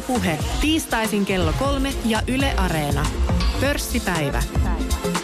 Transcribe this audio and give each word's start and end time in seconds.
Ylepuhe 0.00 0.38
tiistaisin 0.60 1.26
kello 1.26 1.52
kolme 1.58 1.94
ja 2.04 2.22
Yle 2.26 2.54
Areena. 2.56 3.06
Pörssipäivä. 3.60 4.42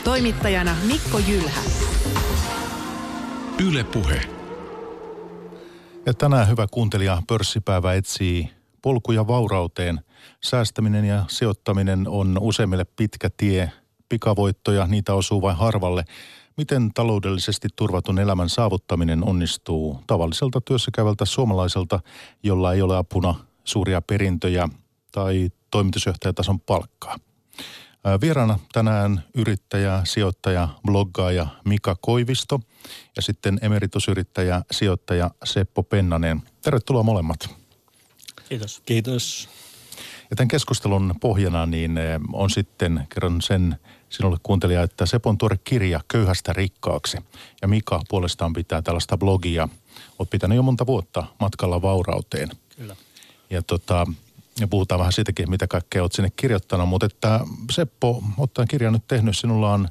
Toimittajana 0.04 0.76
Mikko 0.86 1.18
Jylhä. 1.18 1.60
Ylepuhe. 3.64 4.20
Ja 6.06 6.14
tänään 6.14 6.48
hyvä 6.48 6.66
kuuntelija 6.70 7.22
pörssipäivä 7.28 7.94
etsii 7.94 8.50
polkuja 8.82 9.26
vaurauteen. 9.26 10.00
Säästäminen 10.44 11.04
ja 11.04 11.24
sijoittaminen 11.28 12.08
on 12.08 12.38
useimmille 12.40 12.84
pitkä 12.84 13.30
tie. 13.36 13.72
Pikavoittoja, 14.08 14.86
niitä 14.86 15.14
osuu 15.14 15.42
vain 15.42 15.56
harvalle. 15.56 16.04
Miten 16.56 16.90
taloudellisesti 16.94 17.68
turvatun 17.76 18.18
elämän 18.18 18.48
saavuttaminen 18.48 19.24
onnistuu 19.24 20.00
tavalliselta 20.06 20.60
työssäkäyvältä 20.60 21.24
suomalaiselta, 21.24 22.00
jolla 22.42 22.72
ei 22.72 22.82
ole 22.82 22.96
apuna 22.96 23.45
suuria 23.66 24.02
perintöjä 24.02 24.68
tai 25.12 25.50
toimitusjohtajatason 25.70 26.60
palkkaa? 26.60 27.18
Vieraana 28.20 28.58
tänään 28.72 29.24
yrittäjä, 29.34 30.00
sijoittaja, 30.04 30.68
bloggaaja 30.86 31.46
Mika 31.64 31.96
Koivisto 32.00 32.60
ja 33.16 33.22
sitten 33.22 33.58
emeritusyrittäjä, 33.62 34.62
sijoittaja 34.70 35.30
Seppo 35.44 35.82
Pennanen. 35.82 36.42
Tervetuloa 36.62 37.02
molemmat. 37.02 37.50
Kiitos. 38.48 38.82
Kiitos. 38.86 39.48
Ja 40.30 40.36
tämän 40.36 40.48
keskustelun 40.48 41.14
pohjana 41.20 41.66
niin 41.66 41.98
on 42.32 42.50
sitten, 42.50 43.06
kerron 43.14 43.42
sen 43.42 43.76
sinulle 44.08 44.36
kuuntelija, 44.42 44.82
että 44.82 45.06
Sepon 45.06 45.38
tuore 45.38 45.58
kirja 45.64 46.00
Köyhästä 46.08 46.52
rikkaaksi. 46.52 47.18
Ja 47.62 47.68
Mika 47.68 48.00
puolestaan 48.08 48.52
pitää 48.52 48.82
tällaista 48.82 49.18
blogia. 49.18 49.68
Olet 50.18 50.30
pitänyt 50.30 50.56
jo 50.56 50.62
monta 50.62 50.86
vuotta 50.86 51.24
matkalla 51.40 51.82
vaurauteen. 51.82 52.48
Kyllä. 52.76 52.96
Ja 53.50 53.62
tota, 53.62 54.06
ja 54.60 54.68
puhutaan 54.68 54.98
vähän 54.98 55.12
siitäkin, 55.12 55.50
mitä 55.50 55.66
kaikkea 55.66 56.02
olet 56.02 56.12
sinne 56.12 56.30
kirjoittanut. 56.36 56.88
Mutta 56.88 57.06
että 57.06 57.40
Seppo, 57.70 58.22
ottaen 58.38 58.68
kirjan 58.68 58.92
nyt 58.92 59.08
tehnyt, 59.08 59.38
sinulla 59.38 59.72
on 59.72 59.88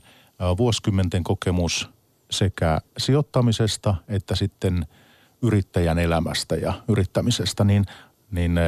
vuosikymmenten 0.58 1.24
kokemus 1.24 1.90
sekä 2.32 2.82
sijoittamisesta 2.98 3.96
että 4.08 4.36
sitten 4.36 4.86
yrittäjän 5.42 6.00
elämästä 6.00 6.56
ja 6.56 6.74
yrittämisestä, 6.88 7.64
niin, 7.64 7.86
niin 8.32 8.60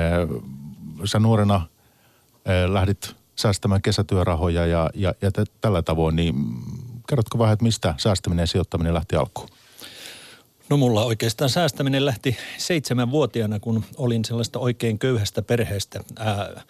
sä 1.06 1.20
nuorena 1.20 1.62
lähdit 2.68 3.16
säästämään 3.36 3.82
kesätyörahoja 3.82 4.66
ja, 4.66 4.90
ja, 4.94 5.14
ja 5.22 5.32
tällä 5.62 5.82
tavoin, 5.82 6.16
niin 6.16 6.36
kerrotko 7.10 7.40
vähän, 7.40 7.54
että 7.54 7.66
mistä 7.66 7.94
säästäminen 7.98 8.44
ja 8.44 8.48
sijoittaminen 8.48 8.94
lähti 8.94 9.16
alkuun? 9.16 9.50
No 10.70 10.78
mulla 10.78 11.06
oikeastaan 11.06 11.50
säästäminen 11.50 12.06
lähti 12.06 12.38
seitsemänvuotiaana, 12.58 13.60
kun 13.60 13.84
olin 13.98 14.26
sellaista 14.26 14.60
oikein 14.60 15.00
köyhästä 15.00 15.42
perheestä. 15.42 16.00
Ää, 16.20 16.62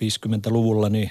50-luvulla, 0.00 0.88
niin 0.88 1.10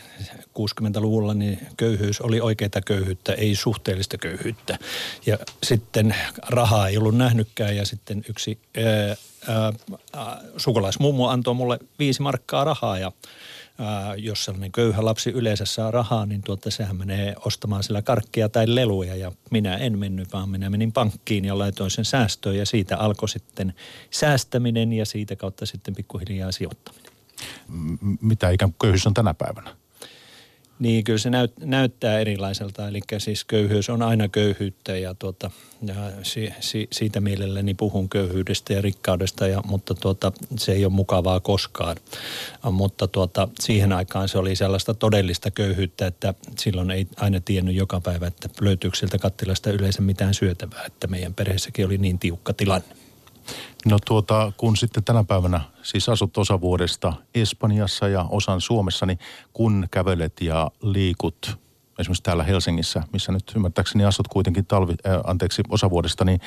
60-luvulla 0.60 1.34
niin 1.34 1.60
köyhyys 1.78 2.22
oli 2.22 2.42
oikeita 2.42 2.82
köyhyyttä, 2.82 3.34
ei 3.34 3.56
suhteellista 3.56 4.18
köyhyyttä. 4.18 4.78
Ja 5.26 5.38
sitten 5.64 6.16
rahaa 6.48 6.88
ei 6.88 6.98
ollut 6.98 7.18
nähnytkään 7.18 7.76
ja 7.76 7.86
sitten 7.86 8.24
yksi 8.30 8.60
ää, 9.48 9.74
ää, 10.14 10.42
sukulaismummo 10.58 11.30
antoi 11.30 11.54
mulle 11.54 11.80
viisi 12.00 12.22
markkaa 12.22 12.64
rahaa 12.64 13.00
ja 13.00 13.12
jos 14.18 14.46
sellainen 14.46 14.72
köyhä 14.72 15.06
lapsi 15.06 15.30
yleensä 15.30 15.66
saa 15.66 15.92
rahaa, 15.92 16.26
niin 16.26 16.42
tuota, 16.42 16.72
sehän 16.72 16.96
menee 16.96 17.36
ostamaan 17.46 17.84
sillä 17.84 18.02
karkkia 18.02 18.50
tai 18.50 18.76
leluja. 18.76 19.16
Ja 19.16 19.32
minä 19.52 19.78
en 19.78 20.00
mennyt, 20.00 20.34
vaan 20.34 20.50
minä 20.50 20.70
menin 20.70 20.92
pankkiin 20.92 21.46
ja 21.46 21.58
laitoin 21.58 21.92
sen 21.92 22.06
säästöön 22.06 22.58
ja 22.58 22.66
siitä 22.66 22.98
alkoi 22.98 23.30
sitten 23.30 23.74
säästäminen 24.12 24.94
ja 24.94 25.06
siitä 25.06 25.36
kautta 25.36 25.66
sitten 25.66 25.96
pikkuhiljaa 25.96 26.52
sijoittaminen. 26.52 27.12
Mitä 28.22 28.50
ikään 28.50 28.72
kuin 28.72 28.80
köyhyys 28.80 29.08
on 29.08 29.14
tänä 29.14 29.34
päivänä? 29.34 29.76
Niin, 30.80 31.04
kyllä 31.04 31.20
se 31.20 31.30
näyt, 31.30 31.52
näyttää 31.60 32.20
erilaiselta. 32.20 32.88
Eli 32.88 33.00
siis 33.18 33.46
köyhyys 33.46 33.90
on 33.90 34.02
aina 34.02 34.28
köyhyyttä 34.28 34.98
ja, 34.98 35.14
tuota, 35.14 35.52
ja 35.82 35.96
si, 36.24 36.54
si, 36.60 36.88
siitä 36.92 37.22
mielelläni 37.22 37.74
puhun 37.74 38.10
köyhyydestä 38.10 38.74
ja 38.74 38.82
rikkaudesta, 38.82 39.48
ja, 39.48 39.62
mutta 39.66 39.94
tuota, 39.94 40.32
se 40.58 40.72
ei 40.72 40.86
ole 40.86 40.94
mukavaa 40.94 41.40
koskaan. 41.40 41.98
Mutta 42.72 43.08
tuota, 43.08 43.48
siihen 43.60 43.94
aikaan 43.94 44.30
se 44.30 44.38
oli 44.38 44.56
sellaista 44.56 44.94
todellista 44.94 45.52
köyhyyttä, 45.52 46.08
että 46.08 46.34
silloin 46.60 46.92
ei 46.92 47.08
aina 47.18 47.40
tiennyt 47.40 47.76
joka 47.76 48.02
päivä, 48.02 48.28
että 48.28 48.50
löytyykö 48.62 48.98
sieltä 48.98 49.18
kattilasta 49.18 49.72
yleensä 49.72 50.02
mitään 50.02 50.34
syötävää, 50.34 50.84
että 50.86 51.08
meidän 51.08 51.34
perheessäkin 51.34 51.86
oli 51.86 51.98
niin 51.98 52.20
tiukka 52.20 52.54
tilanne. 52.54 52.99
No 53.86 53.98
tuota, 54.06 54.52
kun 54.58 54.78
sitten 54.78 55.04
tänä 55.04 55.24
päivänä 55.24 55.62
siis 55.84 56.10
asut 56.10 56.38
osa 56.38 56.62
vuodesta 56.62 57.14
Espanjassa 57.36 58.08
ja 58.08 58.26
osan 58.30 58.62
Suomessa, 58.62 59.06
niin 59.06 59.20
kun 59.54 59.88
kävelet 59.92 60.42
ja 60.42 60.72
liikut 60.82 61.58
esimerkiksi 62.00 62.24
täällä 62.24 62.44
Helsingissä, 62.44 63.04
missä 63.14 63.32
nyt 63.32 63.52
ymmärtääkseni 63.56 64.06
asut 64.06 64.28
kuitenkin 64.28 64.66
talvi, 64.66 64.94
äh, 65.08 65.20
anteeksi, 65.24 65.64
osavuodesta, 65.70 66.26
niin, 66.26 66.42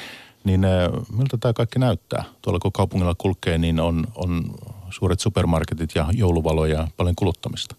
niin 0.44 0.64
äh, 0.64 0.70
miltä 1.16 1.36
tämä 1.38 1.52
kaikki 1.52 1.78
näyttää? 1.78 2.24
Tuolla 2.42 2.58
kun 2.60 2.72
kaupungilla 2.72 3.14
kulkee, 3.19 3.58
niin 3.58 3.80
on, 3.80 4.06
on 4.14 4.54
suuret 4.90 5.20
supermarketit 5.20 5.90
ja 5.94 6.08
jouluvaloja 6.12 6.78
ja 6.78 6.88
paljon 6.96 7.16
kuluttamista. 7.16 7.76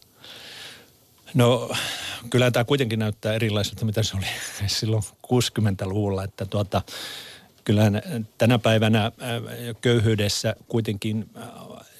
No 1.34 1.70
kyllä 2.30 2.52
tämä 2.52 2.64
kuitenkin 2.64 3.00
näyttää 3.00 3.34
erilaiselta, 3.34 3.86
mitä 3.86 4.04
se 4.04 4.18
oli 4.18 4.26
silloin 4.68 5.04
60-luvulla, 5.04 6.24
että 6.24 6.46
tuota, 6.46 6.82
kyllähän 7.64 8.02
tänä 8.38 8.60
päivänä 8.60 9.06
äh, 9.06 9.12
köyhyydessä 9.82 10.56
kuitenkin 10.68 11.30
äh, 11.38 11.44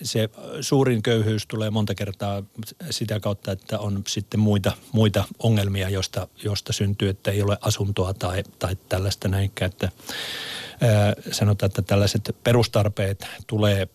se 0.02 0.30
suurin 0.62 1.04
köyhyys 1.04 1.48
tulee 1.48 1.70
monta 1.70 1.96
kertaa 1.96 2.44
sitä 2.90 3.20
kautta, 3.20 3.52
että 3.52 3.80
on 3.80 4.04
sitten 4.08 4.40
muita, 4.40 4.72
muita 4.92 5.24
ongelmia, 5.40 5.90
josta, 5.90 6.28
josta 6.44 6.74
syntyy, 6.74 7.10
että 7.10 7.32
ei 7.32 7.42
ole 7.42 7.58
asuntoa 7.62 8.14
tai, 8.14 8.44
tai 8.60 8.78
tällaista 8.90 9.28
näinkään. 9.28 9.72
Että, 9.72 9.86
äh, 9.86 11.32
sanotaan, 11.32 11.68
että 11.68 11.82
tällaiset 11.82 12.36
perustarpeet 12.44 13.28
tulee 13.48 13.88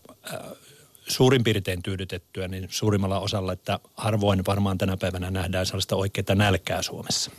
suurin 1.07 1.43
piirtein 1.43 1.83
tyydytettyä 1.83 2.47
niin 2.47 2.67
suurimmalla 2.69 3.19
osalla, 3.19 3.53
että 3.53 3.79
harvoin 3.97 4.45
varmaan 4.47 4.77
tänä 4.77 4.97
päivänä 4.97 5.31
nähdään 5.31 5.65
sellaista 5.65 5.95
oikeaa 5.95 6.35
nälkää 6.35 6.81
Suomessa. 6.81 7.31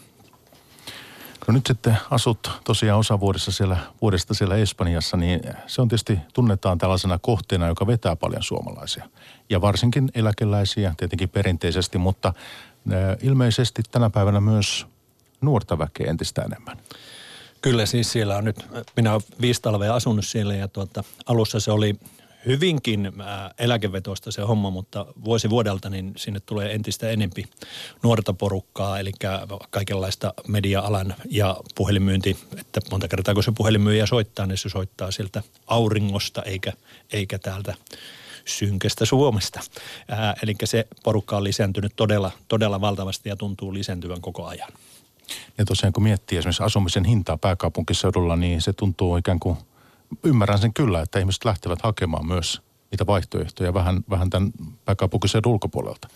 No 1.48 1.54
nyt 1.54 1.66
sitten 1.66 1.96
asut 2.10 2.50
tosiaan 2.64 3.00
osa 3.00 3.20
vuodessa 3.20 3.52
siellä, 3.52 3.76
vuodesta 4.02 4.34
siellä 4.34 4.56
Espanjassa, 4.56 5.16
niin 5.16 5.40
se 5.66 5.82
on 5.82 5.88
tietysti 5.88 6.18
tunnetaan 6.32 6.78
tällaisena 6.78 7.18
kohteena, 7.18 7.68
joka 7.68 7.86
vetää 7.86 8.16
paljon 8.16 8.42
suomalaisia. 8.42 9.08
Ja 9.50 9.60
varsinkin 9.60 10.10
eläkeläisiä 10.14 10.94
tietenkin 10.96 11.28
perinteisesti, 11.28 11.98
mutta 11.98 12.32
ilmeisesti 13.22 13.82
tänä 13.90 14.10
päivänä 14.10 14.40
myös 14.40 14.86
nuorta 15.40 15.78
väkeä 15.78 16.10
entistä 16.10 16.42
enemmän. 16.42 16.76
Kyllä 17.62 17.86
siis 17.86 18.12
siellä 18.12 18.36
on 18.36 18.44
nyt, 18.44 18.66
minä 18.96 19.12
olen 19.12 19.22
viisi 19.40 19.62
talvea 19.62 19.94
asunut 19.94 20.26
siellä 20.26 20.54
ja 20.54 20.68
tuota, 20.68 21.04
alussa 21.26 21.60
se 21.60 21.70
oli 21.70 21.96
hyvinkin 22.46 23.06
äh, 23.06 23.50
eläkevetoista 23.58 24.30
se 24.30 24.42
homma, 24.42 24.70
mutta 24.70 25.06
vuosi 25.24 25.50
vuodelta 25.50 25.90
niin 25.90 26.12
sinne 26.16 26.40
tulee 26.40 26.74
entistä 26.74 27.10
enempi 27.10 27.44
nuorta 28.02 28.32
porukkaa, 28.32 28.98
eli 28.98 29.12
kaikenlaista 29.70 30.34
media-alan 30.48 31.14
ja 31.30 31.56
puhelinmyynti, 31.74 32.36
että 32.58 32.80
monta 32.90 33.08
kertaa 33.08 33.34
kun 33.34 33.42
se 33.42 33.52
puhelinmyyjä 33.56 34.06
soittaa, 34.06 34.46
niin 34.46 34.58
se 34.58 34.68
soittaa 34.68 35.10
sieltä 35.10 35.42
auringosta 35.66 36.42
eikä, 36.42 36.72
eikä 37.12 37.38
täältä 37.38 37.74
synkestä 38.44 39.04
Suomesta. 39.04 39.60
Ää, 40.08 40.28
äh, 40.28 40.34
eli 40.42 40.54
se 40.64 40.86
porukka 41.04 41.36
on 41.36 41.44
lisääntynyt 41.44 41.92
todella, 41.96 42.30
todella 42.48 42.80
valtavasti 42.80 43.28
ja 43.28 43.36
tuntuu 43.36 43.74
lisääntyvän 43.74 44.20
koko 44.20 44.46
ajan. 44.46 44.68
Ja 45.58 45.64
tosiaan 45.64 45.92
kun 45.92 46.02
miettii 46.02 46.38
esimerkiksi 46.38 46.62
asumisen 46.62 47.04
hintaa 47.04 47.36
pääkaupunkiseudulla, 47.36 48.36
niin 48.36 48.62
se 48.62 48.72
tuntuu 48.72 49.16
ikään 49.16 49.40
kuin– 49.40 49.56
ymmärrän 50.24 50.58
sen 50.58 50.74
kyllä, 50.74 51.02
että 51.02 51.18
ihmiset 51.18 51.44
lähtevät 51.44 51.82
hakemaan 51.82 52.26
myös 52.26 52.62
niitä 52.90 53.06
vaihtoehtoja 53.06 53.74
vähän, 53.74 54.04
vähän 54.10 54.30
tämän 54.30 54.52
pääkaupunkiseudun 54.84 55.52
ulkopuolelta. 55.52 56.08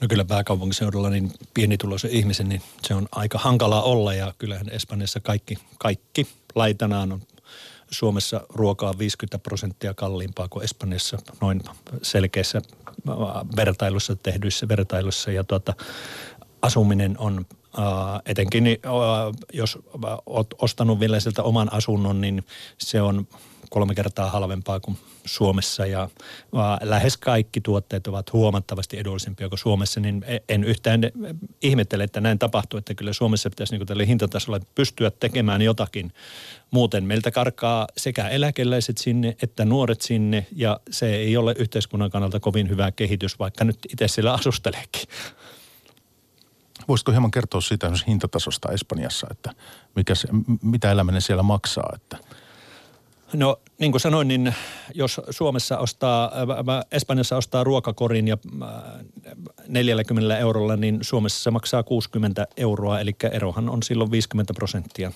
No 0.00 0.08
kyllä 0.08 0.24
pääkaupunkiseudulla 0.24 1.10
niin 1.10 1.32
pienituloisen 1.54 2.10
ihmisen, 2.10 2.48
niin 2.48 2.62
se 2.82 2.94
on 2.94 3.08
aika 3.12 3.38
hankalaa 3.38 3.82
olla 3.82 4.14
ja 4.14 4.34
kyllähän 4.38 4.68
Espanjassa 4.68 5.20
kaikki, 5.20 5.58
kaikki 5.78 6.26
laitanaan 6.54 7.12
on 7.12 7.22
Suomessa 7.90 8.40
ruokaa 8.48 8.98
50 8.98 9.38
prosenttia 9.38 9.94
kalliimpaa 9.94 10.48
kuin 10.48 10.64
Espanjassa 10.64 11.18
noin 11.40 11.62
selkeissä 12.02 12.62
vertailussa 13.56 14.16
tehdyissä 14.16 14.68
vertailussa 14.68 15.30
ja 15.30 15.44
tuota, 15.44 15.74
asuminen 16.62 17.18
on 17.18 17.46
etenkin 18.26 18.64
uh, 18.66 19.34
jos 19.52 19.78
olet 20.26 20.46
ostanut 20.58 21.00
vielä 21.00 21.20
sieltä 21.20 21.42
oman 21.42 21.72
asunnon, 21.72 22.20
niin 22.20 22.44
se 22.78 23.02
on 23.02 23.26
kolme 23.70 23.94
kertaa 23.94 24.30
halvempaa 24.30 24.80
kuin 24.80 24.98
Suomessa 25.24 25.86
ja 25.86 26.08
lähes 26.82 27.16
kaikki 27.16 27.60
tuotteet 27.60 28.06
ovat 28.06 28.32
huomattavasti 28.32 28.98
edullisempia 28.98 29.48
kuin 29.48 29.58
Suomessa, 29.58 30.00
niin 30.00 30.24
e, 30.26 30.38
en 30.48 30.64
yhtään 30.64 31.00
ihmettele, 31.62 32.04
että 32.04 32.20
näin 32.20 32.38
tapahtuu, 32.38 32.78
että 32.78 32.94
kyllä 32.94 33.12
Suomessa 33.12 33.50
pitäisi 33.50 33.76
niin 33.76 33.86
tälle 33.86 34.06
hintatasolla 34.06 34.60
pystyä 34.74 35.10
tekemään 35.10 35.62
jotakin. 35.62 36.12
Muuten 36.70 37.04
meiltä 37.04 37.30
karkaa 37.30 37.88
sekä 37.96 38.28
eläkeläiset 38.28 38.98
sinne 38.98 39.36
että 39.42 39.64
nuoret 39.64 40.00
sinne 40.00 40.46
ja 40.52 40.80
se 40.90 41.14
ei 41.14 41.36
ole 41.36 41.54
yhteiskunnan 41.58 42.10
kannalta 42.10 42.40
kovin 42.40 42.68
hyvä 42.68 42.92
kehitys, 42.92 43.38
vaikka 43.38 43.64
nyt 43.64 43.78
itse 43.92 44.08
siellä 44.08 44.32
asusteleekin. 44.32 45.02
Voisitko 46.90 47.12
hieman 47.12 47.30
kertoa 47.30 47.60
siitä 47.60 47.92
hintatasosta 48.06 48.72
Espanjassa, 48.72 49.26
että 49.30 49.52
mikä 49.96 50.14
se, 50.14 50.28
mitä 50.62 50.90
eläminen 50.90 51.22
siellä 51.22 51.42
maksaa? 51.42 51.92
Että 51.94 52.18
No 53.32 53.60
niin 53.78 53.92
kuin 53.92 54.00
sanoin, 54.00 54.28
niin 54.28 54.54
jos 54.94 55.20
Suomessa 55.30 55.78
ostaa, 55.78 56.24
äh, 56.24 56.86
Espanjassa 56.92 57.36
ostaa 57.36 57.64
ruokakorin 57.64 58.28
ja 58.28 58.38
40 59.68 60.34
äh, 60.34 60.40
eurolla, 60.40 60.76
niin 60.76 60.98
Suomessa 61.02 61.42
se 61.42 61.50
maksaa 61.50 61.82
60 61.82 62.46
euroa, 62.56 63.00
eli 63.00 63.12
erohan 63.32 63.68
on 63.68 63.82
silloin 63.82 64.10
50 64.10 64.54
prosenttia. 64.54 65.12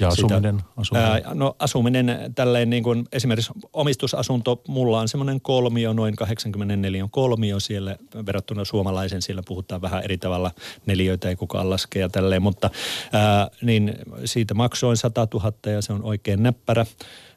Ja 0.00 0.08
asuminen? 0.08 0.58
Sitä, 0.58 0.70
asuminen. 0.76 1.10
Ää, 1.10 1.34
no 1.34 1.56
asuminen 1.58 2.32
tälleen 2.34 2.70
niin 2.70 2.82
kuin 2.82 3.04
esimerkiksi 3.12 3.52
omistusasunto, 3.72 4.62
mulla 4.68 5.00
on 5.00 5.08
semmoinen 5.08 5.40
kolmio, 5.40 5.92
noin 5.92 6.16
84 6.16 7.08
kolmio 7.10 7.60
siellä 7.60 7.96
verrattuna 8.26 8.64
suomalaisen, 8.64 9.22
siellä 9.22 9.42
puhutaan 9.48 9.82
vähän 9.82 10.04
eri 10.04 10.18
tavalla, 10.18 10.50
neliöitä 10.86 11.28
ei 11.28 11.36
kukaan 11.36 11.70
laske 11.70 11.98
ja 11.98 12.08
tälleen, 12.08 12.42
mutta 12.42 12.70
ää, 13.12 13.48
niin 13.62 13.94
siitä 14.24 14.54
maksoin 14.54 14.96
100 14.96 15.28
000 15.34 15.52
ja 15.66 15.82
se 15.82 15.92
on 15.92 16.02
oikein 16.02 16.42
näppärä 16.42 16.86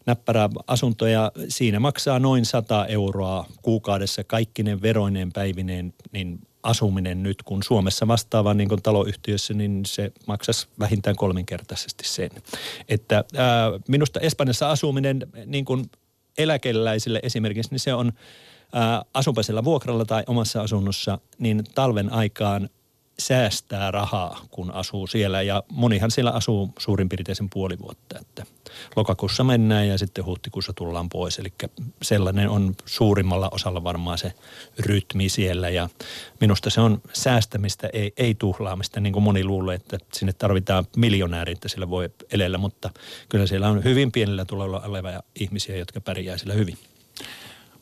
näppärä 0.05 0.49
asunto 0.67 1.07
ja 1.07 1.31
siinä 1.47 1.79
maksaa 1.79 2.19
noin 2.19 2.45
100 2.45 2.85
euroa 2.85 3.45
kuukaudessa 3.61 4.23
kaikkinen 4.23 4.81
veroineen 4.81 5.31
päivineen, 5.31 5.93
niin 6.11 6.39
asuminen 6.63 7.23
nyt, 7.23 7.43
kun 7.43 7.63
Suomessa 7.63 8.07
vastaava 8.07 8.53
niin 8.53 8.69
kuin 8.69 8.81
taloyhtiössä, 8.81 9.53
niin 9.53 9.81
se 9.85 10.11
maksaisi 10.27 10.67
vähintään 10.79 11.15
kolminkertaisesti 11.15 12.03
sen. 12.07 12.29
Että 12.89 13.23
ää, 13.35 13.71
minusta 13.87 14.19
Espanjassa 14.19 14.71
asuminen 14.71 15.27
niin 15.45 15.65
kuin 15.65 15.85
eläkeläisille 16.37 17.19
esimerkiksi, 17.23 17.71
niin 17.71 17.79
se 17.79 17.93
on 17.93 18.11
asunpaisella 19.13 19.63
vuokralla 19.63 20.05
tai 20.05 20.23
omassa 20.27 20.61
asunnossa, 20.61 21.19
niin 21.39 21.63
talven 21.75 22.13
aikaan 22.13 22.69
säästää 23.27 23.91
rahaa, 23.91 24.45
kun 24.51 24.71
asuu 24.71 25.07
siellä. 25.07 25.41
Ja 25.41 25.63
monihan 25.71 26.11
siellä 26.11 26.31
asuu 26.31 26.73
suurin 26.79 27.09
piirtein 27.09 27.35
sen 27.35 27.49
puoli 27.49 27.79
vuotta. 27.79 28.19
Että 28.19 28.43
lokakuussa 28.95 29.43
mennään 29.43 29.87
ja 29.87 29.97
sitten 29.97 30.25
huhtikuussa 30.25 30.73
tullaan 30.73 31.09
pois. 31.09 31.39
Eli 31.39 31.53
sellainen 32.01 32.49
on 32.49 32.75
suurimmalla 32.85 33.49
osalla 33.51 33.83
varmaan 33.83 34.17
se 34.17 34.33
rytmi 34.79 35.29
siellä. 35.29 35.69
Ja 35.69 35.89
minusta 36.39 36.69
se 36.69 36.81
on 36.81 37.01
säästämistä, 37.13 37.89
ei, 37.93 38.13
ei 38.17 38.35
tuhlaamista, 38.35 38.99
niin 38.99 39.13
kuin 39.13 39.23
moni 39.23 39.43
luulee, 39.43 39.75
että 39.75 39.97
sinne 40.13 40.33
tarvitaan 40.33 40.85
miljonääri, 40.97 41.51
että 41.51 41.69
sillä 41.69 41.89
voi 41.89 42.09
elellä. 42.31 42.57
Mutta 42.57 42.89
kyllä 43.29 43.47
siellä 43.47 43.69
on 43.69 43.83
hyvin 43.83 44.11
pienellä 44.11 44.45
tulella 44.45 44.79
olevia 44.79 45.23
ihmisiä, 45.35 45.77
jotka 45.77 46.01
pärjää 46.01 46.37
sillä 46.37 46.53
hyvin. 46.53 46.77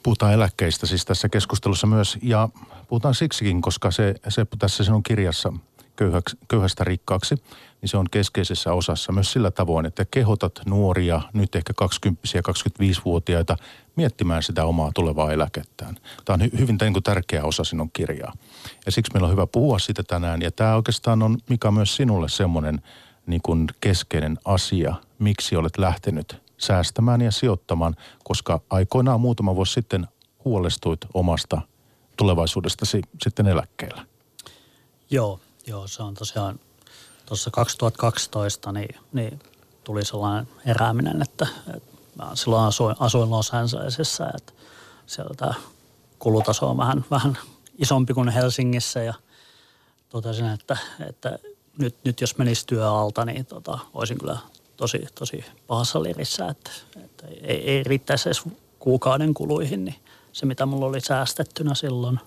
Puhutaan 0.04 0.34
eläkkeistä 0.34 0.88
siis 0.88 1.06
tässä 1.06 1.30
keskustelussa 1.30 1.88
myös 1.88 2.18
ja 2.22 2.50
puhutaan 2.88 3.16
siksikin, 3.16 3.62
koska 3.62 3.92
se, 3.92 4.16
se 4.30 4.46
tässä 4.60 4.84
sinun 4.84 5.04
kirjassa 5.04 5.54
köyhäksi, 5.96 6.38
köyhästä 6.48 6.84
rikkaaksi, 6.84 7.36
niin 7.82 7.90
se 7.90 7.98
on 7.98 8.06
keskeisessä 8.12 8.74
osassa 8.74 9.12
myös 9.12 9.32
sillä 9.32 9.52
tavoin, 9.52 9.86
että 9.86 10.06
kehotat 10.12 10.62
nuoria, 10.66 11.22
nyt 11.34 11.56
ehkä 11.56 11.74
20 11.74 12.22
25-vuotiaita, 12.50 13.58
miettimään 13.96 14.44
sitä 14.44 14.66
omaa 14.66 14.92
tulevaa 14.96 15.32
eläkettään. 15.32 15.96
Tämä 16.26 16.34
on 16.44 16.50
hyvin 16.60 16.78
niin 16.82 17.04
tärkeä 17.04 17.44
osa 17.44 17.64
sinun 17.64 17.92
kirjaa. 17.94 18.34
Ja 18.86 18.92
siksi 18.92 19.14
meillä 19.14 19.26
on 19.26 19.32
hyvä 19.32 19.48
puhua 19.48 19.80
siitä 19.80 20.04
tänään. 20.04 20.42
Ja 20.42 20.52
tämä 20.52 20.76
oikeastaan 20.76 21.24
on, 21.24 21.38
Mika, 21.50 21.72
myös 21.72 21.96
sinulle 21.96 22.30
semmoinen 22.30 22.82
niin 23.26 23.42
kuin 23.42 23.68
keskeinen 23.82 24.38
asia, 24.46 24.96
miksi 25.20 25.56
olet 25.56 25.78
lähtenyt 25.78 26.49
säästämään 26.60 27.22
ja 27.22 27.32
sijoittamaan, 27.32 27.96
koska 28.24 28.62
aikoinaan 28.70 29.22
muutama 29.22 29.56
vuosi 29.56 29.74
sitten 29.74 30.08
huolestuit 30.46 31.00
omasta 31.14 31.62
tulevaisuudestasi 32.18 33.02
sitten 33.24 33.48
eläkkeellä. 33.48 34.06
Joo, 35.10 35.40
joo 35.68 35.88
se 35.88 36.04
on 36.04 36.14
tosiaan 36.14 36.60
tuossa 37.26 37.52
2012 37.52 38.72
niin, 38.72 38.96
niin 39.14 39.40
tuli 39.84 40.06
sellainen 40.06 40.48
herääminen, 40.66 41.22
että, 41.22 41.48
että 41.76 41.98
mä 42.16 42.32
silloin 42.34 42.64
asuin, 42.64 42.96
asuin 43.00 43.30
Los 43.30 43.54
Angelesissa, 43.54 44.26
että 44.38 44.54
siellä 45.06 45.34
tämä 45.38 45.54
kulutaso 46.20 46.70
on 46.70 46.78
vähän, 46.78 47.06
vähän 47.12 47.38
isompi 47.78 48.14
kuin 48.14 48.30
Helsingissä 48.30 49.04
ja 49.04 49.14
totesin, 50.10 50.46
että, 50.46 50.78
että 51.10 51.40
nyt, 51.78 51.96
nyt 52.04 52.22
jos 52.22 52.38
menisi 52.38 52.68
työalta, 52.68 53.26
niin 53.26 53.46
tota, 53.46 53.80
olisin 53.94 54.18
kyllä 54.18 54.38
tosi, 54.80 55.08
tosi 55.16 55.46
pahassa 55.68 56.04
lirissä, 56.04 56.48
että, 56.48 56.72
että 57.04 57.28
ei, 57.28 57.72
ei 57.72 57.84
riittäisi 57.84 58.30
edes 58.30 58.44
kuukauden 58.80 59.34
kuluihin, 59.34 59.86
niin 59.86 59.96
se 60.34 60.46
mitä 60.46 60.66
mulla 60.66 60.86
oli 60.86 61.02
säästettynä 61.02 61.76
silloin. 61.76 62.20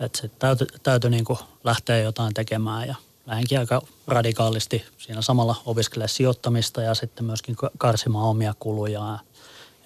Että 0.00 0.20
se 0.20 0.30
täytyy, 0.38 0.66
täytyy 0.82 1.10
niin 1.10 1.24
lähteä 1.64 1.98
jotain 1.98 2.34
tekemään 2.34 2.88
ja 2.88 2.94
lähdenkin 3.26 3.58
aika 3.58 3.82
radikaalisti 4.06 4.84
siinä 4.98 5.22
samalla 5.22 5.56
opiskele 5.66 6.08
sijoittamista 6.08 6.82
ja 6.82 6.94
sitten 6.94 7.24
myöskin 7.24 7.56
karsimaan 7.78 8.24
omia 8.28 8.54
kuluja. 8.58 9.18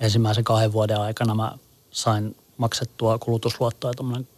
Ensimmäisen 0.00 0.44
kahden 0.44 0.72
vuoden 0.72 1.00
aikana 1.00 1.34
mä 1.34 1.52
sain 1.90 2.36
maksettua 2.56 3.18
kulutusluottoa 3.18 3.92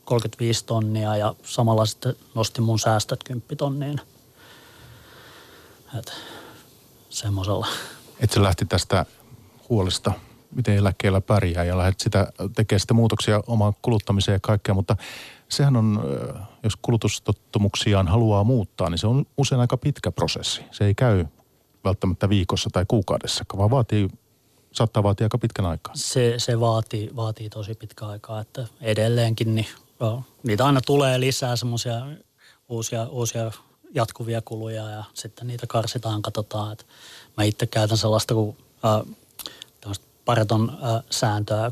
35 0.04 0.64
tonnia 0.64 1.16
ja 1.16 1.34
samalla 1.42 1.86
sitten 1.86 2.16
nostin 2.34 2.64
mun 2.64 2.78
säästöt 2.78 3.24
10 3.24 3.56
tonniin. 3.56 4.00
Et 5.98 6.12
semmoisella. 7.08 7.66
Että 8.20 8.34
se 8.34 8.42
lähti 8.42 8.64
tästä 8.64 9.06
huolesta, 9.68 10.12
miten 10.54 10.76
eläkkeellä 10.76 11.20
pärjää 11.20 11.64
ja 11.64 11.78
lähdet 11.78 12.00
sitä 12.00 12.32
tekemään 12.56 12.80
sitä 12.80 12.94
muutoksia 12.94 13.42
omaan 13.46 13.72
kuluttamiseen 13.82 14.34
ja 14.34 14.40
kaikkea, 14.42 14.74
mutta 14.74 14.96
sehän 15.48 15.76
on, 15.76 16.00
jos 16.62 16.76
kulutustottumuksiaan 16.76 18.08
haluaa 18.08 18.44
muuttaa, 18.44 18.90
niin 18.90 18.98
se 18.98 19.06
on 19.06 19.26
usein 19.36 19.60
aika 19.60 19.76
pitkä 19.76 20.12
prosessi. 20.12 20.60
Se 20.70 20.84
ei 20.84 20.94
käy 20.94 21.26
välttämättä 21.84 22.28
viikossa 22.28 22.70
tai 22.72 22.84
kuukaudessa, 22.88 23.44
vaan 23.56 23.70
vaatii, 23.70 24.08
saattaa 24.72 25.02
vaatia 25.02 25.24
aika 25.24 25.38
pitkän 25.38 25.66
aikaa. 25.66 25.94
Se, 25.96 26.34
se 26.38 26.60
vaatii, 26.60 27.10
vaatii 27.16 27.50
tosi 27.50 27.74
pitkä 27.74 28.06
aikaa, 28.06 28.40
että 28.40 28.66
edelleenkin 28.80 29.54
niin, 29.54 29.66
niitä 30.42 30.66
aina 30.66 30.80
tulee 30.80 31.20
lisää 31.20 31.56
semmoisia 31.56 32.06
uusia, 32.68 33.06
uusia 33.08 33.50
jatkuvia 33.94 34.42
kuluja 34.42 34.90
ja 34.90 35.04
sitten 35.14 35.46
niitä 35.46 35.66
karsitaan, 35.66 36.22
katsotaan. 36.22 36.72
Että 36.72 36.84
mä 37.36 37.44
itse 37.44 37.66
käytän 37.66 37.98
sellaista 37.98 38.34
kuin 38.34 38.56
äh, 38.84 39.16
pareton 40.28 40.70
äh, 40.70 41.02
sääntöä 41.10 41.70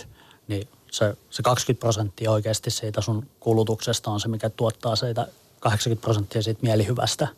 80-20, 0.00 0.06
niin 0.48 0.68
se, 0.90 1.16
se 1.30 1.42
20 1.42 1.80
prosenttia 1.80 2.30
oikeasti 2.30 2.70
siitä 2.70 3.00
sun 3.00 3.26
kulutuksesta 3.40 4.10
on 4.10 4.20
se, 4.20 4.28
mikä 4.28 4.50
tuottaa 4.50 4.96
siitä 4.96 5.26
80 5.60 6.04
prosenttia 6.04 6.42
siitä 6.42 6.62
mielihyvästä. 6.62 7.28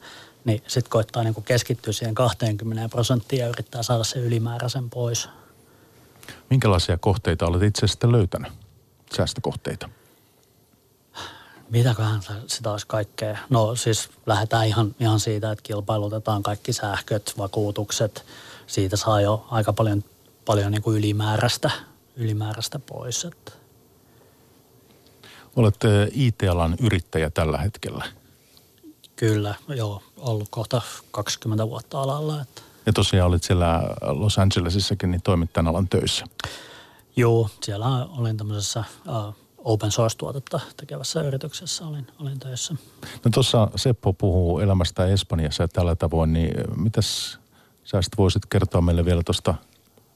Niin 0.45 0.63
sitten 0.67 0.91
koittaa 0.91 1.23
niin 1.23 1.35
keskittyä 1.45 1.93
siihen 1.93 2.15
20 2.15 2.89
prosenttia 2.89 3.45
ja 3.45 3.49
yrittää 3.49 3.83
saada 3.83 4.05
se 4.05 4.19
ylimääräisen 4.19 4.91
pois. 4.91 5.29
Minkälaisia 6.51 6.99
kohteita 6.99 7.47
olet 7.47 7.63
itse 7.63 7.87
sitten 7.87 8.13
löytänyt, 8.13 8.53
säästökohteita? 9.17 9.89
Mitäköhän 11.71 12.21
sitä 12.47 12.71
olisi 12.71 12.87
kaikkea? 12.87 13.39
No 13.51 13.75
siis 13.77 14.11
lähdetään 14.27 14.67
ihan, 14.67 14.95
ihan 15.01 15.21
siitä, 15.21 15.53
että 15.53 15.63
kilpailutetaan 15.63 16.43
kaikki 16.43 16.73
sähköt, 16.73 17.35
vakuutukset. 17.39 18.25
Siitä 18.67 18.97
saa 18.97 19.21
jo 19.21 19.47
aika 19.51 19.73
paljon, 19.73 20.05
paljon 20.45 20.73
niin 20.73 20.83
kuin 20.83 20.99
ylimääräistä, 20.99 21.71
ylimääräistä 22.17 22.79
pois. 22.79 23.25
Että. 23.25 23.53
Olet 25.57 25.77
IT-alan 26.13 26.77
yrittäjä 26.81 27.31
tällä 27.31 27.59
hetkellä. 27.59 28.05
Kyllä, 29.17 29.55
joo. 29.69 30.03
Ollut 30.17 30.49
kohta 30.51 30.83
20 31.11 31.69
vuotta 31.69 32.01
alalla. 32.01 32.43
Että. 32.43 32.63
Ja 32.87 32.93
tosiaan 32.93 33.29
olit 33.29 33.43
siellä 33.43 33.81
Los 34.01 34.39
Angelesissakin 34.39 35.11
niin 35.11 35.23
toimittajan 35.23 35.69
alan 35.69 35.89
töissä. 35.89 36.25
Joo, 37.17 37.51
siellä 37.63 37.87
olin 38.05 38.37
tämmöisessä 38.37 38.85
uh, 39.09 39.46
open 39.67 39.91
source-tuotetta 39.91 40.61
tekevässä 40.77 41.23
yrityksessä 41.23 41.87
olin, 41.87 42.07
olin 42.19 42.41
töissä. 42.41 42.75
No 43.25 43.31
tuossa 43.35 43.71
Seppo 43.77 44.13
puhuu 44.13 44.59
elämästä 44.59 45.07
Espanjassa 45.07 45.63
ja 45.63 45.69
tällä 45.69 45.97
tavoin, 45.97 46.33
niin 46.33 46.51
mitäs 46.77 47.39
sä 47.85 48.03
sitten 48.03 48.19
voisit 48.19 48.47
kertoa 48.47 48.81
meille 48.81 49.05
vielä 49.05 49.23
tuosta 49.23 49.55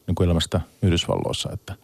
niin 0.07 0.25
elämästä 0.25 0.61
Yhdysvalloissa, 0.83 1.53
että 1.53 1.75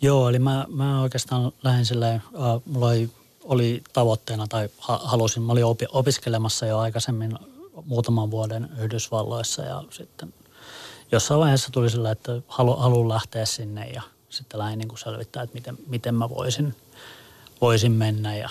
Joo, 0.00 0.28
eli 0.28 0.38
mä, 0.38 0.66
mä 0.68 1.02
oikeastaan 1.02 1.52
lähdin 1.62 1.86
silleen, 1.86 2.22
uh, 2.32 2.62
mulla 2.64 2.86
oli, 2.86 3.10
oli 3.44 3.82
tavoitteena 3.92 4.46
tai 4.46 4.68
ha, 4.78 5.00
halusin, 5.04 5.42
mä 5.42 5.52
olin 5.52 5.64
opi, 5.64 5.86
opiskelemassa 5.92 6.66
jo 6.66 6.78
aikaisemmin 6.78 7.38
muutaman 7.84 8.30
vuoden 8.30 8.68
Yhdysvalloissa 8.78 9.62
ja 9.62 9.84
sitten 9.90 10.34
jossain 11.12 11.40
vaiheessa 11.40 11.70
tuli 11.72 11.90
sillä, 11.90 12.10
että 12.10 12.42
halu, 12.48 12.76
haluan 12.76 13.08
lähteä 13.08 13.44
sinne 13.44 13.86
ja 13.86 14.02
sitten 14.36 14.60
lähdin 14.60 14.78
niin 14.78 14.88
kuin 14.88 14.98
selvittää, 14.98 15.42
että 15.42 15.54
miten, 15.54 15.78
miten 15.86 16.14
mä 16.14 16.28
voisin, 16.30 16.74
voisin 17.60 17.92
mennä. 17.92 18.36
Ja 18.36 18.48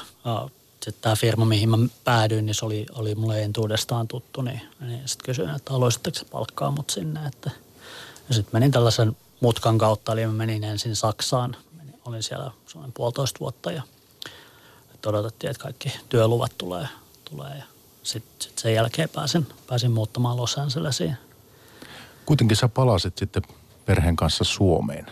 sitten 0.84 1.02
tämä 1.02 1.16
firma, 1.16 1.46
mihin 1.46 1.70
mä 1.70 1.78
päädyin, 2.04 2.46
niin 2.46 2.56
se 2.56 2.66
oli, 2.66 2.86
oli 2.94 3.16
mulle 3.16 3.44
entuudestaan 3.44 4.08
tuttu, 4.08 4.42
niin, 4.42 4.62
niin 4.80 5.08
sitten 5.08 5.26
kysyin, 5.26 5.50
että 5.50 5.74
haluaisitteko 5.74 6.18
palkkaa 6.32 6.72
mut 6.72 6.90
sinne. 6.90 7.28
Että, 7.28 7.52
ja 8.30 8.36
sitten 8.36 8.50
menin 8.54 8.72
tällaisen 8.72 9.18
mutkan 9.40 9.78
kautta, 9.78 10.14
eli 10.14 10.28
mä 10.28 10.34
menin 10.34 10.64
ensin 10.64 10.96
Saksaan. 10.96 11.56
Menin, 11.78 12.00
olin 12.06 12.24
siellä 12.24 12.52
semmoinen 12.68 12.94
puolitoista 12.94 13.40
vuotta 13.40 13.72
ja 13.72 13.84
että 14.94 15.10
odotettiin, 15.10 15.52
että 15.52 15.64
kaikki 15.64 15.94
työluvat 16.10 16.52
tulee, 16.58 16.88
tulee 17.26 17.58
ja 17.58 17.64
sitten 18.04 18.36
sit 18.40 18.58
sen 18.58 18.74
jälkeen 18.74 19.10
pääsin, 19.10 19.48
pääsin 19.68 19.92
muuttamaan 19.92 20.38
Los 20.38 20.58
Angelesiin. 20.58 21.18
Kuitenkin 22.26 22.58
sä 22.58 22.68
palasit 22.68 23.18
sitten 23.18 23.44
perheen 23.86 24.16
kanssa 24.16 24.44
Suomeen. 24.44 25.06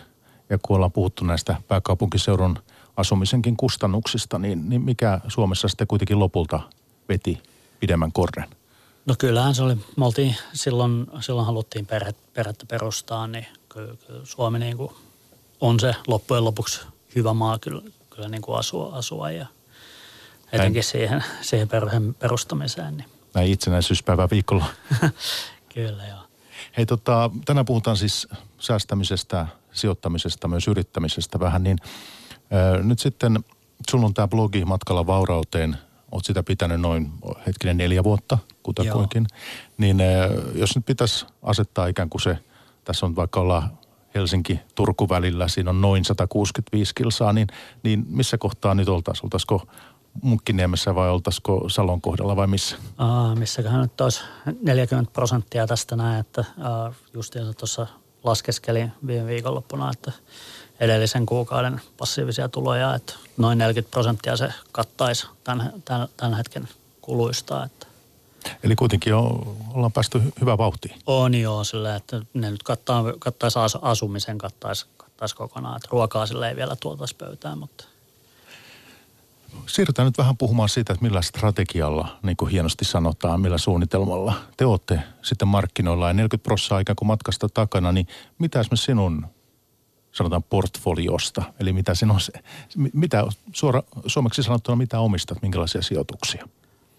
Ja 0.54 0.58
kun 0.62 0.76
ollaan 0.76 0.92
puhuttu 0.92 1.24
näistä 1.24 1.56
pääkaupunkiseudun 1.68 2.58
asumisenkin 2.96 3.56
kustannuksista, 3.56 4.38
niin, 4.38 4.68
niin 4.68 4.82
mikä 4.82 5.20
Suomessa 5.28 5.68
sitten 5.68 5.86
kuitenkin 5.86 6.18
lopulta 6.18 6.60
veti 7.08 7.42
pidemmän 7.80 8.12
korren? 8.12 8.48
No 9.06 9.14
kyllähän 9.18 9.54
se 9.54 9.62
oli, 9.62 9.76
me 9.96 10.04
oltiin 10.04 10.36
silloin, 10.52 11.06
silloin 11.20 11.46
haluttiin 11.46 11.86
perhe, 11.86 12.14
perhettä 12.34 12.66
perustaa, 12.66 13.26
niin 13.26 13.46
kyllä, 13.68 13.94
kyllä 14.06 14.20
Suomi 14.24 14.58
niin 14.58 14.76
kuin 14.76 14.92
on 15.60 15.80
se 15.80 15.94
loppujen 16.06 16.44
lopuksi 16.44 16.80
hyvä 17.14 17.34
maa 17.34 17.58
kyllä, 17.58 17.82
kyllä 18.10 18.28
niin 18.28 18.42
kuin 18.42 18.58
asua, 18.58 18.96
asua 18.96 19.30
ja 19.30 19.46
etenkin 20.52 20.84
siihen, 20.84 21.24
siihen 21.40 21.68
perheen 21.68 22.14
perustamiseen. 22.14 22.96
Niin. 22.96 23.08
Näin 23.34 23.52
itsenäisyyspäivä 23.52 24.28
viikolla. 24.30 24.64
kyllä 25.74 26.06
joo. 26.06 26.18
Hei 26.76 26.86
tota, 26.86 27.30
tänään 27.44 27.66
puhutaan 27.66 27.96
siis 27.96 28.28
säästämisestä, 28.58 29.46
sijoittamisesta, 29.74 30.48
myös 30.48 30.68
yrittämisestä 30.68 31.40
vähän, 31.40 31.62
niin 31.62 31.78
ää, 32.50 32.76
nyt 32.76 32.98
sitten 32.98 33.44
sulla 33.90 34.06
on 34.06 34.14
tämä 34.14 34.28
blogi 34.28 34.64
Matkalla 34.64 35.06
vaurauteen, 35.06 35.76
oot 36.12 36.24
sitä 36.24 36.42
pitänyt 36.42 36.80
noin 36.80 37.12
hetkinen 37.46 37.76
neljä 37.76 38.04
vuotta, 38.04 38.38
kutakuinkin. 38.62 39.26
Niin 39.78 40.00
ää, 40.00 40.28
jos 40.54 40.76
nyt 40.76 40.86
pitäisi 40.86 41.26
asettaa 41.42 41.86
ikään 41.86 42.10
kuin 42.10 42.22
se, 42.22 42.38
tässä 42.84 43.06
on 43.06 43.16
vaikka 43.16 43.40
olla 43.40 43.62
Helsinki-Turku 44.14 45.08
välillä, 45.08 45.48
siinä 45.48 45.70
on 45.70 45.80
noin 45.80 46.04
165 46.04 46.94
kilsaa, 46.94 47.32
niin, 47.32 47.48
niin 47.82 48.04
missä 48.08 48.38
kohtaa 48.38 48.74
nyt 48.74 48.88
oltaisiin? 48.88 49.26
Oltaisiko 49.26 49.66
Munkkiniemessä 50.22 50.94
vai 50.94 51.10
oltaisiko 51.10 51.68
Salon 51.68 52.00
kohdalla 52.00 52.36
vai 52.36 52.46
missä? 52.46 52.76
Uh, 52.76 53.38
missäköhän 53.38 53.80
nyt 53.80 54.00
olisi 54.00 54.20
40 54.62 55.12
prosenttia 55.12 55.66
tästä 55.66 55.96
näin, 55.96 56.20
että 56.20 56.44
uh, 56.58 56.94
justiinsa 57.14 57.54
tuossa 57.54 57.86
laskeskelin 58.24 58.92
viime 59.06 59.26
viikonloppuna, 59.26 59.90
että 59.92 60.12
edellisen 60.80 61.26
kuukauden 61.26 61.80
passiivisia 61.98 62.48
tuloja, 62.48 62.94
että 62.94 63.14
noin 63.36 63.58
40 63.58 63.90
prosenttia 63.90 64.36
se 64.36 64.48
kattaisi 64.72 65.26
tämän, 65.44 65.72
tämän, 65.84 66.08
tämän 66.16 66.34
hetken 66.34 66.68
kuluista. 67.00 67.64
Että 67.64 67.86
Eli 68.62 68.76
kuitenkin 68.76 69.14
on, 69.14 69.56
ollaan 69.74 69.92
päästy 69.92 70.22
hyvä 70.40 70.58
vauhtiin. 70.58 70.94
on 71.06 71.34
joo 71.34 71.64
sillä, 71.64 71.96
että 71.96 72.22
ne 72.34 72.50
nyt 72.50 72.62
kattaa, 72.62 73.04
kattaisi 73.18 73.58
as- 73.58 73.78
asumisen, 73.82 74.38
kattaisi, 74.38 74.86
kattaisi 74.96 75.36
kokonaan. 75.36 75.76
Että 75.76 75.88
ruokaa 75.92 76.26
sille 76.26 76.48
ei 76.48 76.56
vielä 76.56 76.76
tuotaisi 76.76 77.16
pöytään, 77.16 77.58
mutta 77.58 77.84
Siirrytään 79.66 80.06
nyt 80.06 80.18
vähän 80.18 80.36
puhumaan 80.36 80.68
siitä, 80.68 80.92
että 80.92 81.04
millä 81.04 81.22
strategialla, 81.22 82.18
niin 82.22 82.36
kuin 82.36 82.50
hienosti 82.50 82.84
sanotaan, 82.84 83.40
millä 83.40 83.58
suunnitelmalla 83.58 84.34
te 84.56 84.66
olette 84.66 85.00
sitten 85.22 85.48
markkinoilla 85.48 86.08
ja 86.08 86.14
40 86.14 86.44
prosenttia 86.44 86.78
ikään 86.78 86.96
kuin 86.96 87.06
matkasta 87.06 87.48
takana, 87.48 87.92
niin 87.92 88.06
mitä 88.38 88.60
esimerkiksi 88.60 88.84
sinun 88.84 89.26
sanotaan 90.12 90.42
portfoliosta, 90.42 91.42
eli 91.60 91.72
mitä 91.72 91.94
sinun, 91.94 92.18
mitä 92.92 93.24
suora, 93.52 93.82
suomeksi 94.06 94.42
sanottuna, 94.42 94.76
mitä 94.76 95.00
omistat, 95.00 95.42
minkälaisia 95.42 95.82
sijoituksia? 95.82 96.48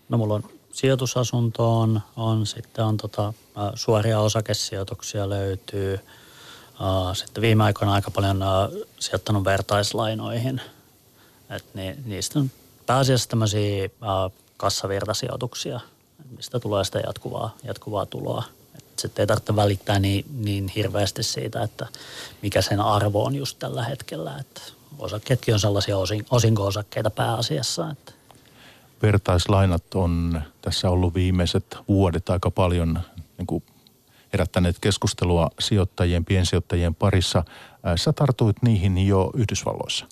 No 0.09 0.17
mulla 0.17 0.33
on 0.33 0.43
sijoitusasuntoon, 0.73 2.01
on 2.15 2.45
sitten 2.45 2.85
on 2.85 2.97
tota, 2.97 3.33
suoria 3.75 4.19
osakesijoituksia 4.19 5.29
löytyy. 5.29 5.99
Sitten 7.13 7.41
viime 7.41 7.63
aikoina 7.63 7.93
aika 7.93 8.11
paljon 8.11 8.43
sijoittanut 8.99 9.43
vertaislainoihin. 9.45 10.61
Et 11.49 11.65
ni, 11.73 11.95
niistä 12.05 12.39
on 12.39 12.51
pääasiassa 12.85 13.29
tämmöisiä 13.29 13.85
ä, 13.85 13.87
kassavirtasijoituksia, 14.57 15.79
mistä 16.37 16.59
tulee 16.59 16.83
sitä 16.83 16.99
jatkuvaa, 16.99 17.55
jatkuvaa 17.63 18.05
tuloa. 18.05 18.43
Sitten 18.97 19.23
ei 19.23 19.27
tarvitse 19.27 19.55
välittää 19.55 19.99
niin, 19.99 20.25
niin 20.39 20.67
hirveästi 20.67 21.23
siitä, 21.23 21.63
että 21.63 21.87
mikä 22.41 22.61
sen 22.61 22.79
arvo 22.79 23.23
on 23.23 23.35
just 23.35 23.59
tällä 23.59 23.83
hetkellä. 23.83 24.37
Että 24.39 24.61
osakkeetkin 24.99 25.53
on 25.53 25.59
sellaisia 25.59 25.97
osin, 25.97 26.25
osinko-osakkeita 26.31 27.09
pääasiassa, 27.09 27.89
että 27.89 28.11
Vertaislainat 29.01 29.95
on 29.95 30.41
tässä 30.61 30.89
ollut 30.89 31.13
viimeiset 31.13 31.77
vuodet 31.87 32.29
aika 32.29 32.51
paljon 32.51 32.99
niin 33.37 33.47
kuin 33.47 33.63
herättäneet 34.33 34.75
keskustelua 34.81 35.49
sijoittajien, 35.59 36.25
piensijoittajien 36.25 36.95
parissa. 36.95 37.43
Sä 37.95 38.13
tartuit 38.13 38.57
niihin 38.61 39.07
jo 39.07 39.31
Yhdysvalloissa. 39.33 40.05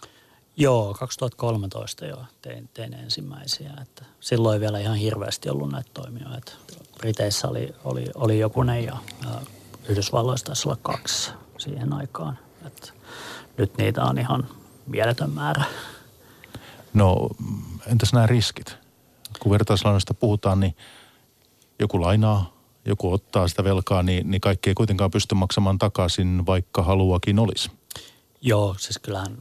Joo, 0.58 0.94
2013 1.00 2.06
jo 2.06 2.18
tein, 2.42 2.70
tein 2.74 2.94
ensimmäisiä. 2.94 3.74
Että 3.82 4.06
silloin 4.20 4.54
ei 4.54 4.60
vielä 4.60 4.80
ihan 4.80 4.96
hirveästi 4.96 5.50
ollut 5.50 5.72
näitä 5.72 5.90
toimijoita. 5.94 6.52
Briteissä 6.98 7.48
oli, 7.48 7.76
oli, 7.84 8.06
oli 8.16 8.40
jokunen 8.40 8.84
ja, 8.84 8.98
ja 9.24 9.42
Yhdysvalloissa 9.90 10.46
taisi 10.46 10.68
olla 10.68 10.78
kaksi 10.82 11.32
siihen 11.58 11.94
aikaan. 11.94 12.40
Että 12.66 12.94
nyt 13.58 13.78
niitä 13.78 14.04
on 14.04 14.18
ihan 14.18 14.48
mieletön 14.88 15.30
määrä. 15.30 15.64
No 16.94 17.30
entäs 17.88 18.14
nämä 18.14 18.28
riskit? 18.28 18.78
Kun 19.40 19.52
vertaislainoista 19.52 20.14
puhutaan, 20.14 20.60
niin 20.60 20.76
joku 21.80 22.02
lainaa, 22.02 22.54
joku 22.86 23.14
ottaa 23.14 23.48
sitä 23.48 23.64
velkaa, 23.64 24.04
niin, 24.04 24.32
niin 24.32 24.42
kaikki 24.42 24.70
ei 24.70 24.74
kuitenkaan 24.74 25.12
pysty 25.12 25.36
maksamaan 25.36 25.78
takaisin, 25.78 26.46
vaikka 26.46 26.84
haluakin 26.84 27.40
olisi. 27.40 27.72
Joo, 28.42 28.76
siis 28.80 29.00
kyllähän 29.00 29.38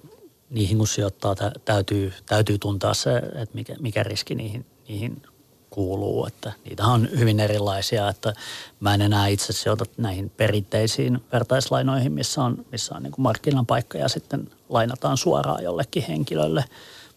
niihin 0.52 0.78
kun 0.78 0.88
sijoittaa, 0.88 1.34
tä- 1.34 1.52
täytyy, 1.64 2.12
täytyy 2.26 2.58
tuntea 2.58 2.94
se, 2.94 3.16
että 3.16 3.54
mikä, 3.54 3.76
mikä 3.80 4.02
riski 4.02 4.34
niihin, 4.34 4.66
niihin 4.88 5.22
kuuluu. 5.70 6.26
Että 6.26 6.52
niitä 6.64 6.86
on 6.86 7.08
hyvin 7.18 7.40
erilaisia, 7.40 8.08
että 8.08 8.34
mä 8.80 8.94
en 8.94 9.02
enää 9.02 9.26
itse 9.26 9.52
sijoita 9.52 9.84
näihin 9.96 10.30
perinteisiin 10.30 11.24
vertaislainoihin, 11.32 12.12
missä 12.12 12.42
on, 12.42 12.66
missä 12.72 12.94
on 12.94 13.02
niin 13.02 13.12
kuin 13.12 13.22
markkinan 13.22 13.66
paikka 13.66 13.98
ja 13.98 14.08
sitten 14.08 14.50
lainataan 14.68 15.16
suoraan 15.16 15.62
jollekin 15.64 16.04
henkilölle, 16.08 16.64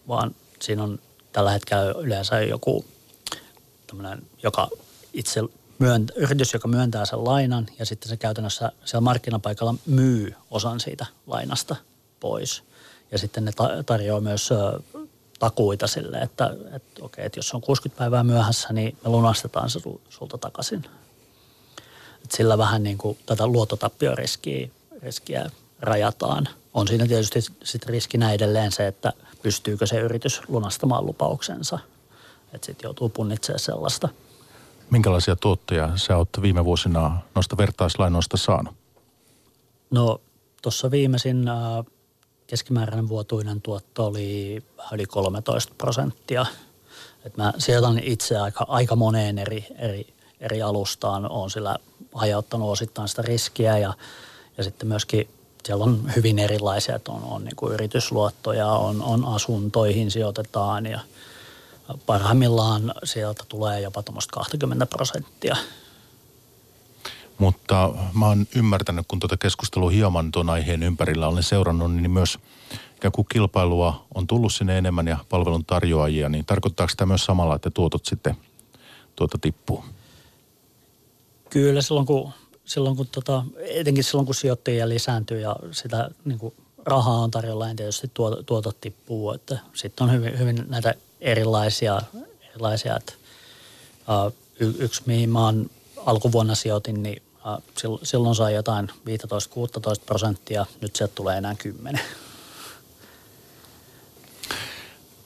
vaan 0.07 0.35
siinä 0.61 0.83
on 0.83 0.99
tällä 1.31 1.51
hetkellä 1.51 1.83
yleensä 1.99 2.41
joku 2.41 2.85
tämmöinen, 3.87 4.21
joka 4.43 4.69
itse 5.13 5.41
myöntä, 5.79 6.13
yritys, 6.15 6.53
joka 6.53 6.67
myöntää 6.67 7.05
sen 7.05 7.23
lainan 7.23 7.65
ja 7.79 7.85
sitten 7.85 8.09
se 8.09 8.17
käytännössä 8.17 8.71
siellä 8.85 9.03
markkinapaikalla 9.03 9.75
myy 9.85 10.35
osan 10.51 10.79
siitä 10.79 11.05
lainasta 11.27 11.75
pois. 12.19 12.63
Ja 13.11 13.17
sitten 13.17 13.45
ne 13.45 13.51
ta- 13.51 13.83
tarjoaa 13.85 14.21
myös 14.21 14.49
takuita 15.39 15.87
sille, 15.87 16.17
että, 16.17 16.55
että 16.73 17.05
okei, 17.05 17.25
että 17.25 17.39
jos 17.39 17.53
on 17.53 17.61
60 17.61 17.99
päivää 17.99 18.23
myöhässä, 18.23 18.73
niin 18.73 18.97
me 19.03 19.09
lunastetaan 19.09 19.69
se 19.69 19.79
sul- 19.79 19.99
sulta 20.09 20.37
takaisin. 20.37 20.85
Et 22.23 22.31
sillä 22.31 22.57
vähän 22.57 22.83
niin 22.83 22.97
kuin 22.97 23.17
tätä 23.25 23.47
luototappioriskiä 23.47 24.67
riskiä 25.03 25.51
rajataan. 25.79 26.47
On 26.73 26.87
siinä 26.87 27.07
tietysti 27.07 27.39
sit 27.63 27.85
riskinä 27.85 28.33
edelleen 28.33 28.71
se, 28.71 28.87
että 28.87 29.13
pystyykö 29.43 29.85
se 29.87 29.99
yritys 29.99 30.41
lunastamaan 30.47 31.05
lupauksensa. 31.05 31.79
Että 32.53 32.65
sitten 32.65 32.87
joutuu 32.87 33.09
punnitsemaan 33.09 33.59
sellaista. 33.59 34.09
Minkälaisia 34.89 35.35
tuottoja 35.35 35.89
sä 35.95 36.17
oot 36.17 36.29
viime 36.41 36.65
vuosina 36.65 37.21
noista 37.35 37.57
vertaislainoista 37.57 38.37
saanut? 38.37 38.73
No 39.91 40.21
tuossa 40.61 40.91
viimeisin 40.91 41.47
äh, 41.47 41.55
keskimääräinen 42.47 43.09
vuotuinen 43.09 43.61
tuotto 43.61 44.05
oli 44.05 44.63
yli 44.93 45.05
13 45.05 45.73
prosenttia. 45.77 46.45
Et 47.25 47.37
mä 47.37 47.53
sijoitan 47.57 47.99
itse 48.03 48.37
aika, 48.37 48.65
aika 48.69 48.95
moneen 48.95 49.37
eri, 49.37 49.65
eri, 49.77 50.13
eri 50.39 50.61
alustaan. 50.61 51.31
Olen 51.31 51.49
sillä 51.49 51.77
hajauttanut 52.13 52.71
osittain 52.71 53.07
sitä 53.07 53.21
riskiä 53.21 53.77
ja, 53.77 53.93
ja 54.57 54.63
sitten 54.63 54.87
myöskin 54.87 55.29
siellä 55.65 55.83
on 55.83 56.11
hyvin 56.15 56.39
erilaisia, 56.39 56.95
että 56.95 57.11
on, 57.11 57.23
on 57.23 57.43
niin 57.43 57.55
kuin 57.55 57.73
yritysluottoja, 57.73 58.67
on, 58.67 59.01
on 59.01 59.25
asuntoihin 59.25 60.11
sijoitetaan 60.11 60.85
ja 60.85 60.99
parhaimmillaan 62.05 62.93
sieltä 63.03 63.43
tulee 63.49 63.81
jopa 63.81 64.03
tuommoista 64.03 64.33
20 64.33 64.85
prosenttia. 64.85 65.55
Mutta 67.37 67.93
mä 68.13 68.27
oon 68.27 68.47
ymmärtänyt, 68.55 69.05
kun 69.07 69.19
tuota 69.19 69.37
keskustelua 69.37 69.89
hieman 69.89 70.31
tuon 70.31 70.49
aiheen 70.49 70.83
ympärillä 70.83 71.27
olen 71.27 71.43
seurannut, 71.43 71.95
niin 71.95 72.11
myös 72.11 72.39
ikään 72.95 73.11
kuin 73.11 73.27
kilpailua 73.31 74.05
on 74.15 74.27
tullut 74.27 74.53
sinne 74.53 74.77
enemmän 74.77 75.07
ja 75.07 75.17
palvelun 75.29 75.65
tarjoajia, 75.65 76.29
niin 76.29 76.45
tarkoittaako 76.45 76.89
sitä 76.89 77.05
myös 77.05 77.25
samalla, 77.25 77.55
että 77.55 77.69
tuotot 77.69 78.05
sitten 78.05 78.37
tuota 79.15 79.37
tippuu? 79.41 79.85
Kyllä 81.49 81.81
silloin 81.81 82.05
kun 82.05 82.31
silloin 82.65 82.95
kun 82.95 83.07
tota, 83.07 83.43
etenkin 83.69 84.03
silloin 84.03 84.25
kun 84.25 84.35
sijoittajia 84.35 84.89
lisääntyy 84.89 85.39
ja 85.39 85.55
sitä 85.71 86.09
niin 86.25 86.39
kuin 86.39 86.53
rahaa 86.85 87.19
on 87.19 87.31
tarjolla, 87.31 87.65
niin 87.65 87.75
tietysti 87.75 88.11
tuot, 88.13 88.45
tuotot 88.45 88.81
tippuu. 88.81 89.31
Että 89.31 89.59
sitten 89.73 90.03
on 90.03 90.13
hyvin, 90.13 90.39
hyvin 90.39 90.65
näitä 90.67 90.93
erilaisia, 91.21 92.01
erilaisia 92.49 92.97
että, 92.97 93.13
uh, 94.25 94.33
y, 94.59 94.73
yksi 94.79 95.01
mihin 95.05 95.29
mä 95.29 95.45
oon 95.45 95.69
alkuvuonna 96.05 96.55
sijoitin, 96.55 97.03
niin 97.03 97.21
silloin 98.03 98.35
sai 98.35 98.53
jotain 98.53 98.87
15-16 98.89 98.91
prosenttia, 100.05 100.65
nyt 100.81 100.95
sieltä 100.95 101.15
tulee 101.15 101.37
enää 101.37 101.55
10. 101.55 102.01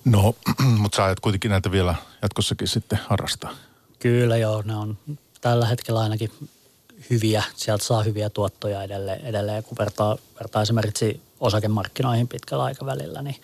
No, 0.05 0.35
mutta 0.81 0.95
sä 0.95 1.03
ajat 1.03 1.19
kuitenkin 1.19 1.51
näitä 1.51 1.71
vielä 1.71 1.95
jatkossakin 2.21 2.67
sitten 2.67 2.99
harrastaa. 3.07 3.55
Kyllä 3.99 4.37
joo, 4.37 4.63
ne 4.65 4.75
on 4.75 4.97
tällä 5.41 5.65
hetkellä 5.65 5.99
ainakin 5.99 6.31
hyviä, 7.09 7.43
sieltä 7.55 7.85
saa 7.85 8.03
hyviä 8.03 8.29
tuottoja 8.29 8.83
edelleen, 8.83 9.21
edelleen 9.21 9.63
kun 9.63 9.77
vertaa, 9.79 10.17
vertaa 10.39 10.61
esimerkiksi 10.61 11.21
osakemarkkinoihin 11.39 12.27
pitkällä 12.27 12.63
aikavälillä, 12.63 13.21
niin 13.21 13.41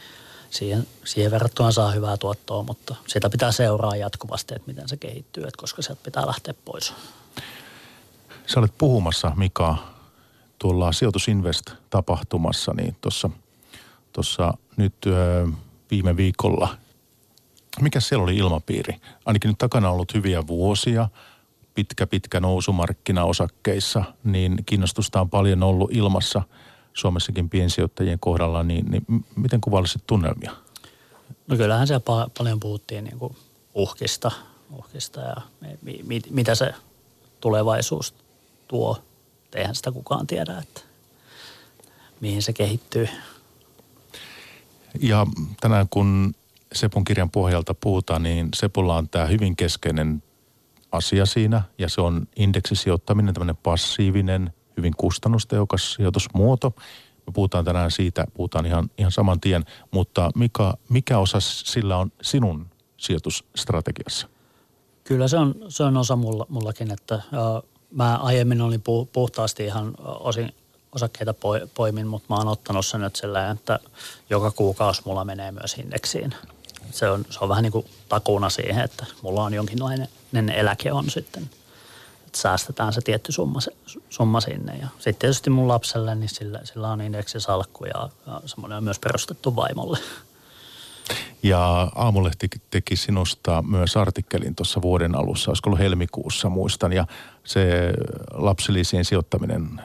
siihen, 0.49 0.87
siihen 1.05 1.31
verrattuna 1.31 1.71
saa 1.71 1.91
hyvää 1.91 2.17
tuottoa, 2.17 2.63
mutta 2.63 2.95
sitä 3.07 3.29
pitää 3.29 3.51
seuraa 3.51 3.95
jatkuvasti, 3.95 4.55
että 4.55 4.67
miten 4.67 4.89
se 4.89 4.97
kehittyy, 4.97 5.43
että 5.43 5.57
koska 5.57 5.81
sieltä 5.81 6.01
pitää 6.03 6.27
lähteä 6.27 6.53
pois. 6.65 6.93
Sä 8.47 8.59
olet 8.59 8.77
puhumassa, 8.77 9.31
Mika, 9.35 9.77
tuolla 10.59 10.91
Sijoitusinvest-tapahtumassa, 10.91 12.73
niin 12.73 12.95
tuossa 13.01 13.29
tossa 14.13 14.53
nyt 14.77 14.95
viime 15.91 16.17
viikolla, 16.17 16.77
mikä 17.81 17.99
siellä 17.99 18.23
oli 18.23 18.37
ilmapiiri? 18.37 18.95
Ainakin 19.25 19.49
nyt 19.49 19.57
takana 19.57 19.87
on 19.87 19.93
ollut 19.93 20.13
hyviä 20.13 20.47
vuosia, 20.47 21.09
pitkä, 21.75 22.07
pitkä 22.07 22.39
nousumarkkina 22.39 23.23
osakkeissa, 23.23 24.03
niin 24.23 24.63
kiinnostusta 24.65 25.21
on 25.21 25.29
paljon 25.29 25.63
ollut 25.63 25.91
ilmassa– 25.93 26.41
Suomessakin 26.95 27.49
piensijoittajien 27.49 28.19
kohdalla, 28.19 28.63
niin, 28.63 28.85
niin 28.91 29.05
miten 29.35 29.61
kuvailisit 29.61 30.07
tunnelmia? 30.07 30.51
No 31.47 31.57
kyllähän 31.57 31.87
siellä 31.87 32.03
pa- 32.25 32.29
paljon 32.37 32.59
puhuttiin 32.59 33.03
niin 33.03 33.19
kuin 33.19 33.35
uhkista, 33.73 34.31
uhkista 34.71 35.21
ja 35.21 35.35
mi- 35.81 36.03
mi- 36.03 36.21
mitä 36.29 36.55
se 36.55 36.73
tulevaisuus 37.39 38.15
tuo. 38.67 38.97
Eihän 39.55 39.75
sitä 39.75 39.91
kukaan 39.91 40.27
tiedä, 40.27 40.57
että 40.57 40.81
mihin 42.21 42.41
se 42.41 42.53
kehittyy. 42.53 43.07
Ja 45.01 45.27
tänään 45.61 45.87
kun 45.89 46.35
Sepun 46.73 47.03
kirjan 47.03 47.31
pohjalta 47.31 47.73
puhutaan, 47.73 48.23
niin 48.23 48.49
Sepulla 48.55 48.95
on 48.95 49.09
tämä 49.09 49.25
hyvin 49.25 49.55
keskeinen 49.55 50.23
asia 50.91 51.25
siinä 51.25 51.61
ja 51.77 51.89
se 51.89 52.01
on 52.01 52.27
indeksisijoittaminen, 52.35 53.33
tämmöinen 53.33 53.57
passiivinen 53.63 54.53
hyvin 54.77 54.93
kustannustehokas 54.97 55.93
sijoitusmuoto. 55.93 56.73
Me 57.27 57.33
puhutaan 57.33 57.65
tänään 57.65 57.91
siitä, 57.91 58.25
puhutaan 58.33 58.65
ihan, 58.65 58.89
ihan 58.97 59.11
saman 59.11 59.39
tien, 59.39 59.65
mutta 59.91 60.31
mikä, 60.35 60.73
mikä 60.89 61.17
osa 61.17 61.39
sillä 61.39 61.97
on 61.97 62.11
sinun 62.21 62.65
sijoitusstrategiassa? 62.97 64.27
Kyllä 65.03 65.27
se 65.27 65.37
on, 65.37 65.55
se 65.67 65.83
on 65.83 65.97
osa 65.97 66.15
mulla, 66.15 66.45
mullakin, 66.49 66.91
että 66.91 67.21
mä 67.95 68.17
aiemmin 68.17 68.61
olin 68.61 68.81
pu, 68.81 69.05
puhtaasti 69.05 69.65
ihan 69.65 69.93
osin 69.99 70.53
osakkeita 70.91 71.33
poimin, 71.75 72.07
mutta 72.07 72.33
mä 72.33 72.37
oon 72.37 72.47
ottanut 72.47 72.85
sen 72.85 73.01
nyt 73.01 73.15
sillä 73.15 73.51
että 73.51 73.79
joka 74.29 74.51
kuukausi 74.51 75.01
mulla 75.05 75.25
menee 75.25 75.51
myös 75.51 75.73
indeksiin. 75.77 76.35
Se 76.91 77.09
on, 77.09 77.25
se 77.29 77.39
on 77.41 77.49
vähän 77.49 77.63
niin 77.63 77.71
kuin 77.71 77.85
takuuna 78.09 78.49
siihen, 78.49 78.83
että 78.83 79.05
mulla 79.21 79.43
on 79.43 79.53
jonkinlainen 79.53 80.49
eläke 80.49 80.91
on 80.91 81.09
sitten– 81.09 81.49
että 82.35 82.41
säästetään 82.41 82.93
se 82.93 83.01
tietty 83.01 83.31
summa, 83.31 83.59
summa 84.09 84.41
sinne. 84.41 84.77
Ja 84.77 84.87
sitten 84.93 85.15
tietysti 85.15 85.49
mun 85.49 85.67
lapselle, 85.67 86.15
niin 86.15 86.29
sillä, 86.29 86.59
sillä 86.63 86.91
on 86.91 87.01
indeksisalkku 87.01 87.85
ja, 87.85 88.09
ja 88.27 88.41
semmoinen 88.45 88.77
on 88.77 88.83
myös 88.83 88.99
perustettu 88.99 89.55
vaimolle. 89.55 89.97
Ja 91.43 91.91
Aamulehti 91.95 92.47
teki 92.69 92.95
sinusta 92.95 93.61
myös 93.61 93.97
artikkelin 93.97 94.55
tuossa 94.55 94.81
vuoden 94.81 95.15
alussa, 95.15 95.51
olisiko 95.51 95.69
ollut 95.69 95.79
helmikuussa 95.79 96.49
muistan, 96.49 96.93
ja 96.93 97.07
se 97.43 97.93
lapsilisien 98.33 99.05
sijoittaminen 99.05 99.81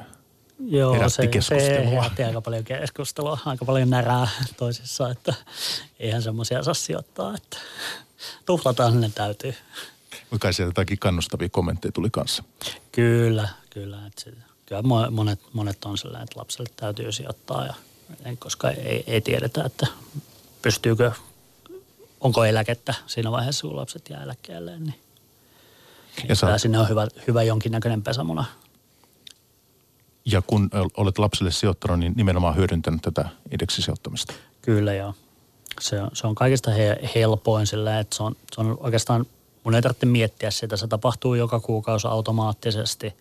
Joo, 0.59 0.93
herätti 0.93 1.15
se, 1.15 1.27
keskustelua. 1.27 1.85
se 1.85 1.91
herätti 1.91 2.23
aika 2.25 2.41
paljon 2.41 2.65
keskustelua, 2.65 3.39
aika 3.45 3.65
paljon 3.65 3.91
närää 3.91 4.29
toisissa, 4.57 5.11
että 5.11 5.35
eihän 5.99 6.23
semmoisia 6.23 6.63
saa 6.63 6.75
sijoittaa, 6.75 7.35
että 7.35 7.57
tuhlataan 8.47 9.01
ne 9.01 9.11
täytyy. 9.15 9.55
Mutta 10.31 10.45
kai 10.45 10.53
sieltä 10.53 10.69
jotakin 10.71 10.99
kannustavia 10.99 11.49
kommentteja 11.49 11.93
tuli 11.93 12.11
kanssa. 12.11 12.45
Kyllä, 12.93 13.49
kyllä. 13.71 14.07
Että 14.07 14.23
se, 14.23 14.33
kyllä 14.67 14.83
monet, 15.11 15.41
monet 15.53 15.85
on 15.85 15.99
sellainen, 15.99 16.25
että 16.25 16.41
lapselle 16.41 16.71
täytyy 16.77 17.13
sijoittaa, 17.13 17.67
ja, 17.67 17.75
koska 18.39 18.71
ei, 18.71 19.05
ei 19.07 19.21
tiedetä, 19.21 19.65
että 19.65 19.87
pystyykö, 20.63 21.13
onko 22.21 22.45
eläkettä 22.45 22.95
siinä 23.07 23.31
vaiheessa, 23.31 23.67
kun 23.67 23.77
lapset 23.77 24.11
jää 24.11 24.23
eläkkeelle, 24.23 24.79
niin, 24.79 24.95
ja 26.17 26.25
niin 26.29 26.37
sä... 26.37 26.59
sinne 26.59 26.79
on 26.79 26.89
hyvä, 26.89 27.09
hyvä 27.27 27.43
jonkinnäköinen 27.43 28.03
pesämuna. 28.03 28.45
Ja 30.25 30.43
kun 30.43 30.71
olet 30.97 31.19
lapselle 31.19 31.51
sijoittanut, 31.51 31.99
niin 31.99 32.13
nimenomaan 32.17 32.57
hyödyntänyt 32.57 33.03
tätä 33.03 33.29
indeksisijoittamista. 33.53 34.33
Kyllä 34.63 34.95
joo. 34.95 35.15
Se 35.81 36.03
on, 36.03 36.11
se 36.13 36.27
on 36.27 36.35
kaikista 36.35 36.71
he, 36.71 37.01
helpoin 37.15 37.67
sillä, 37.67 38.01
että 38.01 38.17
se 38.17 38.23
on, 38.23 38.37
se 38.55 38.61
on 38.61 38.79
oikeastaan– 38.81 39.27
mun 39.65 39.75
ei 39.75 39.83
tarvitse 39.83 40.07
miettiä 40.07 40.51
sitä. 40.51 40.77
Se 40.77 40.87
tapahtuu 40.87 41.35
joka 41.35 41.61
kuukausi 41.61 42.07
automaattisesti. 42.07 43.15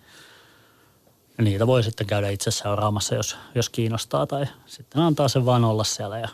Ja 1.38 1.43
niitä 1.43 1.67
voi 1.67 1.84
sitten 1.84 2.08
käydä 2.08 2.30
itse 2.30 2.52
seuraamassa, 2.52 3.15
jos, 3.15 3.38
jos 3.56 3.69
kiinnostaa. 3.69 4.28
Tai 4.28 4.45
sitten 4.65 5.02
antaa 5.02 5.28
sen 5.28 5.45
vaan 5.45 5.65
olla 5.65 5.84
siellä 5.84 6.19
ja 6.19 6.30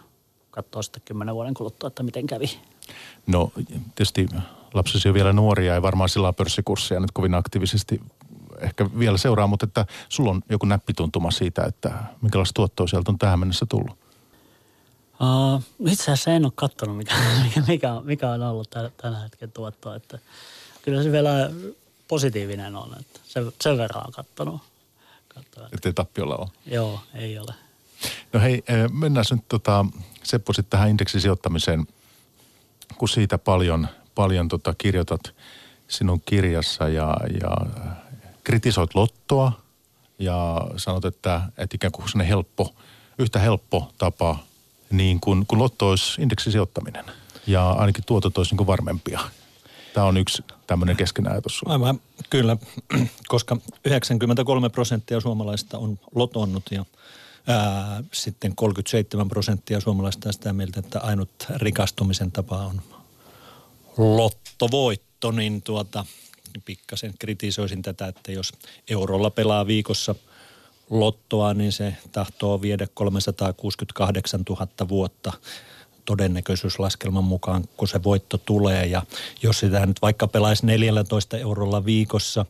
katsoa 0.55 0.81
sitten 0.81 1.01
kymmenen 1.05 1.35
vuoden 1.35 1.53
kuluttua, 1.53 1.87
että 1.87 2.03
miten 2.03 2.27
kävi. 2.27 2.59
No 3.27 3.51
tietysti 3.95 4.27
lapsesi 4.73 5.07
on 5.07 5.13
vielä 5.13 5.33
nuoria, 5.33 5.75
ei 5.75 5.81
varmaan 5.81 6.09
sillä 6.09 6.33
pörssikurssia 6.33 6.99
nyt 6.99 7.11
kovin 7.11 7.35
aktiivisesti 7.35 8.01
ehkä 8.59 8.89
vielä 8.99 9.17
seuraa, 9.17 9.47
mutta 9.47 9.65
että 9.65 9.85
sulla 10.09 10.31
on 10.31 10.41
joku 10.49 10.65
näppituntuma 10.65 11.31
siitä, 11.31 11.63
että 11.63 11.91
minkälaista 12.21 12.53
tuottoa 12.53 12.87
sieltä 12.87 13.11
on 13.11 13.17
tähän 13.17 13.39
mennessä 13.39 13.65
tullut? 13.69 13.97
Uh, 15.21 15.63
itse 15.91 16.03
asiassa 16.03 16.31
en 16.31 16.45
ole 16.45 16.51
katsonut, 16.55 16.97
mikä, 16.97 17.15
mikä, 17.67 18.01
mikä 18.03 18.29
on 18.29 18.41
ollut 18.41 18.69
tällä 18.97 19.19
hetken 19.19 19.51
tuotto. 19.51 19.93
Että 19.93 20.19
kyllä 20.81 21.03
se 21.03 21.11
vielä 21.11 21.51
positiivinen 22.07 22.75
on, 22.75 22.95
että 22.99 23.19
sen, 23.23 23.51
sen 23.61 23.77
verran 23.77 24.07
on 24.07 24.13
katsonut. 24.13 24.61
Että 25.73 25.89
ei 25.89 25.93
tappiolla 25.93 26.35
ole. 26.35 26.47
Joo, 26.65 26.99
ei 27.13 27.39
ole. 27.39 27.53
No 28.33 28.39
hei, 28.39 28.63
eh, 28.67 28.89
mennään 28.91 29.25
nyt 29.31 29.47
tota, 29.47 29.85
Seppo 30.23 30.53
sitten 30.53 30.69
tähän 30.69 30.89
indeksisijoittamiseen, 30.89 31.87
kun 32.97 33.09
siitä 33.09 33.37
paljon, 33.37 33.87
paljon 34.15 34.47
tota 34.47 34.73
kirjoitat 34.77 35.21
sinun 35.87 36.21
kirjassa 36.25 36.89
ja, 36.89 37.17
ja 37.41 37.55
kritisoit 38.43 38.95
lottoa 38.95 39.51
ja 40.19 40.67
sanot, 40.77 41.05
että, 41.05 41.41
että 41.57 41.75
ikään 41.75 41.91
kuin 41.91 42.21
helppo, 42.21 42.75
yhtä 43.17 43.39
helppo 43.39 43.91
tapa 43.97 44.39
niin 44.89 45.19
kuin, 45.19 45.45
kun 45.45 45.59
lotto 45.59 45.89
olisi 45.89 46.21
indeksisijoittaminen 46.21 47.05
ja 47.47 47.71
ainakin 47.71 48.03
tuotot 48.05 48.37
olisi 48.37 48.55
niin 48.55 48.67
varmempia. 48.67 49.19
Tämä 49.93 50.07
on 50.07 50.17
yksi 50.17 50.43
tämmöinen 50.67 50.95
keskeinen 50.95 51.31
ajatus. 51.31 51.61
Aivan, 51.65 51.99
kyllä, 52.29 52.57
koska 53.27 53.57
93 53.85 54.69
prosenttia 54.69 55.21
suomalaista 55.21 55.77
on 55.77 55.99
lotonnut 56.15 56.63
ja 56.71 56.85
ää, 57.47 58.03
sitten 58.13 58.55
37 58.55 59.27
prosenttia 59.27 59.79
suomalaista 59.79 60.29
on 60.29 60.33
sitä 60.33 60.53
mieltä, 60.53 60.79
että 60.79 60.99
ainut 60.99 61.45
rikastumisen 61.55 62.31
tapa 62.31 62.57
on 62.57 62.81
lottovoitto, 63.97 65.31
niin 65.31 65.61
tuota, 65.61 66.05
pikkasen 66.65 67.13
kritisoisin 67.19 67.81
tätä, 67.81 68.07
että 68.07 68.31
jos 68.31 68.53
eurolla 68.89 69.29
pelaa 69.29 69.67
viikossa– 69.67 70.15
lottoa, 70.89 71.53
niin 71.53 71.71
se 71.71 71.95
tahtoo 72.11 72.61
viedä 72.61 72.87
368 72.93 74.41
000 74.49 74.67
vuotta 74.89 75.33
todennäköisyyslaskelman 76.05 77.23
mukaan, 77.23 77.63
kun 77.77 77.87
se 77.87 78.03
voitto 78.03 78.37
tulee. 78.37 78.85
Ja 78.85 79.01
jos 79.43 79.59
sitä 79.59 79.85
nyt 79.85 80.01
vaikka 80.01 80.27
pelaisi 80.27 80.65
14 80.65 81.37
eurolla 81.37 81.85
viikossa, 81.85 82.45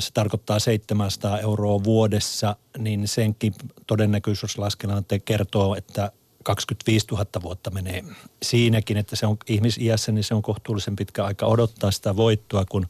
se 0.00 0.10
tarkoittaa 0.14 0.58
700 0.58 1.38
euroa 1.38 1.84
vuodessa, 1.84 2.56
niin 2.78 3.08
senkin 3.08 3.54
todennäköisyyslaskelma 3.86 5.02
kertoo, 5.24 5.74
että 5.74 6.12
25 6.44 7.06
000 7.10 7.26
vuotta 7.42 7.70
menee 7.70 8.04
siinäkin, 8.42 8.96
että 8.96 9.16
se 9.16 9.26
on 9.26 9.36
ihmisiässä, 9.46 10.12
niin 10.12 10.24
se 10.24 10.34
on 10.34 10.42
kohtuullisen 10.42 10.96
pitkä 10.96 11.24
aika 11.24 11.46
odottaa 11.46 11.90
sitä 11.90 12.16
voittoa, 12.16 12.64
kun 12.64 12.86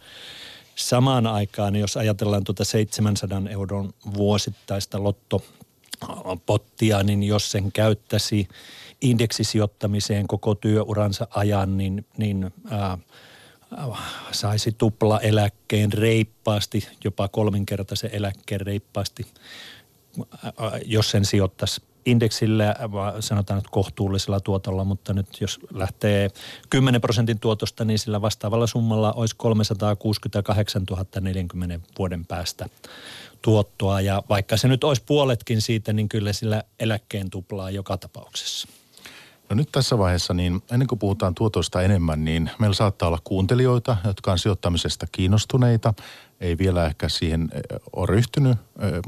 Samaan 0.74 1.26
aikaan, 1.26 1.76
jos 1.76 1.96
ajatellaan 1.96 2.44
tuota 2.44 2.64
700 2.64 3.42
euron 3.50 3.92
vuosittaista 4.14 5.02
lottopottia, 5.02 7.02
niin 7.02 7.22
jos 7.22 7.50
sen 7.50 7.72
käyttäisi 7.72 8.48
indeksisijoittamiseen 9.00 10.26
koko 10.26 10.54
työuransa 10.54 11.26
ajan, 11.30 11.76
niin, 11.76 12.06
niin 12.16 12.52
ää, 12.70 12.98
saisi 14.32 14.72
tupla 14.72 15.20
eläkkeen 15.20 15.92
reippaasti, 15.92 16.88
jopa 17.04 17.28
kolminkertaisen 17.28 18.10
eläkkeen 18.12 18.60
reippaasti, 18.60 19.26
jos 20.84 21.10
sen 21.10 21.24
sijoittaisi 21.24 21.82
indeksillä, 22.06 22.76
sanotaan 23.20 23.58
nyt 23.58 23.70
kohtuullisella 23.70 24.40
tuotolla, 24.40 24.84
mutta 24.84 25.14
nyt 25.14 25.40
jos 25.40 25.60
lähtee 25.74 26.30
10 26.70 27.00
prosentin 27.00 27.38
tuotosta, 27.38 27.84
niin 27.84 27.98
sillä 27.98 28.22
vastaavalla 28.22 28.66
summalla 28.66 29.12
olisi 29.12 29.36
368 29.36 30.82
000 30.90 31.04
40 31.20 31.80
vuoden 31.98 32.26
päästä 32.26 32.68
tuottoa. 33.42 34.00
Ja 34.00 34.22
vaikka 34.28 34.56
se 34.56 34.68
nyt 34.68 34.84
olisi 34.84 35.02
puoletkin 35.06 35.60
siitä, 35.60 35.92
niin 35.92 36.08
kyllä 36.08 36.32
sillä 36.32 36.62
eläkkeen 36.80 37.30
tuplaa 37.30 37.70
joka 37.70 37.96
tapauksessa. 37.96 38.68
No 39.52 39.56
nyt 39.56 39.72
tässä 39.72 39.98
vaiheessa, 39.98 40.34
niin 40.34 40.62
ennen 40.70 40.88
kuin 40.88 40.98
puhutaan 40.98 41.34
tuotoista 41.34 41.82
enemmän, 41.82 42.24
niin 42.24 42.50
meillä 42.58 42.74
saattaa 42.74 43.08
olla 43.08 43.18
kuuntelijoita, 43.24 43.96
jotka 44.04 44.32
on 44.32 44.38
sijoittamisesta 44.38 45.06
kiinnostuneita. 45.12 45.94
Ei 46.40 46.58
vielä 46.58 46.86
ehkä 46.86 47.08
siihen 47.08 47.50
ole 47.96 48.06
ryhtynyt, 48.06 48.58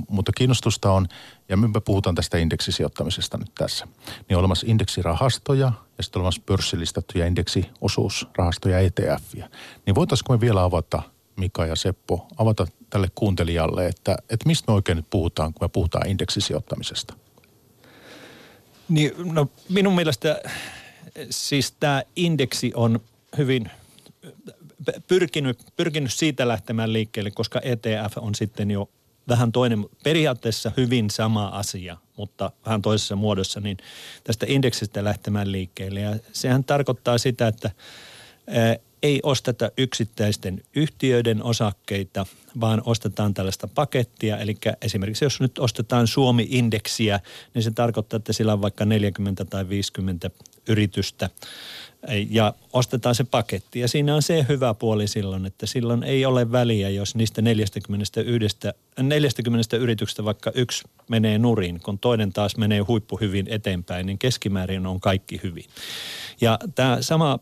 mutta 0.09 0.33
kiinnostusta 0.37 0.93
on. 0.93 1.07
Ja 1.49 1.57
me 1.57 1.81
puhutaan 1.85 2.15
tästä 2.15 2.39
indeksisijoittamisesta 2.39 3.39
nyt 3.39 3.55
tässä. 3.55 3.89
Niin 4.29 4.37
on 4.37 4.39
olemassa 4.39 4.67
indeksirahastoja 4.69 5.73
ja 5.99 6.05
sitten 6.05 6.21
olemassa 6.21 6.43
pörssilistattuja 6.47 7.27
indeksiosuusrahastoja 7.27 8.79
ETFiä. 8.79 9.51
Niin 9.87 9.95
voitaisiinko 9.95 10.33
me 10.33 10.41
vielä 10.41 10.63
avata, 10.63 11.03
Mika 11.37 11.67
ja 11.67 11.77
Seppo, 11.77 12.27
avata 12.39 12.67
tälle 12.91 13.09
kuuntelijalle, 13.15 13.87
että, 13.87 14.17
että 14.31 14.47
mistä 14.47 14.73
me 14.73 14.75
oikein 14.75 14.97
nyt 14.97 15.11
puhutaan, 15.11 15.55
kun 15.55 15.65
me 15.65 15.69
puhutaan 15.69 16.09
indeksisijoittamisesta? 16.09 17.15
Niin, 18.89 19.13
no 19.33 19.51
minun 19.69 19.95
mielestä 19.95 20.43
siis 21.31 21.73
tämä 21.81 22.03
indeksi 22.17 22.73
on 22.75 23.01
hyvin 23.39 23.71
pyrkinyt, 25.09 25.59
pyrkinyt 25.77 26.13
siitä 26.13 26.49
lähtemään 26.49 26.93
liikkeelle, 26.93 27.31
koska 27.31 27.61
ETF 27.61 28.19
on 28.19 28.35
sitten 28.35 28.71
jo 28.71 28.89
vähän 29.29 29.53
toinen, 29.53 29.87
periaatteessa 30.05 30.73
hyvin 30.77 31.11
sama 31.11 31.47
asia, 31.47 31.97
mutta 32.17 32.53
vähän 32.67 32.83
toisessa 32.83 33.17
muodossa, 33.17 33.61
niin 33.61 33.77
tästä 34.25 34.47
indeksistä 34.49 35.05
lähtemään 35.05 35.53
liikkeelle. 35.53 36.01
Ja 36.01 36.17
sehän 36.33 36.65
tarkoittaa 36.65 37.19
sitä, 37.19 37.49
että 37.49 37.71
ei 39.05 39.21
osteta 39.23 39.71
yksittäisten 39.79 40.63
yhtiöiden 40.77 41.43
osakkeita, 41.43 42.27
vaan 42.61 42.83
ostetaan 42.85 43.35
tällaista 43.35 43.69
pakettia. 43.69 44.39
Eli 44.39 44.57
esimerkiksi 44.83 45.25
jos 45.25 45.41
nyt 45.41 45.59
ostetaan 45.59 46.07
Suomi-indeksiä, 46.07 47.21
niin 47.55 47.63
se 47.63 47.71
tarkoittaa, 47.71 48.17
että 48.17 48.33
sillä 48.33 48.53
on 48.53 48.63
vaikka 48.63 48.85
40 48.85 49.45
tai 49.45 49.69
50 49.69 50.31
yritystä 50.69 51.31
ja 52.31 52.55
ostetaan 52.73 53.15
se 53.15 53.25
paketti. 53.25 53.81
Ja 53.81 53.89
siinä 53.89 54.15
on 54.15 54.23
se 54.23 54.47
hyvä 54.49 54.75
puoli 54.75 55.09
silloin, 55.09 55.47
että 55.47 55.67
silloin 55.67 56.03
ei 56.03 56.27
ole 56.27 56.53
väliä, 56.53 56.89
jos 56.89 57.15
niistä 57.15 57.43
41, 57.43 58.69
40 59.03 59.77
yrityksestä 59.77 60.25
vaikka 60.25 60.53
yksi 60.55 60.85
menee 61.09 61.39
nurin, 61.39 61.81
kun 61.81 61.99
toinen 61.99 62.33
taas 62.33 62.57
menee 62.57 62.81
huippu 62.81 63.17
hyvin 63.17 63.47
eteenpäin, 63.51 64.07
niin 64.07 64.19
keskimäärin 64.19 64.87
on 64.87 65.01
kaikki 65.01 65.41
hyvin. 65.43 65.65
Ja 66.41 66.59
tämä 66.75 66.99
sama 67.01 67.39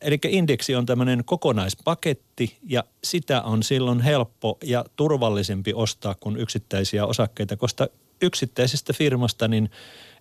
Eli 0.00 0.18
indeksi 0.28 0.74
on 0.74 0.86
tämmöinen 0.86 1.24
kokonaispaketti 1.24 2.58
ja 2.62 2.84
sitä 3.04 3.42
on 3.42 3.62
silloin 3.62 4.00
helppo 4.00 4.58
ja 4.64 4.84
turvallisempi 4.96 5.74
ostaa 5.74 6.14
kuin 6.14 6.36
yksittäisiä 6.36 7.06
osakkeita, 7.06 7.56
koska 7.56 7.86
yksittäisestä 8.22 8.92
firmasta 8.92 9.48
niin 9.48 9.70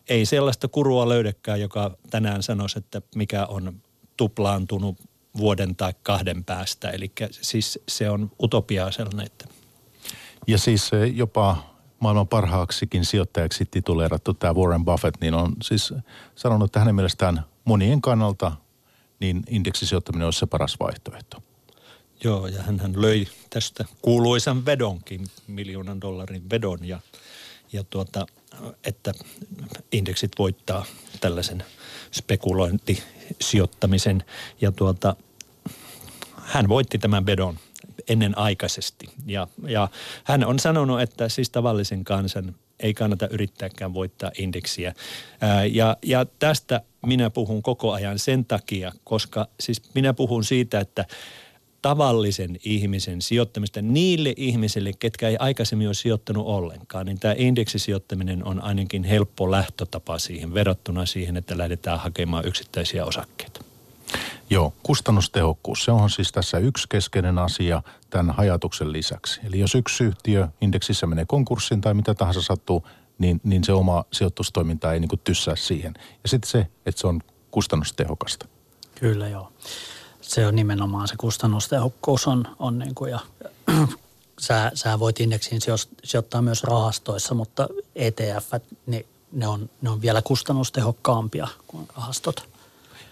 ei 0.09 0.25
sellaista 0.25 0.67
kurua 0.67 1.09
löydäkään, 1.09 1.61
joka 1.61 1.97
tänään 2.09 2.43
sanoisi, 2.43 2.79
että 2.79 3.01
mikä 3.15 3.45
on 3.45 3.81
tuplaantunut 4.17 4.97
vuoden 5.37 5.75
tai 5.75 5.93
kahden 6.03 6.43
päästä. 6.43 6.89
Eli 6.89 7.11
siis 7.31 7.79
se 7.87 8.09
on 8.09 8.31
utopiaa 8.43 8.91
sellainen, 8.91 9.25
että... 9.25 9.45
Ja 10.47 10.57
siis 10.57 10.91
jopa 11.13 11.75
maailman 11.99 12.27
parhaaksikin 12.27 13.05
sijoittajaksi 13.05 13.65
tituleerattu 13.65 14.33
tämä 14.33 14.53
Warren 14.53 14.85
Buffett, 14.85 15.21
niin 15.21 15.33
on 15.33 15.53
siis 15.63 15.93
sanonut, 16.35 16.65
että 16.65 16.79
hänen 16.79 16.95
mielestään 16.95 17.45
monien 17.65 18.01
kannalta 18.01 18.51
niin 19.19 19.43
indeksisijoittaminen 19.49 20.25
olisi 20.25 20.39
se 20.39 20.45
paras 20.45 20.79
vaihtoehto. 20.79 21.43
Joo, 22.23 22.47
ja 22.47 22.63
hän 22.63 22.93
löi 22.95 23.27
tästä 23.49 23.85
kuuluisan 24.01 24.65
vedonkin, 24.65 25.25
miljoonan 25.47 26.01
dollarin 26.01 26.49
vedon, 26.49 26.87
ja, 26.87 26.99
ja 27.73 27.83
tuota, 27.83 28.25
että 28.83 29.13
indeksit 29.91 30.31
voittaa 30.39 30.85
tällaisen 31.21 31.63
spekulointisijoittamisen. 32.11 34.23
Ja 34.61 34.71
tuota, 34.71 35.15
hän 36.35 36.69
voitti 36.69 36.97
tämän 36.97 37.25
vedon 37.25 37.59
ennen 38.07 38.37
aikaisesti. 38.37 39.09
Ja, 39.25 39.47
ja 39.67 39.87
hän 40.23 40.45
on 40.45 40.59
sanonut, 40.59 41.01
että 41.01 41.29
siis 41.29 41.49
tavallisen 41.49 42.03
kansan 42.03 42.55
ei 42.79 42.93
kannata 42.93 43.27
yrittääkään 43.27 43.93
voittaa 43.93 44.31
indeksiä. 44.37 44.93
Ää, 45.41 45.65
ja, 45.65 45.97
ja 46.03 46.25
tästä 46.39 46.81
minä 47.05 47.29
puhun 47.29 47.61
koko 47.61 47.91
ajan 47.91 48.19
sen 48.19 48.45
takia, 48.45 48.91
koska 49.03 49.47
siis 49.59 49.81
minä 49.93 50.13
puhun 50.13 50.43
siitä, 50.43 50.79
että 50.79 51.05
tavallisen 51.81 52.57
ihmisen 52.63 53.21
sijoittamista 53.21 53.81
niille 53.81 54.33
ihmisille, 54.37 54.91
ketkä 54.99 55.29
ei 55.29 55.37
aikaisemmin 55.39 55.87
ole 55.87 55.93
sijoittanut 55.93 56.47
ollenkaan, 56.47 57.05
niin 57.05 57.19
tämä 57.19 57.33
indeksisijoittaminen 57.37 58.45
on 58.45 58.61
ainakin 58.61 59.03
helppo 59.03 59.51
lähtötapa 59.51 60.19
siihen 60.19 60.53
verrattuna 60.53 61.05
siihen, 61.05 61.37
että 61.37 61.57
lähdetään 61.57 61.99
hakemaan 61.99 62.47
yksittäisiä 62.47 63.05
osakkeita. 63.05 63.61
Joo, 64.49 64.73
kustannustehokkuus. 64.83 65.85
Se 65.85 65.91
on 65.91 66.09
siis 66.09 66.31
tässä 66.31 66.57
yksi 66.57 66.89
keskeinen 66.89 67.37
asia 67.39 67.81
tämän 68.09 68.35
hajatuksen 68.35 68.91
lisäksi. 68.91 69.41
Eli 69.43 69.59
jos 69.59 69.75
yksi 69.75 70.03
yhtiö 70.03 70.47
indeksissä 70.61 71.07
menee 71.07 71.25
konkurssiin 71.27 71.81
tai 71.81 71.93
mitä 71.93 72.13
tahansa 72.13 72.41
sattuu, 72.41 72.87
niin, 73.17 73.41
niin 73.43 73.63
se 73.63 73.73
oma 73.73 74.05
sijoitustoiminta 74.13 74.93
ei 74.93 74.99
niin 74.99 75.09
kuin 75.09 75.21
tyssää 75.23 75.55
siihen. 75.55 75.93
Ja 76.23 76.29
sitten 76.29 76.49
se, 76.49 76.67
että 76.85 77.01
se 77.01 77.07
on 77.07 77.21
kustannustehokasta. 77.51 78.45
Kyllä 78.95 79.27
joo. 79.27 79.51
Se 80.21 80.47
on 80.47 80.55
nimenomaan 80.55 81.07
se 81.07 81.15
kustannustehokkuus 81.17 82.27
on, 82.27 82.47
on 82.59 82.79
niin 82.79 82.95
kuin 82.95 83.11
ja 83.11 83.19
sä, 84.39 84.71
sä 84.73 84.99
voit 84.99 85.19
indeksiin 85.19 85.61
sijoittaa 86.03 86.41
myös 86.41 86.63
rahastoissa, 86.63 87.33
mutta 87.33 87.67
ETF, 87.95 88.53
niin 88.85 89.05
ne 89.31 89.47
on, 89.47 89.69
ne 89.81 89.89
on 89.89 90.01
vielä 90.01 90.21
kustannustehokkaampia 90.21 91.47
kuin 91.67 91.87
rahastot. 91.95 92.49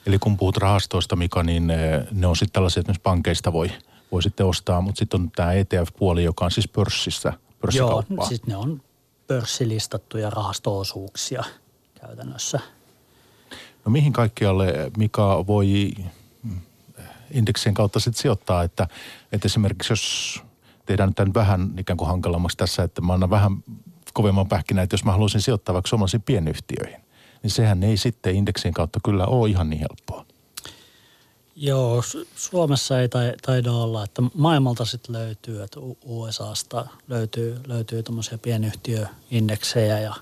Eli 0.06 0.20
kun 0.20 0.38
puhut 0.38 0.58
rahastoista, 0.58 1.16
Mika, 1.16 1.44
niin 1.44 1.70
eh, 1.70 2.02
ne 2.12 2.28
on 2.28 2.36
sitten 2.36 2.54
tällaisia, 2.54 2.82
että 2.82 2.92
myös 2.92 3.00
pankeista 3.00 3.54
voi, 3.54 3.72
voi 4.12 4.24
sitten 4.24 4.46
ostaa, 4.46 4.82
mutta 4.82 5.00
sitten 5.00 5.22
on 5.22 5.32
tämä 5.32 5.54
ETF-puoli, 5.54 6.24
joka 6.24 6.46
on 6.46 6.52
siis 6.52 6.68
pörssissä, 6.68 7.34
pörssikauppaa. 7.62 8.18
Joo, 8.18 8.28
siis 8.28 8.46
ne 8.46 8.56
on 8.56 8.82
pörssilistattuja 9.28 10.30
rahastoosuuksia 10.30 11.44
käytännössä. 12.02 12.60
No 13.86 13.92
mihin 13.92 14.14
kaikkialle 14.14 14.92
Mika 14.98 15.48
voi 15.48 15.92
indeksien 17.32 17.76
kautta 17.76 18.00
sitten 18.00 18.22
sijoittaa, 18.22 18.64
että, 18.64 18.88
että 19.32 19.46
esimerkiksi 19.46 19.94
jos 19.94 20.44
tehdään 20.86 21.14
nyt 21.20 21.34
vähän 21.34 21.74
ikään 21.78 21.98
kuin 21.98 22.08
hankalammaksi 22.08 22.58
tässä, 22.58 22.84
että 22.84 23.02
mä 23.02 23.14
annan 23.14 23.30
vähän 23.30 23.64
kovemman 24.14 24.48
pähkinä, 24.48 24.82
että 24.82 24.94
jos 24.94 25.06
mä 25.06 25.12
haluaisin 25.12 25.42
sijoittaa 25.42 25.74
vaikka 25.74 25.90
suomalaisiin 25.90 26.22
pienyhtiöihin, 26.22 27.02
niin 27.44 27.52
sehän 27.52 27.84
ei 27.84 27.98
sitten 27.98 28.36
indeksien 28.36 28.74
kautta 28.74 29.00
kyllä 29.06 29.26
ole 29.26 29.50
ihan 29.50 29.70
niin 29.70 29.80
helppoa. 29.80 30.26
Joo, 31.56 32.04
Suomessa 32.36 33.00
ei 33.00 33.10
taida 33.42 33.72
olla, 33.72 34.04
että 34.04 34.22
maailmalta 34.34 34.86
sitten 34.86 35.14
löytyy, 35.14 35.64
että 35.64 35.80
USAsta 36.06 36.88
löytyy, 37.08 37.60
löytyy 37.68 38.04
tuommoisia 38.04 38.38
pienyhtiöindeksejä 38.38 40.00
ja 40.00 40.16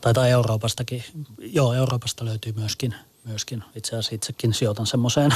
taitaa 0.00 0.28
Euroopastakin, 0.28 1.04
joo 1.38 1.74
Euroopasta 1.74 2.24
löytyy 2.24 2.52
myöskin, 2.52 2.94
myöskin 3.24 3.64
itse 3.76 3.90
asiassa 3.90 4.14
itsekin 4.14 4.54
sijoitan 4.54 4.86
semmoiseen. 4.86 5.34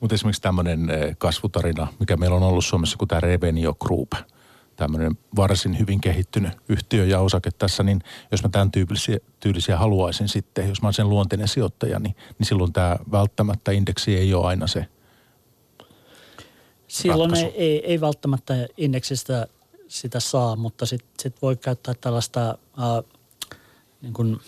Mutta 0.00 0.14
esimerkiksi 0.14 0.42
tämmöinen 0.42 0.90
eh, 0.90 1.16
kasvutarina, 1.18 1.86
mikä 2.00 2.16
meillä 2.16 2.36
on 2.36 2.42
ollut 2.42 2.64
Suomessa, 2.64 2.96
kun 2.96 3.08
tämä 3.08 3.20
Revenio 3.20 3.74
Group– 3.74 4.12
tämmöinen 4.76 5.18
varsin 5.36 5.78
hyvin 5.78 6.00
kehittynyt 6.00 6.52
yhtiö 6.68 7.04
ja 7.04 7.20
osake 7.20 7.50
tässä, 7.50 7.82
niin 7.82 8.02
jos 8.30 8.42
mä 8.42 8.48
tämän 8.48 8.70
tyyppisiä, 8.70 9.18
tyylisiä 9.40 9.76
haluaisin 9.76 10.28
sitten, 10.28 10.68
jos 10.68 10.82
mä 10.82 10.86
olen 10.86 10.94
sen 10.94 11.08
luonteinen 11.08 11.48
sijoittaja, 11.48 11.98
niin, 11.98 12.16
niin 12.38 12.46
silloin 12.46 12.72
tämä 12.72 12.96
välttämättä 13.12 13.72
indeksi 13.72 14.16
ei 14.16 14.34
ole 14.34 14.46
aina 14.46 14.66
se 14.66 14.86
Silloin 16.88 17.34
ei, 17.34 17.52
ei, 17.56 17.86
ei 17.86 18.00
välttämättä 18.00 18.54
indeksistä 18.76 19.46
sitä 19.88 20.20
saa, 20.20 20.56
mutta 20.56 20.86
sitten 20.86 21.14
sit 21.22 21.42
voi 21.42 21.56
käyttää 21.56 21.94
tällaista 22.00 22.48
äh, 22.50 23.20
niin 24.02 24.12
kuin 24.12 24.40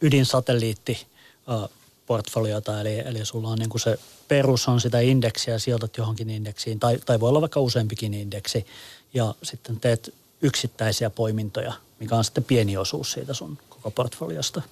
ydinsatelliitti 0.00 1.06
äh, 1.50 1.68
portfoliota, 2.06 2.80
eli, 2.80 2.98
eli 2.98 3.24
sulla 3.24 3.48
on 3.48 3.58
niin 3.58 3.68
kuin 3.68 3.80
se 3.80 3.98
perus 4.28 4.68
on 4.68 4.80
sitä 4.80 5.00
indeksiä, 5.00 5.58
sijoitat 5.58 5.96
johonkin 5.96 6.30
indeksiin, 6.30 6.80
tai, 6.80 6.98
tai 7.06 7.20
voi 7.20 7.28
olla 7.28 7.40
vaikka 7.40 7.60
useampikin 7.60 8.14
indeksi, 8.14 8.66
ja 9.14 9.34
sitten 9.42 9.80
teet 9.80 10.14
yksittäisiä 10.42 11.10
poimintoja, 11.10 11.72
mikä 12.00 12.16
on 12.16 12.24
sitten 12.24 12.44
pieni 12.44 12.76
osuus 12.76 13.12
siitä 13.12 13.34
sun 13.34 13.58
koko 13.68 13.90
portfoliosta. 13.90 14.62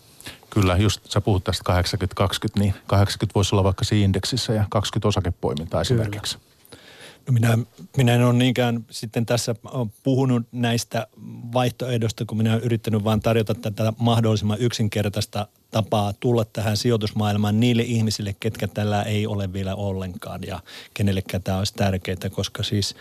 Kyllä, 0.50 0.76
just 0.76 1.00
sä 1.10 1.20
puhut 1.20 1.44
tästä 1.44 1.82
80-20, 2.22 2.60
niin 2.60 2.74
80 2.86 3.34
voisi 3.34 3.54
olla 3.54 3.64
vaikka 3.64 3.84
siinä 3.84 4.04
indeksissä 4.04 4.52
ja 4.52 4.64
20 4.70 5.08
osakepoimintaa 5.08 5.80
esimerkiksi. 5.80 6.38
No 7.26 7.32
minä, 7.32 7.58
minä 7.96 8.14
en 8.14 8.24
ole 8.24 8.32
niinkään 8.32 8.84
sitten 8.90 9.26
tässä 9.26 9.54
puhunut 10.02 10.42
näistä 10.52 11.06
vaihtoehdoista, 11.52 12.24
kun 12.24 12.38
minä 12.38 12.52
olen 12.52 12.64
yrittänyt 12.64 13.04
vain 13.04 13.20
tarjota 13.20 13.54
tätä 13.54 13.92
mahdollisimman 13.98 14.58
yksinkertaista 14.60 15.48
tapaa 15.70 16.12
tulla 16.12 16.44
tähän 16.44 16.76
sijoitusmaailmaan 16.76 17.60
niille 17.60 17.82
ihmisille, 17.82 18.36
ketkä 18.40 18.68
tällä 18.68 19.02
ei 19.02 19.26
ole 19.26 19.52
vielä 19.52 19.74
ollenkaan 19.74 20.40
ja 20.46 20.60
kenellekään 20.94 21.42
tämä 21.42 21.58
olisi 21.58 21.74
tärkeää, 21.74 22.30
koska 22.30 22.62
siis 22.62 22.94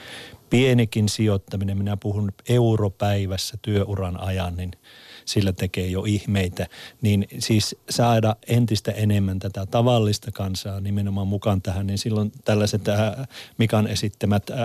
pienikin 0.49 1.09
sijoittaminen, 1.09 1.77
minä 1.77 1.97
puhun 1.97 2.31
europäivässä 2.49 3.57
työuran 3.61 4.19
ajan, 4.19 4.57
niin– 4.57 4.71
sillä 5.25 5.53
tekee 5.53 5.87
jo 5.87 6.03
ihmeitä, 6.07 6.67
niin 7.01 7.27
siis 7.39 7.75
saada 7.89 8.35
entistä 8.47 8.91
enemmän 8.91 9.39
tätä 9.39 9.65
tavallista 9.65 10.31
kansaa 10.31 10.79
nimenomaan 10.79 11.27
mukaan 11.27 11.61
tähän, 11.61 11.87
niin 11.87 11.97
silloin 11.97 12.31
tällaiset 12.45 12.87
äh, 12.87 13.27
Mikan 13.57 13.87
esittämät 13.87 14.49
äh, 14.49 14.57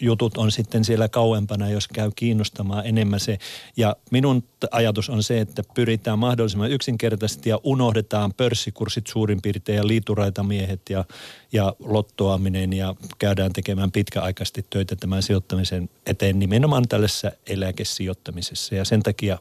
jutut 0.00 0.36
on 0.36 0.52
sitten 0.52 0.84
siellä 0.84 1.08
kauempana, 1.08 1.70
jos 1.70 1.88
käy 1.88 2.10
kiinnostamaan 2.16 2.86
enemmän 2.86 3.20
se. 3.20 3.38
Ja 3.76 3.96
minun 4.10 4.44
ajatus 4.70 5.10
on 5.10 5.22
se, 5.22 5.40
että 5.40 5.62
pyritään 5.74 6.18
mahdollisimman 6.18 6.70
yksinkertaisesti 6.70 7.50
ja 7.50 7.58
unohdetaan 7.64 8.34
pörssikurssit 8.34 9.06
suurin 9.06 9.42
piirtein 9.42 9.76
ja 9.76 9.86
liituraitamiehet 9.86 10.80
ja, 10.90 11.04
ja 11.52 11.74
lottoaminen 11.78 12.72
ja 12.72 12.94
käydään 13.18 13.52
tekemään 13.52 13.92
pitkäaikaisesti 13.92 14.66
töitä 14.70 14.96
tämän 14.96 15.22
sijoittamisen 15.22 15.90
eteen 16.06 16.38
nimenomaan 16.38 16.88
tällaisessa 16.88 17.32
eläkesijoittamisessa. 17.46 18.74
Ja 18.74 18.84
sen 18.84 19.02
takia 19.02 19.38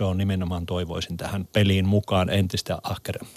nuorisoon 0.00 0.18
nimenomaan 0.18 0.66
toivoisin 0.66 1.16
tähän 1.16 1.48
peliin 1.52 1.88
mukaan 1.88 2.30
entistä 2.30 2.78
ahkeremmin. 2.82 3.34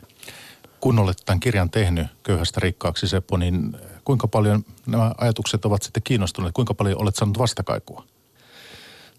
Kun 0.79 0.99
olet 0.99 1.17
tämän 1.25 1.39
kirjan 1.39 1.69
tehnyt 1.69 2.07
köyhästä 2.23 2.59
rikkaaksi 2.59 3.07
Seppo, 3.07 3.37
niin 3.37 3.77
kuinka 4.05 4.27
paljon 4.27 4.63
nämä 4.85 5.11
ajatukset 5.17 5.65
ovat 5.65 5.83
sitten 5.83 6.03
kiinnostuneet? 6.03 6.53
Kuinka 6.53 6.73
paljon 6.73 7.01
olet 7.01 7.15
saanut 7.15 7.37
vastakaikua? 7.37 8.03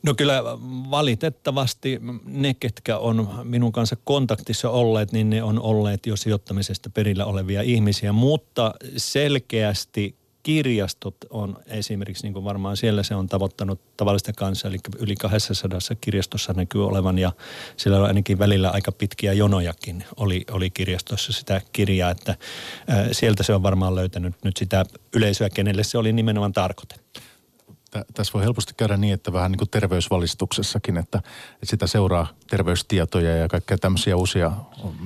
No 0.03 0.15
kyllä 0.15 0.43
valitettavasti 0.91 2.01
ne, 2.25 2.55
ketkä 2.55 2.99
on 2.99 3.29
minun 3.45 3.73
kanssa 3.73 3.97
kontaktissa 4.05 4.71
olleet, 4.71 5.13
niin 5.13 5.31
ne 5.31 5.43
on 5.43 5.61
olleet 5.61 6.07
jo 6.07 6.17
sijoittamisesta 6.17 6.91
perillä 6.91 7.25
olevia 7.25 7.63
ihmisiä, 7.63 8.13
mutta 8.13 8.75
selkeästi 8.97 10.15
kirjastot 10.43 11.17
on 11.31 11.57
esimerkiksi, 11.67 12.23
niin 12.23 12.33
kuin 12.33 12.45
varmaan 12.45 12.77
siellä 12.77 13.03
se 13.03 13.15
on 13.15 13.29
tavoittanut 13.29 13.81
tavallista 13.97 14.33
kanssa, 14.33 14.69
eli 14.69 14.79
yli 14.99 15.15
200 15.17 15.79
kirjastossa 16.01 16.53
näkyy 16.53 16.87
olevan 16.87 17.19
ja 17.19 17.33
siellä 17.77 17.99
on 17.99 18.05
ainakin 18.05 18.39
välillä 18.39 18.71
aika 18.71 18.93
pitkiä 18.93 19.33
jonojakin 19.33 20.05
oli, 20.17 20.45
oli 20.51 20.71
kirjastossa 20.71 21.33
sitä 21.33 21.61
kirjaa, 21.73 22.11
että 22.11 22.37
ää, 22.89 23.09
sieltä 23.13 23.43
se 23.43 23.55
on 23.55 23.63
varmaan 23.63 23.95
löytänyt 23.95 24.35
nyt 24.45 24.57
sitä 24.57 24.85
yleisöä, 25.15 25.51
kenelle 25.51 25.85
se 25.85 25.99
oli 25.99 26.13
nimenomaan 26.13 26.53
tarkoitettu 26.53 27.21
tässä 28.15 28.33
voi 28.33 28.43
helposti 28.43 28.75
käydä 28.77 28.97
niin, 28.97 29.15
että 29.15 29.33
vähän 29.33 29.53
niin 29.53 29.59
kuin 29.59 29.71
terveysvalistuksessakin, 29.71 30.97
että, 30.97 31.19
että 31.19 31.67
sitä 31.67 31.87
seuraa 31.87 32.27
terveystietoja 32.51 33.37
ja 33.37 33.49
kaikkea 33.49 33.79
tämmöisiä 33.79 34.17
uusia, 34.17 34.53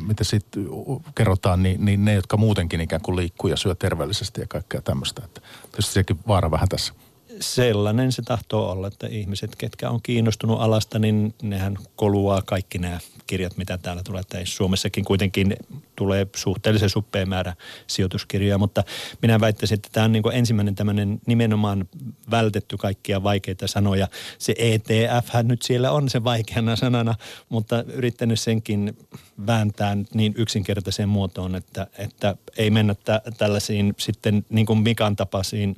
mitä 0.07 0.25
sitten 0.25 0.67
kerrotaan, 1.15 1.63
niin, 1.63 1.85
niin 1.85 2.05
ne, 2.05 2.15
jotka 2.15 2.37
muutenkin 2.37 2.81
ikään 2.81 3.03
kuin 3.03 3.17
liikkuu 3.17 3.51
ja 3.51 3.57
syö 3.57 3.75
terveellisesti 3.75 4.41
ja 4.41 4.47
kaikkea 4.47 4.83
tämmöistä. 4.83 5.23
Että 5.25 5.41
tietysti 5.63 5.93
sekin 5.93 6.19
vaara 6.29 6.51
vähän 6.51 6.69
tässä 6.69 6.95
sellainen 7.41 8.13
se 8.13 8.23
tahtoo 8.23 8.71
olla, 8.71 8.87
että 8.87 9.07
ihmiset, 9.07 9.57
ketkä 9.57 9.91
on 9.91 10.03
kiinnostunut 10.03 10.61
alasta, 10.61 10.99
niin 10.99 11.35
nehän 11.43 11.77
koluaa 11.97 12.43
kaikki 12.43 12.79
nämä 12.79 12.99
kirjat, 13.27 13.57
mitä 13.57 13.79
täällä 13.79 14.03
tulee. 14.03 14.21
Että 14.21 14.39
Suomessakin 14.45 15.05
kuitenkin 15.05 15.57
tulee 15.97 16.27
suhteellisen 16.37 16.91
suppea 16.91 17.27
määrä 17.27 17.55
sijoituskirjoja, 17.87 18.59
mutta 18.59 18.85
minä 19.23 19.41
väittäisin, 19.41 19.75
että 19.75 19.89
tämä 19.93 20.05
on 20.05 20.13
niin 20.13 20.23
ensimmäinen 20.33 20.75
tämmöinen 20.75 21.21
nimenomaan 21.27 21.89
vältetty 22.31 22.77
kaikkia 22.77 23.23
vaikeita 23.23 23.67
sanoja. 23.67 24.09
Se 24.39 24.55
ETF 24.59 25.35
nyt 25.43 25.63
siellä 25.63 25.91
on 25.91 26.09
se 26.09 26.25
vaikeana 26.25 26.77
sanana, 26.77 27.15
mutta 27.49 27.83
yrittänyt 27.83 28.41
senkin 28.41 28.99
vääntää 29.47 29.97
niin 30.15 30.35
yksinkertaiseen 30.37 31.09
muotoon, 31.09 31.55
että, 31.55 31.87
että 31.99 32.37
ei 32.57 32.71
mennä 32.71 32.95
tä, 32.95 33.23
tällaisiin 33.39 33.95
sitten 33.99 34.45
niin 34.49 34.67
kuin 34.67 34.79
Mikan 34.79 35.17
tapaisiin, 35.17 35.77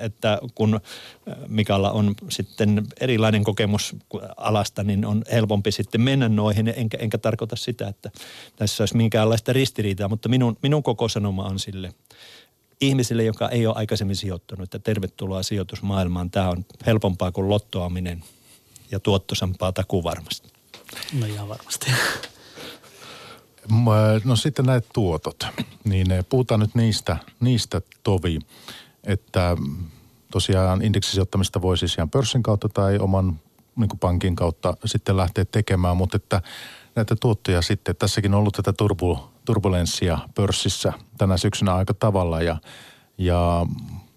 että 0.00 0.38
kun 0.54 0.80
Mikalla 1.48 1.90
on 1.90 2.14
sitten 2.28 2.86
erilainen 3.00 3.44
kokemus 3.44 3.96
alasta, 4.36 4.84
niin 4.84 5.04
on 5.04 5.22
helpompi 5.32 5.72
sitten 5.72 6.00
mennä 6.00 6.28
noihin. 6.28 6.74
Enkä, 6.76 6.98
enkä 7.00 7.18
tarkoita 7.18 7.56
sitä, 7.56 7.88
että 7.88 8.10
tässä 8.56 8.82
olisi 8.82 8.96
minkäänlaista 8.96 9.52
ristiriitaa, 9.52 10.08
mutta 10.08 10.28
minun, 10.28 10.56
minun 10.62 10.82
koko 10.82 11.08
sanoma 11.08 11.44
on 11.44 11.58
sille 11.58 11.94
ihmisille, 12.80 13.24
joka 13.24 13.48
ei 13.48 13.66
ole 13.66 13.74
aikaisemmin 13.78 14.16
sijoittunut, 14.16 14.64
että 14.64 14.78
tervetuloa 14.78 15.42
sijoitusmaailmaan. 15.42 16.30
Tämä 16.30 16.48
on 16.48 16.64
helpompaa 16.86 17.32
kuin 17.32 17.48
lottoaminen 17.48 18.24
ja 18.90 19.00
tuottosampaa 19.00 19.72
takuu 19.72 20.04
varmasti. 20.04 20.48
No 21.20 21.26
ihan 21.26 21.48
varmasti. 21.48 21.86
No 24.24 24.36
sitten 24.36 24.64
näet 24.64 24.86
tuotot, 24.92 25.46
niin 25.84 26.10
eh, 26.10 26.24
puhutaan 26.28 26.60
nyt 26.60 26.74
niistä, 26.74 27.16
niistä 27.40 27.80
tovi, 28.02 28.38
että 29.04 29.56
tosiaan 30.36 30.82
indeksisijoittamista 30.82 31.62
voi 31.62 31.78
siis 31.78 31.94
ihan 31.94 32.10
pörssin 32.10 32.42
kautta 32.42 32.68
tai 32.68 32.98
oman 32.98 33.40
niin 33.76 33.88
kuin 33.88 33.98
pankin 33.98 34.36
kautta 34.36 34.76
sitten 34.84 35.16
lähteä 35.16 35.44
tekemään, 35.44 35.96
mutta 35.96 36.16
että 36.16 36.42
näitä 36.96 37.16
tuottoja 37.20 37.62
sitten, 37.62 37.96
tässäkin 37.96 38.34
on 38.34 38.38
ollut 38.38 38.54
tätä 38.54 38.72
turbu, 38.72 39.18
turbulenssia 39.44 40.18
pörssissä 40.34 40.92
tänä 41.18 41.36
syksynä 41.36 41.74
aika 41.74 41.94
tavalla 41.94 42.42
ja, 42.42 42.56
ja 43.18 43.66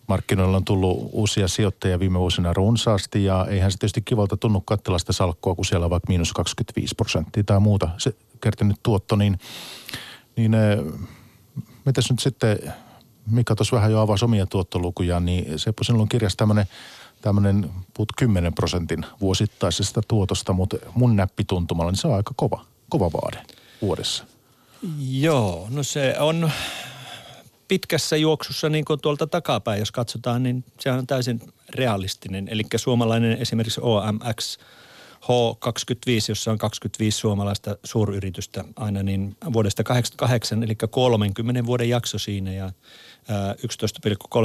markkinoilla 0.07 0.57
on 0.57 0.65
tullut 0.65 1.09
uusia 1.11 1.47
sijoittajia 1.47 1.99
viime 1.99 2.19
vuosina 2.19 2.53
runsaasti 2.53 3.23
ja 3.23 3.45
eihän 3.49 3.71
se 3.71 3.77
tietysti 3.77 4.01
kivalta 4.01 4.37
tunnu 4.37 4.61
katsella 4.61 4.99
sitä 4.99 5.13
salkkua, 5.13 5.55
kun 5.55 5.65
siellä 5.65 5.83
on 5.83 5.89
vaikka 5.89 6.09
miinus 6.09 6.33
25 6.33 6.95
prosenttia 6.95 7.43
tai 7.43 7.59
muuta 7.59 7.89
se 7.97 8.15
kertynyt 8.41 8.79
tuotto, 8.83 9.15
niin, 9.15 9.39
niin 10.35 10.53
eh, 10.53 10.79
mitäs 11.85 12.09
nyt 12.11 12.19
sitten 12.19 12.73
Mika 13.29 13.55
tuossa 13.55 13.75
vähän 13.75 13.91
jo 13.91 13.99
avasi 13.99 14.25
omia 14.25 14.45
tuottolukuja, 14.45 15.19
niin 15.19 15.59
Seppo, 15.59 15.83
sinulla 15.83 16.03
on 16.03 16.09
kirjassa 16.09 16.37
tämmöinen 16.37 16.65
tämmöinen 17.21 17.69
puhut 17.93 18.09
10 18.17 18.53
prosentin 18.53 19.05
vuosittaisesta 19.21 20.01
tuotosta, 20.07 20.53
mutta 20.53 20.77
mun 20.95 21.15
näppituntumalla, 21.15 21.91
niin 21.91 21.99
se 21.99 22.07
on 22.07 22.15
aika 22.15 22.33
kova, 22.35 22.65
kova 22.89 23.11
vaade 23.11 23.41
vuodessa. 23.81 24.23
Joo, 24.99 25.67
no 25.69 25.83
se 25.83 26.15
on 26.19 26.51
pitkässä 27.67 28.17
juoksussa 28.17 28.69
niin 28.69 28.85
kuin 28.85 29.01
tuolta 29.01 29.27
takapäin, 29.27 29.79
jos 29.79 29.91
katsotaan, 29.91 30.43
niin 30.43 30.63
se 30.79 30.91
on 30.91 31.07
täysin 31.07 31.41
realistinen. 31.75 32.47
Eli 32.51 32.63
suomalainen 32.75 33.37
esimerkiksi 33.41 33.81
OMX 33.83 34.57
H25, 35.23 36.29
jossa 36.29 36.51
on 36.51 36.57
25 36.57 37.17
suomalaista 37.17 37.77
suuryritystä 37.83 38.63
aina 38.75 39.03
niin 39.03 39.37
vuodesta 39.53 39.83
88, 39.83 40.63
eli 40.63 40.75
30 40.75 41.65
vuoden 41.65 41.89
jakso 41.89 42.19
siinä 42.19 42.53
ja 42.53 42.71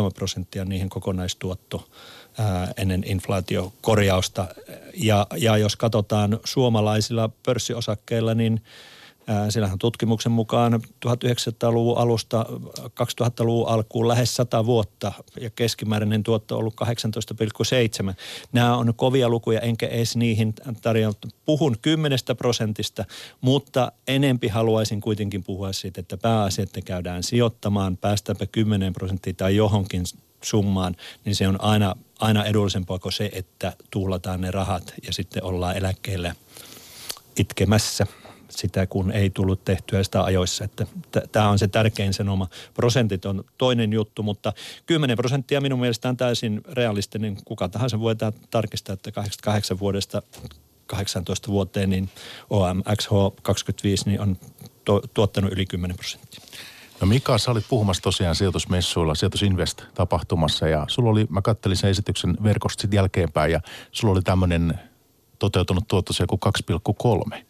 11,3 0.04 0.14
prosenttia 0.14 0.64
niihin 0.64 0.88
kokonaistuotto 0.88 1.88
ennen 2.76 3.04
inflaatiokorjausta. 3.06 4.46
Ja, 4.94 5.26
ja 5.36 5.56
jos 5.56 5.76
katsotaan 5.76 6.40
suomalaisilla 6.44 7.30
pörssiosakkeilla, 7.46 8.34
niin 8.34 8.60
Siellähän 9.48 9.78
tutkimuksen 9.78 10.32
mukaan 10.32 10.80
1900-luvun 11.06 11.98
alusta 11.98 12.46
2000-luvun 12.80 13.68
alkuun 13.68 14.08
lähes 14.08 14.36
100 14.36 14.66
vuotta 14.66 15.12
ja 15.40 15.50
keskimääräinen 15.50 16.22
tuotto 16.22 16.54
on 16.54 16.58
ollut 16.58 16.74
18,7. 18.10 18.14
Nämä 18.52 18.76
on 18.76 18.94
kovia 18.96 19.28
lukuja, 19.28 19.60
enkä 19.60 19.86
edes 19.86 20.16
niihin 20.16 20.54
tarjonnut. 20.82 21.26
Puhun 21.44 21.76
10 21.82 22.18
prosentista, 22.38 23.04
mutta 23.40 23.92
enempi 24.08 24.48
haluaisin 24.48 25.00
kuitenkin 25.00 25.44
puhua 25.44 25.72
siitä, 25.72 26.00
että 26.00 26.16
pääasia, 26.16 26.62
että 26.62 26.80
käydään 26.80 27.22
sijoittamaan, 27.22 27.96
päästäänpä 27.96 28.46
10 28.46 28.92
prosenttia 28.92 29.34
tai 29.36 29.56
johonkin 29.56 30.04
summaan, 30.42 30.96
niin 31.24 31.36
se 31.36 31.48
on 31.48 31.60
aina, 31.60 31.94
aina 32.18 32.44
edullisempaa 32.44 32.98
kuin 32.98 33.12
se, 33.12 33.30
että 33.32 33.72
tuhlataan 33.90 34.40
ne 34.40 34.50
rahat 34.50 34.94
ja 35.06 35.12
sitten 35.12 35.44
ollaan 35.44 35.76
eläkkeelle 35.76 36.36
itkemässä 37.38 38.06
sitä, 38.58 38.86
kun 38.86 39.12
ei 39.12 39.30
tullut 39.30 39.64
tehtyä 39.64 40.02
sitä 40.02 40.24
ajoissa. 40.24 40.64
Että 40.64 40.86
tämä 41.32 41.48
on 41.48 41.58
se 41.58 41.68
tärkein 41.68 42.14
sanoma. 42.14 42.48
Prosentit 42.74 43.24
on 43.24 43.44
toinen 43.58 43.92
juttu, 43.92 44.22
mutta 44.22 44.52
10 44.86 45.16
prosenttia 45.16 45.60
minun 45.60 45.80
mielestä 45.80 46.08
on 46.08 46.16
täysin 46.16 46.60
realistinen. 46.72 47.36
Kuka 47.44 47.68
tahansa 47.68 48.00
voi 48.00 48.16
tarkistaa, 48.50 48.92
että 48.92 49.12
88 49.12 49.78
vuodesta 49.78 50.22
18 50.86 51.48
vuoteen, 51.48 51.90
niin 51.90 52.08
OMXH25 52.44 54.02
niin 54.06 54.20
on 54.20 54.36
to, 54.84 55.02
tuottanut 55.14 55.52
yli 55.52 55.66
10 55.66 55.96
prosenttia. 55.96 56.44
No 57.00 57.06
Mika, 57.06 57.38
sä 57.38 57.50
olit 57.50 57.64
puhumassa 57.68 58.02
tosiaan 58.02 58.34
sijoitusmessuilla, 58.34 59.14
sijoitusinvest-tapahtumassa 59.14 60.68
ja 60.68 60.84
sulla 60.88 61.10
oli, 61.10 61.26
mä 61.28 61.42
kattelin 61.42 61.76
sen 61.76 61.90
esityksen 61.90 62.36
verkosta 62.42 62.82
sitten 62.82 62.96
jälkeenpäin 62.96 63.52
ja 63.52 63.60
sulla 63.92 64.12
oli 64.12 64.22
tämmöinen 64.22 64.78
toteutunut 65.38 65.88
tuotto 65.88 66.12
joku 66.20 66.38
2,3. 67.34 67.44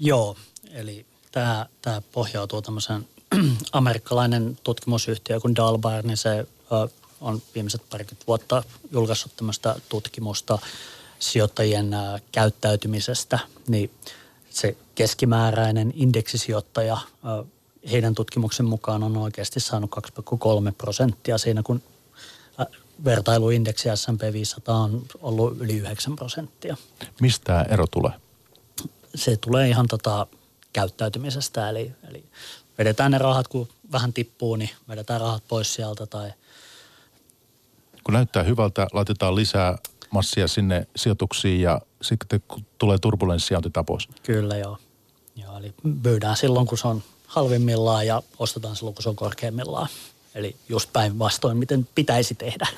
Joo, 0.00 0.36
eli 0.72 1.06
tämä, 1.32 1.66
tämä 1.82 2.02
pohjautuu 2.12 2.62
tämmöiseen 2.62 3.08
amerikkalainen 3.72 4.58
tutkimusyhtiö 4.64 5.40
kuin 5.40 5.56
Dalbar, 5.56 6.06
niin 6.06 6.16
se 6.16 6.46
on 7.20 7.42
viimeiset 7.54 7.82
parikymmentä 7.90 8.26
vuotta 8.26 8.62
julkaissut 8.92 9.36
tämmöistä 9.36 9.76
tutkimusta 9.88 10.58
sijoittajien 11.18 11.90
käyttäytymisestä, 12.32 13.38
niin 13.68 13.90
se 14.50 14.76
keskimääräinen 14.94 15.92
indeksisijoittaja 15.96 16.98
heidän 17.90 18.14
tutkimuksen 18.14 18.66
mukaan 18.66 19.02
on 19.02 19.16
oikeasti 19.16 19.60
saanut 19.60 19.90
2,3 19.96 20.72
prosenttia 20.78 21.38
siinä, 21.38 21.62
kun 21.62 21.82
vertailuindeksi 23.04 23.88
S&P 23.94 24.32
500 24.32 24.76
on 24.76 25.02
ollut 25.22 25.60
yli 25.60 25.76
9 25.76 26.16
prosenttia. 26.16 26.76
Mistä 27.20 27.62
ero 27.62 27.86
tulee? 27.86 28.12
Se 29.14 29.36
tulee 29.36 29.68
ihan 29.68 29.86
tota 29.88 30.26
käyttäytymisestä, 30.72 31.68
eli, 31.70 31.92
eli 32.08 32.24
vedetään 32.78 33.10
ne 33.10 33.18
rahat, 33.18 33.48
kun 33.48 33.68
vähän 33.92 34.12
tippuu, 34.12 34.56
niin 34.56 34.70
vedetään 34.88 35.20
rahat 35.20 35.42
pois 35.48 35.74
sieltä 35.74 36.06
tai... 36.06 36.32
Kun 38.04 38.14
näyttää 38.14 38.42
hyvältä, 38.42 38.86
laitetaan 38.92 39.36
lisää 39.36 39.78
massia 40.10 40.48
sinne 40.48 40.86
sijoituksiin 40.96 41.60
ja 41.60 41.80
sitten 42.02 42.42
kun 42.48 42.66
tulee 42.78 42.98
turbulenssia, 42.98 43.58
otetaan 43.58 43.86
pois. 43.86 44.08
Kyllä 44.22 44.56
joo. 44.56 44.78
joo 45.36 45.58
eli 45.58 45.74
myydään 46.04 46.36
silloin, 46.36 46.66
kun 46.66 46.78
se 46.78 46.88
on 46.88 47.02
halvimmillaan 47.26 48.06
ja 48.06 48.22
ostetaan 48.38 48.76
silloin, 48.76 48.94
kun 48.94 49.02
se 49.02 49.08
on 49.08 49.16
korkeimmillaan. 49.16 49.88
Eli 50.34 50.56
just 50.68 50.92
päinvastoin, 50.92 51.56
miten 51.56 51.88
pitäisi 51.94 52.34
tehdä. 52.34 52.68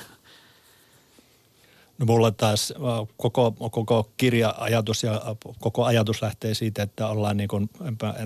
No 1.97 2.05
mulla 2.05 2.31
taas 2.31 2.73
äh, 2.75 3.07
koko, 3.17 3.51
koko 3.71 4.09
kirja-ajatus 4.17 5.03
ja 5.03 5.35
koko 5.59 5.83
ajatus 5.85 6.21
lähtee 6.21 6.53
siitä, 6.53 6.83
että 6.83 7.07
ollaan 7.07 7.37
niin 7.37 7.47
kuin 7.47 7.69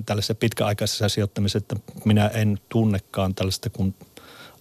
tällaisessa 0.06 0.36
pitkäaikaisessa 0.36 1.10
sijoittamisessa, 1.10 1.58
että 1.58 1.76
minä 2.06 2.28
en 2.28 2.60
tunnekaan 2.70 3.36
tällaista 3.36 3.70
kuin 3.70 3.96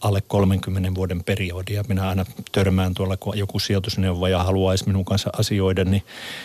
alle 0.00 0.20
30 0.20 0.94
vuoden 0.94 1.24
periodia. 1.24 1.84
Minä 1.88 2.08
aina 2.08 2.24
törmään 2.52 2.94
tuolla, 2.94 3.16
kun 3.16 3.38
joku 3.38 3.58
sijoitusneuvoja 3.58 4.42
haluaisi 4.42 4.86
minun 4.86 5.04
kanssa 5.04 5.30
asioida, 5.38 5.84
niin 5.84 6.02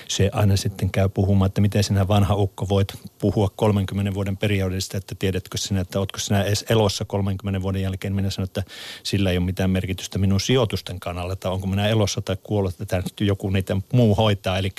se 0.08 0.30
aina 0.34 0.58
sitten 0.58 0.90
käy 0.90 1.10
puhumaan, 1.10 1.48
että 1.48 1.62
miten 1.62 1.84
sinä 1.84 2.08
vanha 2.08 2.36
ukko 2.36 2.70
voit 2.70 2.88
puhua 3.20 3.50
30 3.56 4.14
vuoden 4.14 4.38
periodista, 4.38 4.98
että 4.98 5.16
tiedätkö 5.16 5.58
sinä, 5.58 5.82
että 5.82 6.00
oletko 6.00 6.20
sinä 6.20 6.44
edes 6.44 6.66
elossa 6.70 7.06
30 7.06 7.62
vuoden 7.62 7.82
jälkeen. 7.82 8.16
Minä 8.16 8.30
sanon, 8.30 8.46
että 8.46 8.64
sillä 9.04 9.32
ei 9.32 9.38
ole 9.38 9.46
mitään 9.46 9.70
merkitystä 9.70 10.20
minun 10.20 10.40
sijoitusten 10.40 11.00
kannalta, 11.00 11.34
että 11.34 11.50
onko 11.50 11.68
minä 11.68 11.88
elossa 11.88 12.22
tai 12.22 12.38
kuollut, 12.44 12.82
että 12.82 13.04
joku 13.20 13.50
niitä 13.50 13.78
muu 13.94 14.16
hoitaa. 14.16 14.58
Eli 14.58 14.72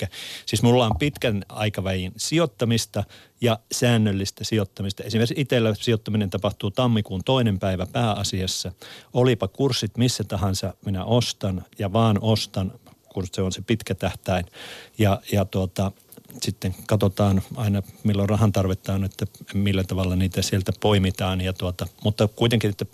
siis 0.45 0.63
mulla 0.63 0.85
on 0.85 0.97
pitkän 0.99 1.45
aikavälin 1.49 2.11
sijoittamista 2.17 3.03
ja 3.43 3.59
säännöllistä 3.71 4.43
sijoittamista. 4.43 5.03
Esimerkiksi 5.03 5.35
itsellä 5.37 5.73
sijoittaminen 5.73 6.29
tapahtuu 6.29 6.71
tammikuun 6.71 7.21
toinen 7.25 7.59
päivä 7.59 7.85
pääasiassa. 7.85 8.71
Olipa 9.13 9.47
kurssit 9.47 9.97
missä 9.97 10.23
tahansa, 10.23 10.73
minä 10.85 11.05
ostan 11.05 11.65
ja 11.79 11.93
vaan 11.93 12.17
ostan, 12.21 12.71
kun 13.13 13.27
se 13.31 13.41
on 13.41 13.51
se 13.51 13.61
pitkä 13.61 13.95
tähtäin. 13.95 14.45
Ja, 14.97 15.21
ja 15.31 15.45
tuota, 15.45 15.91
sitten 16.41 16.75
katsotaan 16.87 17.41
aina 17.55 17.81
milloin 18.03 18.29
rahan 18.29 18.51
tarvetta 18.51 18.93
on, 18.93 19.03
että 19.03 19.25
millä 19.53 19.83
tavalla 19.83 20.15
niitä 20.15 20.41
sieltä 20.41 20.71
poimitaan. 20.79 21.41
Ja 21.41 21.53
tuota, 21.53 21.87
mutta 22.03 22.27
kuitenkin, 22.27 22.69
että 22.69 22.85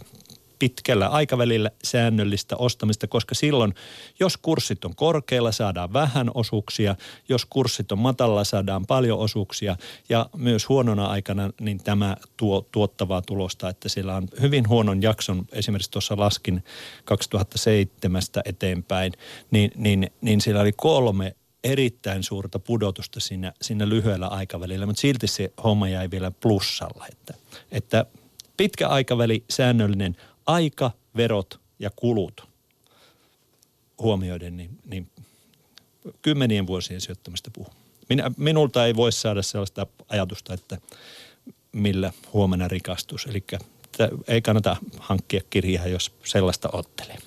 pitkällä 0.59 1.07
aikavälillä 1.07 1.71
säännöllistä 1.83 2.55
ostamista, 2.57 3.07
koska 3.07 3.35
silloin, 3.35 3.73
jos 4.19 4.37
kurssit 4.37 4.85
on 4.85 4.95
korkealla, 4.95 5.51
saadaan 5.51 5.93
vähän 5.93 6.31
osuuksia, 6.33 6.95
jos 7.29 7.45
kurssit 7.45 7.91
on 7.91 7.99
matalla, 7.99 8.43
saadaan 8.43 8.85
paljon 8.85 9.19
osuuksia. 9.19 9.75
Ja 10.09 10.29
myös 10.37 10.69
huonona 10.69 11.05
aikana 11.05 11.49
niin 11.61 11.83
tämä 11.83 12.17
tuo 12.37 12.67
tuottavaa 12.71 13.21
tulosta, 13.21 13.69
että 13.69 13.89
sillä 13.89 14.15
on 14.15 14.27
hyvin 14.41 14.69
huonon 14.69 15.01
jakson, 15.01 15.45
esimerkiksi 15.51 15.91
tuossa 15.91 16.17
laskin 16.17 16.63
2007 17.05 18.21
eteenpäin, 18.45 19.13
niin, 19.51 19.71
niin, 19.75 20.11
niin 20.21 20.41
siellä 20.41 20.61
oli 20.61 20.71
kolme 20.71 21.35
erittäin 21.63 22.23
suurta 22.23 22.59
pudotusta 22.59 23.19
siinä, 23.19 23.53
siinä 23.61 23.89
lyhyellä 23.89 24.27
aikavälillä, 24.27 24.85
mutta 24.85 24.99
silti 24.99 25.27
se 25.27 25.53
homma 25.63 25.89
jäi 25.89 26.11
vielä 26.11 26.31
plussalla, 26.31 27.05
että, 27.11 27.33
että 27.71 28.05
pitkä 28.57 28.87
aikaväli, 28.87 29.43
säännöllinen 29.49 30.17
aika, 30.49 30.91
verot 31.15 31.59
ja 31.79 31.89
kulut 31.95 32.47
huomioiden, 33.99 34.57
niin, 34.57 34.79
niin 34.85 35.09
kymmenien 36.21 36.67
vuosien 36.67 37.01
sijoittamista 37.01 37.51
puhuu. 37.53 37.73
Minä, 38.09 38.31
minulta 38.38 38.85
ei 38.85 38.95
voi 38.95 39.12
saada 39.12 39.41
sellaista 39.41 39.88
ajatusta, 40.09 40.53
että 40.53 40.77
millä 41.71 42.13
huomenna 42.33 42.67
rikastus. 42.67 43.25
Eli 43.25 43.43
ei 44.27 44.41
kannata 44.41 44.77
hankkia 44.99 45.41
kirjaa, 45.49 45.88
jos 45.88 46.12
sellaista 46.23 46.69
ottelee. 46.73 47.17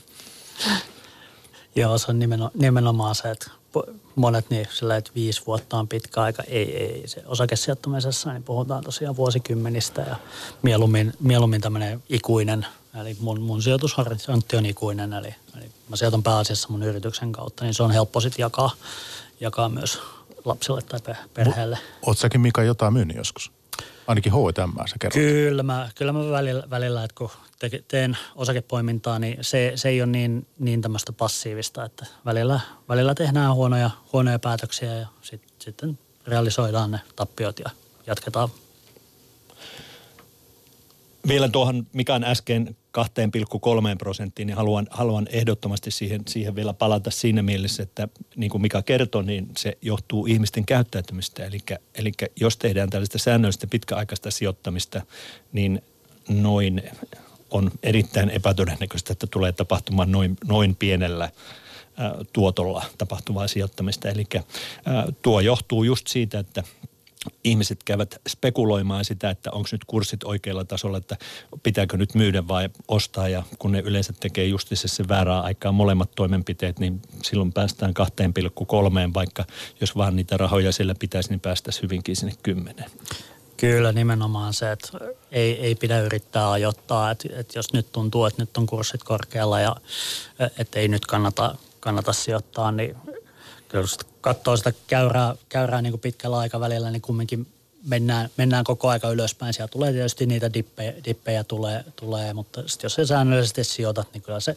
Joo, 1.76 1.98
se 1.98 2.10
on 2.10 2.18
nimenomaan 2.54 3.14
se, 3.14 3.30
että 3.30 3.50
monet 4.14 4.50
niin 4.50 4.66
sillä, 4.72 4.96
että 4.96 5.10
viisi 5.14 5.42
vuotta 5.46 5.78
on 5.78 5.88
pitkä 5.88 6.22
aika. 6.22 6.42
Ei, 6.42 6.76
ei. 6.76 7.08
Se 7.08 7.22
osakesijoittamisessa 7.26 8.32
niin 8.32 8.42
puhutaan 8.42 8.84
tosiaan 8.84 9.16
vuosikymmenistä 9.16 10.02
ja 10.02 10.16
mieluummin, 10.62 11.12
mieluummin 11.20 11.60
tämmöinen 11.60 12.02
ikuinen– 12.08 12.66
Eli 13.00 13.16
mun, 13.20 13.40
mun 13.40 13.62
sijoitushorisontti 13.62 14.56
on 14.56 14.66
ikuinen, 14.66 15.12
eli, 15.12 15.34
eli 15.56 15.64
mä 15.88 15.96
sijoitan 15.96 16.22
pääasiassa 16.22 16.68
mun 16.68 16.82
yrityksen 16.82 17.32
kautta, 17.32 17.64
niin 17.64 17.74
se 17.74 17.82
on 17.82 17.90
helppo 17.90 18.20
sitten 18.20 18.42
jakaa, 18.42 18.70
jakaa 19.40 19.68
myös 19.68 20.00
lapsille 20.44 20.82
tai 20.82 21.14
perheelle. 21.34 21.78
Oot 22.06 22.18
säkin 22.18 22.40
Mika 22.40 22.62
jotain 22.62 22.92
myynyt 22.92 23.16
joskus? 23.16 23.52
Ainakin 24.06 24.32
H&M 24.32 24.88
sä 24.88 24.96
kerrot. 25.00 25.14
Kyllä 25.14 25.62
mä, 25.62 25.88
kyllä 25.94 26.12
mä 26.12 26.30
välillä, 26.30 26.62
välillä 26.70 27.04
että 27.04 27.14
kun 27.14 27.30
te, 27.58 27.70
teen 27.88 28.18
osakepoimintaa, 28.34 29.18
niin 29.18 29.38
se, 29.40 29.72
se 29.74 29.88
ei 29.88 30.02
ole 30.02 30.10
niin, 30.10 30.46
niin 30.58 30.82
tämmöistä 30.82 31.12
passiivista, 31.12 31.84
että 31.84 32.06
välillä, 32.24 32.60
välillä 32.88 33.14
tehdään 33.14 33.54
huonoja, 33.54 33.90
huonoja 34.12 34.38
päätöksiä 34.38 34.94
ja 34.94 35.06
sit, 35.22 35.42
sitten 35.58 35.98
realisoidaan 36.26 36.90
ne 36.90 37.00
tappiot 37.16 37.58
ja 37.58 37.70
jatketaan 38.06 38.48
vielä 41.28 41.48
tuohon 41.48 41.86
Mikan 41.92 42.24
äsken 42.24 42.76
2,3 42.98 43.96
prosenttiin, 43.98 44.46
niin 44.46 44.56
haluan, 44.56 44.86
haluan 44.90 45.26
ehdottomasti 45.30 45.90
siihen, 45.90 46.22
siihen 46.28 46.56
vielä 46.56 46.72
palata 46.72 47.10
siinä 47.10 47.42
mielessä, 47.42 47.82
että 47.82 48.08
niin 48.36 48.50
kuin 48.50 48.62
Mika 48.62 48.82
kertoi, 48.82 49.24
niin 49.24 49.48
se 49.58 49.78
johtuu 49.82 50.26
ihmisten 50.26 50.66
käyttäytymistä. 50.66 51.44
Eli, 51.46 51.58
eli 51.94 52.12
jos 52.40 52.56
tehdään 52.56 52.90
tällaista 52.90 53.18
säännöllistä 53.18 53.66
pitkäaikaista 53.66 54.30
sijoittamista, 54.30 55.02
niin 55.52 55.82
noin 56.28 56.82
on 57.50 57.70
erittäin 57.82 58.30
epätodennäköistä, 58.30 59.12
että 59.12 59.26
tulee 59.26 59.52
tapahtumaan 59.52 60.12
noin, 60.12 60.36
noin 60.48 60.76
pienellä 60.76 61.30
tuotolla 62.32 62.84
tapahtuvaa 62.98 63.48
sijoittamista. 63.48 64.08
Eli 64.08 64.24
tuo 65.22 65.40
johtuu 65.40 65.84
just 65.84 66.06
siitä, 66.06 66.38
että 66.38 66.62
ihmiset 67.44 67.82
käyvät 67.84 68.20
spekuloimaan 68.28 69.04
sitä, 69.04 69.30
että 69.30 69.50
onko 69.50 69.68
nyt 69.72 69.84
kurssit 69.84 70.24
oikealla 70.24 70.64
tasolla, 70.64 70.98
että 70.98 71.16
pitääkö 71.62 71.96
nyt 71.96 72.14
myydä 72.14 72.48
vai 72.48 72.68
ostaa. 72.88 73.28
Ja 73.28 73.42
kun 73.58 73.72
ne 73.72 73.80
yleensä 73.80 74.12
tekee 74.20 74.44
justissa 74.44 74.88
se 74.88 75.08
väärää 75.08 75.40
aikaa 75.40 75.72
molemmat 75.72 76.10
toimenpiteet, 76.14 76.78
niin 76.78 77.02
silloin 77.22 77.52
päästään 77.52 77.94
2,3, 78.00 79.14
vaikka 79.14 79.44
jos 79.80 79.96
vaan 79.96 80.16
niitä 80.16 80.36
rahoja 80.36 80.72
siellä 80.72 80.94
pitäisi, 80.98 81.30
niin 81.30 81.40
päästäisiin 81.40 81.82
hyvinkin 81.82 82.16
sinne 82.16 82.34
kymmeneen. 82.42 82.90
Kyllä 83.56 83.92
nimenomaan 83.92 84.54
se, 84.54 84.72
että 84.72 84.88
ei, 85.32 85.60
ei 85.60 85.74
pidä 85.74 86.00
yrittää 86.00 86.50
ajoittaa, 86.50 87.10
että, 87.10 87.28
että 87.32 87.58
jos 87.58 87.72
nyt 87.72 87.92
tuntuu, 87.92 88.24
että 88.24 88.42
nyt 88.42 88.56
on 88.56 88.66
kurssit 88.66 89.04
korkealla 89.04 89.60
ja 89.60 89.76
että 90.58 90.78
ei 90.78 90.88
nyt 90.88 91.06
kannata, 91.06 91.54
kannata 91.80 92.12
sijoittaa, 92.12 92.72
niin 92.72 92.96
kyllä 93.68 93.86
katsoo 94.22 94.56
sitä 94.56 94.72
käyrää, 94.86 95.34
käyrää 95.48 95.82
niin 95.82 95.92
kuin 95.92 96.00
pitkällä 96.00 96.38
aikavälillä, 96.38 96.90
niin 96.90 97.02
kumminkin 97.02 97.46
mennään, 97.86 98.30
mennään 98.36 98.64
koko 98.64 98.88
aika 98.88 99.10
ylöspäin. 99.10 99.52
Siellä 99.54 99.68
tulee 99.68 99.92
tietysti 99.92 100.26
niitä 100.26 100.54
dippejä, 100.54 100.92
dippejä 101.04 101.44
tulee, 101.44 101.84
tulee, 101.96 102.34
mutta 102.34 102.62
sit 102.66 102.82
jos 102.82 102.94
se 102.94 103.06
säännöllisesti 103.06 103.64
sijoitat, 103.64 104.08
niin 104.12 104.22
kyllä 104.22 104.40
se, 104.40 104.56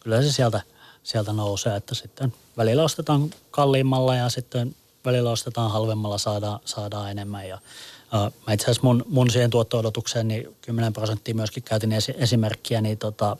kyllä 0.00 0.22
se 0.22 0.32
sieltä, 0.32 0.60
sieltä 1.02 1.32
nousee, 1.32 1.76
että 1.76 1.94
sitten 1.94 2.32
välillä 2.56 2.82
ostetaan 2.82 3.30
kalliimmalla 3.50 4.14
ja 4.14 4.28
sitten 4.28 4.76
välillä 5.04 5.30
ostetaan 5.30 5.70
halvemmalla, 5.70 6.18
saadaan, 6.18 6.60
saadaan 6.64 7.10
enemmän 7.10 7.48
ja 7.48 7.58
Uh, 8.06 8.32
mä 8.46 8.52
itse 8.52 8.64
asiassa 8.64 8.82
mun, 8.82 9.04
mun 9.08 9.30
siihen 9.30 9.50
tuotto-odotukseen 9.50 10.28
niin 10.28 10.56
10 10.60 10.92
prosenttia 10.92 11.34
myöskin 11.34 11.62
käytin 11.62 11.92
esi- 11.92 12.14
esimerkkiä, 12.18 12.80
niin 12.80 12.98
tota, 12.98 13.36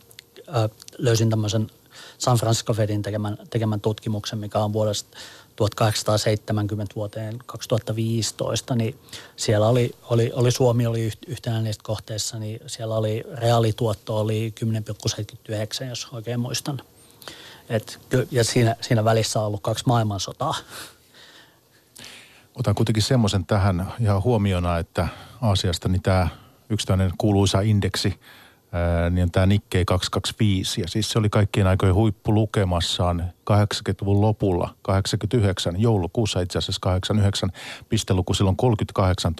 uh, 0.49 0.77
löysin 0.99 1.31
tämmöisen 1.31 1.71
San 2.19 2.37
Francisco 2.37 2.75
Fedin 2.75 3.03
tekemän, 3.03 3.39
tekemän 3.51 3.81
tutkimuksen, 3.81 4.39
mikä 4.39 4.59
on 4.59 4.72
vuodesta 4.72 5.18
1870 5.57 6.95
vuoteen 6.95 7.39
2015, 7.47 8.75
niin 8.75 8.99
siellä 9.37 9.69
oli, 9.69 9.95
oli, 10.11 10.31
oli 10.35 10.51
Suomi 10.51 10.87
oli 10.87 11.13
yhtenä 11.27 11.61
niistä 11.61 11.85
kohteissa, 11.85 12.39
niin 12.39 12.61
siellä 12.67 12.97
oli 12.97 13.25
reaalituotto 13.35 14.19
oli 14.19 14.55
10,79, 15.85 15.89
jos 15.89 16.09
oikein 16.13 16.41
muistan. 16.41 16.81
Et, 17.69 18.01
ja 18.31 18.45
siinä, 18.45 18.77
siinä 18.81 19.05
välissä 19.05 19.41
on 19.41 19.47
ollut 19.47 19.63
kaksi 19.63 19.85
maailmansotaa. 19.87 20.55
Otan 22.55 22.75
kuitenkin 22.75 23.03
semmoisen 23.03 23.47
tähän 23.47 23.93
ihan 24.01 24.23
huomiona, 24.23 24.79
että 24.79 25.09
Aasiasta 25.41 25.89
niin 25.89 26.03
tämä 26.03 26.29
yksittäinen 26.71 27.13
kuuluisa 27.19 27.61
indeksi, 27.61 28.21
niin 29.11 29.23
on 29.23 29.31
tämä 29.31 29.47
Nikkei 29.47 29.85
225. 29.85 30.81
Ja 30.81 30.89
siis 30.89 31.11
se 31.11 31.19
oli 31.19 31.29
kaikkien 31.29 31.67
aikojen 31.67 31.95
huippu 31.95 32.35
lukemassaan 32.35 33.33
80-luvun 33.51 34.21
lopulla, 34.21 34.75
89, 34.83 35.81
joulukuussa 35.81 36.41
itse 36.41 36.59
asiassa 36.59 36.81
89, 36.81 37.51
pisteluku 37.89 38.35
silloin 38.35 38.57
38 38.57 39.35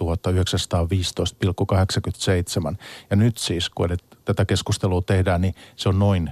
915,87. 2.71 2.77
Ja 3.09 3.15
nyt 3.15 3.37
siis, 3.37 3.69
kun 3.69 3.97
tätä 4.25 4.45
keskustelua 4.45 5.01
tehdään, 5.01 5.41
niin 5.41 5.55
se 5.75 5.89
on 5.89 5.99
noin 5.99 6.31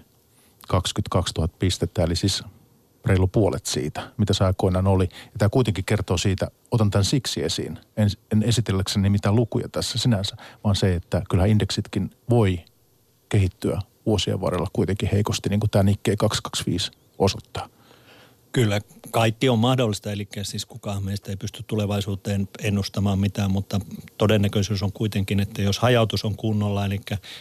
22 0.68 1.34
000 1.38 1.54
pistettä, 1.60 2.04
eli 2.04 2.16
siis 2.16 2.44
reilu 3.06 3.28
puolet 3.28 3.66
siitä, 3.66 4.12
mitä 4.18 4.34
se 4.34 4.44
aikoinaan 4.44 4.88
oli. 4.88 5.04
Ja 5.04 5.38
tämä 5.38 5.50
kuitenkin 5.50 5.86
kertoo 5.86 6.18
siitä, 6.18 6.48
otan 6.72 6.92
tämän 6.92 7.06
siksi 7.06 7.44
esiin, 7.44 7.80
en, 7.98 8.10
en 8.32 8.44
esitelläkseni 8.44 9.10
mitään 9.10 9.36
lukuja 9.36 9.70
tässä 9.70 9.98
sinänsä, 9.98 10.36
vaan 10.64 10.76
se, 10.76 10.96
että 10.96 11.22
kyllä 11.30 11.46
indeksitkin 11.46 12.10
voi 12.30 12.60
kehittyä 13.30 13.80
vuosien 14.06 14.42
varrella 14.42 14.68
kuitenkin 14.74 15.10
heikosti, 15.12 15.50
niin 15.50 15.60
kuin 15.60 15.70
tämä 15.70 15.84
Nikkei 15.84 16.18
225 16.18 16.92
osoittaa. 17.18 17.70
Kyllä, 18.52 18.82
kaikki 19.12 19.50
on 19.50 19.60
mahdollista, 19.60 20.12
eli 20.12 20.28
siis 20.44 20.66
kukaan 20.66 21.04
meistä 21.04 21.32
ei 21.32 21.36
pysty 21.36 21.64
tulevaisuuteen 21.68 22.48
ennustamaan 22.60 23.20
mitään, 23.20 23.52
mutta 23.52 23.80
todennäköisyys 24.18 24.84
on 24.84 24.92
kuitenkin, 24.92 25.40
että 25.40 25.62
jos 25.62 25.80
hajautus 25.80 26.26
on 26.26 26.36
kunnolla, 26.36 26.86
eli 26.86 27.00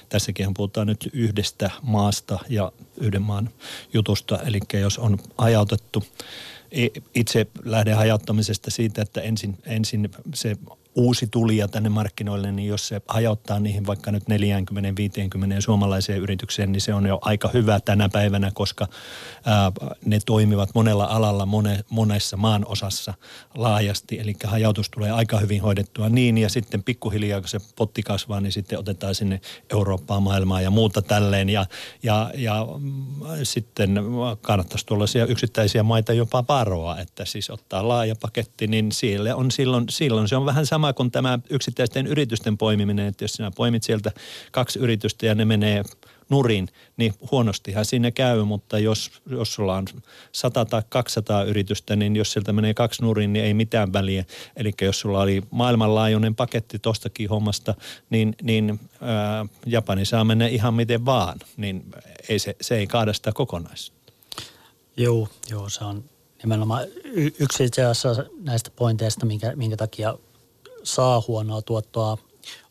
tässäkin 0.09 0.55
puhutaan 0.55 0.87
nyt 0.87 1.11
yhdestä 1.13 1.71
maasta 1.83 2.39
ja 2.49 2.73
yhden 2.97 3.23
maan 3.23 3.51
jutusta, 3.93 4.39
eli 4.43 4.61
jos 4.73 4.99
on 4.99 5.19
hajautettu, 5.39 6.05
itse 7.15 7.47
lähden 7.65 7.97
hajauttamisesta 7.97 8.71
siitä, 8.71 9.03
että 9.03 9.21
ensin, 9.21 9.59
ensin 9.67 10.11
se 10.35 10.57
uusi 10.95 11.27
tulija 11.27 11.69
tänne 11.69 11.89
markkinoille, 11.89 12.53
niin 12.53 12.69
jos 12.69 12.89
se 12.89 13.03
hajauttaa 13.09 13.61
niihin 13.61 13.87
vaikka 13.87 14.13
nyt 14.13 14.23
40-50 14.23 14.27
suomalaiseen 15.59 16.21
yritykseen, 16.21 16.73
niin 16.73 16.81
se 16.81 16.95
on 16.95 17.07
jo 17.07 17.19
aika 17.23 17.51
hyvä 17.55 17.81
tänä 17.81 18.09
päivänä, 18.09 18.51
koska 18.55 18.89
ää, 19.45 19.73
ne 20.05 20.19
toimivat 20.27 20.71
monella 20.75 21.05
alalla 21.05 21.47
mone, 21.47 21.85
monessa 21.89 22.37
maan 22.37 22.67
osassa 22.69 23.15
laajasti. 23.55 24.21
Eli 24.21 24.35
hajautus 24.45 24.91
tulee 24.91 25.11
aika 25.11 25.39
hyvin 25.39 25.63
hoidettua 25.63 26.09
niin 26.09 26.39
ja 26.39 26.49
sitten 26.49 26.83
pikkuhiljaa, 26.83 27.41
kun 27.41 27.49
se 27.49 27.61
potti 27.77 28.03
kasvaa, 28.03 28.41
niin 28.41 28.53
sitten 28.53 28.79
otetaan 28.79 29.15
sinne 29.15 29.41
Eurooppaan, 29.73 30.23
maailmaa 30.23 30.61
ja 30.61 30.71
muuta 30.71 31.03
tälleen. 31.03 31.49
Ja, 31.49 31.67
ja, 32.03 32.31
ja 32.35 32.67
mm, 32.79 33.05
sitten 33.43 34.01
kannattaisi 34.41 34.87
tuollaisia 34.87 35.27
yksittäisiä 35.27 35.83
maita 35.83 36.13
jopa 36.13 36.45
varoa, 36.49 36.99
että 36.99 37.25
siis 37.25 37.51
ottaa 37.51 37.89
laaja 37.89 38.15
paketti, 38.21 38.67
niin 38.67 38.93
siellä 38.93 39.37
on 39.37 39.51
silloin, 39.51 39.85
silloin 39.89 40.29
se 40.29 40.37
on 40.37 40.47
vähän 40.47 40.67
sama 40.67 40.84
sama 40.85 40.93
kuin 40.93 41.11
tämä 41.11 41.39
yksittäisten 41.51 42.07
yritysten 42.07 42.59
poimiminen, 42.59 43.07
että 43.07 43.25
jos 43.25 43.33
sinä 43.33 43.51
poimit 43.57 43.83
sieltä 43.83 44.13
kaksi 44.53 44.79
yritystä 44.79 45.27
ja 45.27 45.35
ne 45.35 45.45
menee 45.45 45.83
nurin, 46.29 46.69
niin 46.97 47.15
huonostihan 47.31 47.85
siinä 47.85 48.11
käy, 48.11 48.45
mutta 48.45 48.79
jos, 48.79 49.11
jos 49.27 49.55
sulla 49.55 49.77
on 49.77 49.85
100 50.33 50.65
tai 50.65 50.83
200 50.89 51.45
yritystä, 51.45 51.97
niin 51.97 52.17
jos 52.17 52.33
sieltä 52.33 52.53
menee 52.53 52.75
kaksi 52.75 53.03
nurin, 53.03 53.33
niin 53.33 53.45
ei 53.45 53.55
mitään 53.55 53.93
väliä. 53.93 54.25
Eli 54.57 54.73
jos 54.83 55.01
sulla 55.01 55.21
oli 55.21 55.43
maailmanlaajuinen 55.51 56.35
paketti 56.35 56.79
tostakin 56.79 57.29
hommasta, 57.29 57.75
niin, 58.11 58.35
niin 58.43 58.81
ää, 59.01 59.47
Japani 59.67 60.05
saa 60.05 60.25
mennä 60.25 60.47
ihan 60.47 60.75
miten 60.75 61.05
vaan, 61.05 61.39
niin 61.57 61.85
ei 62.29 62.39
se, 62.39 62.57
se 62.61 62.77
ei 62.77 62.87
kaada 62.87 63.13
sitä 63.13 63.33
kokonaisuutta. 63.33 64.13
Joo, 64.97 65.29
joo, 65.51 65.69
se 65.69 65.85
on 65.85 66.05
nimenomaan 66.43 66.87
yksi 67.41 67.65
itse 67.65 67.85
asiassa 67.85 68.25
näistä 68.43 68.71
pointeista, 68.77 69.27
minkä, 69.27 69.57
minkä 69.57 69.77
takia 69.77 70.19
saa 70.85 71.23
huonoa 71.29 71.63
tuottoa, 71.63 72.19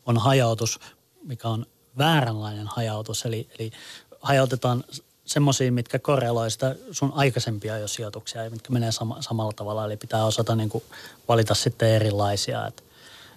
on 0.06 0.18
hajautus, 0.18 0.80
mikä 1.22 1.48
on 1.48 1.66
vääränlainen 1.98 2.66
hajautus. 2.66 3.24
Eli, 3.24 3.48
eli 3.58 3.72
hajautetaan 4.20 4.84
semmoisia, 5.24 5.72
mitkä 5.72 5.98
korreloi 5.98 6.50
sitä 6.50 6.76
sun 6.90 7.12
aikaisempia 7.14 7.78
jo 7.78 7.88
sijoituksia, 7.88 8.50
mitkä 8.50 8.72
menee 8.72 8.92
sama, 8.92 9.22
samalla 9.22 9.52
tavalla. 9.52 9.84
Eli 9.84 9.96
pitää 9.96 10.24
osata 10.24 10.56
niin 10.56 10.68
kuin 10.68 10.84
valita 11.28 11.54
sitten 11.54 11.88
erilaisia, 11.88 12.66
että 12.66 12.82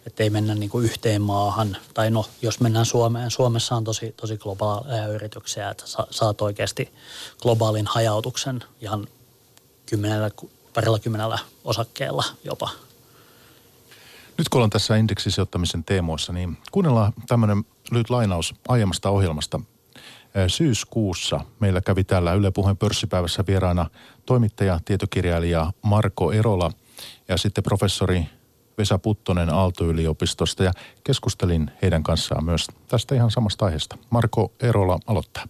että 0.05 0.23
ei 0.23 0.30
mennä 0.30 0.55
niin 0.55 0.69
kuin 0.69 0.86
yhteen 0.86 1.21
maahan. 1.21 1.78
Tai 1.93 2.11
no, 2.11 2.25
jos 2.41 2.59
mennään 2.59 2.86
Suomeen, 2.86 3.32
Suomessa 3.32 3.75
on 3.75 3.84
tosi, 3.84 4.13
tosi 4.17 4.38
globaaleja 4.38 5.07
yrityksiä, 5.07 5.69
että 5.69 5.88
sa, 5.88 6.07
saat 6.11 6.41
oikeasti 6.41 6.93
globaalin 7.41 7.88
hajautuksen 7.88 8.63
ihan 8.82 9.07
kymmenellä, 9.86 10.32
parilla 10.73 10.99
kymmenellä 10.99 11.39
osakkeella 11.63 12.23
jopa– 12.43 12.69
nyt 14.38 14.50
kun 14.50 14.58
ollaan 14.60 14.70
tässä 14.70 14.96
indeksisijoittamisen 14.96 15.84
teemoissa, 15.84 16.34
niin 16.34 16.58
kuunnellaan 16.72 17.14
tämmöinen 17.28 17.66
lyhyt 17.92 18.10
lainaus 18.10 18.56
aiemmasta 18.68 19.10
ohjelmasta. 19.10 19.60
Syyskuussa 20.48 21.40
meillä 21.60 21.82
kävi 21.82 22.04
täällä 22.04 22.34
Yle 22.34 22.52
Puheen 22.52 22.78
pörssipäivässä 22.78 23.44
vieraana 23.48 23.90
toimittaja, 24.26 24.80
tietokirjailija 24.86 25.72
Marko 25.82 26.32
Erola 26.32 26.72
ja 27.28 27.38
sitten 27.38 27.64
professori 27.64 28.26
Vesa 28.78 29.00
Puttonen 29.00 29.50
Aalto-yliopistosta 29.50 30.64
ja 30.64 30.72
keskustelin 31.04 31.72
heidän 31.82 32.04
kanssaan 32.04 32.46
myös 32.46 32.68
tästä 32.88 33.16
ihan 33.16 33.32
samasta 33.32 33.66
aiheesta. 33.66 33.98
Marko 34.10 34.52
Erola 34.62 35.00
aloittaa. 35.08 35.46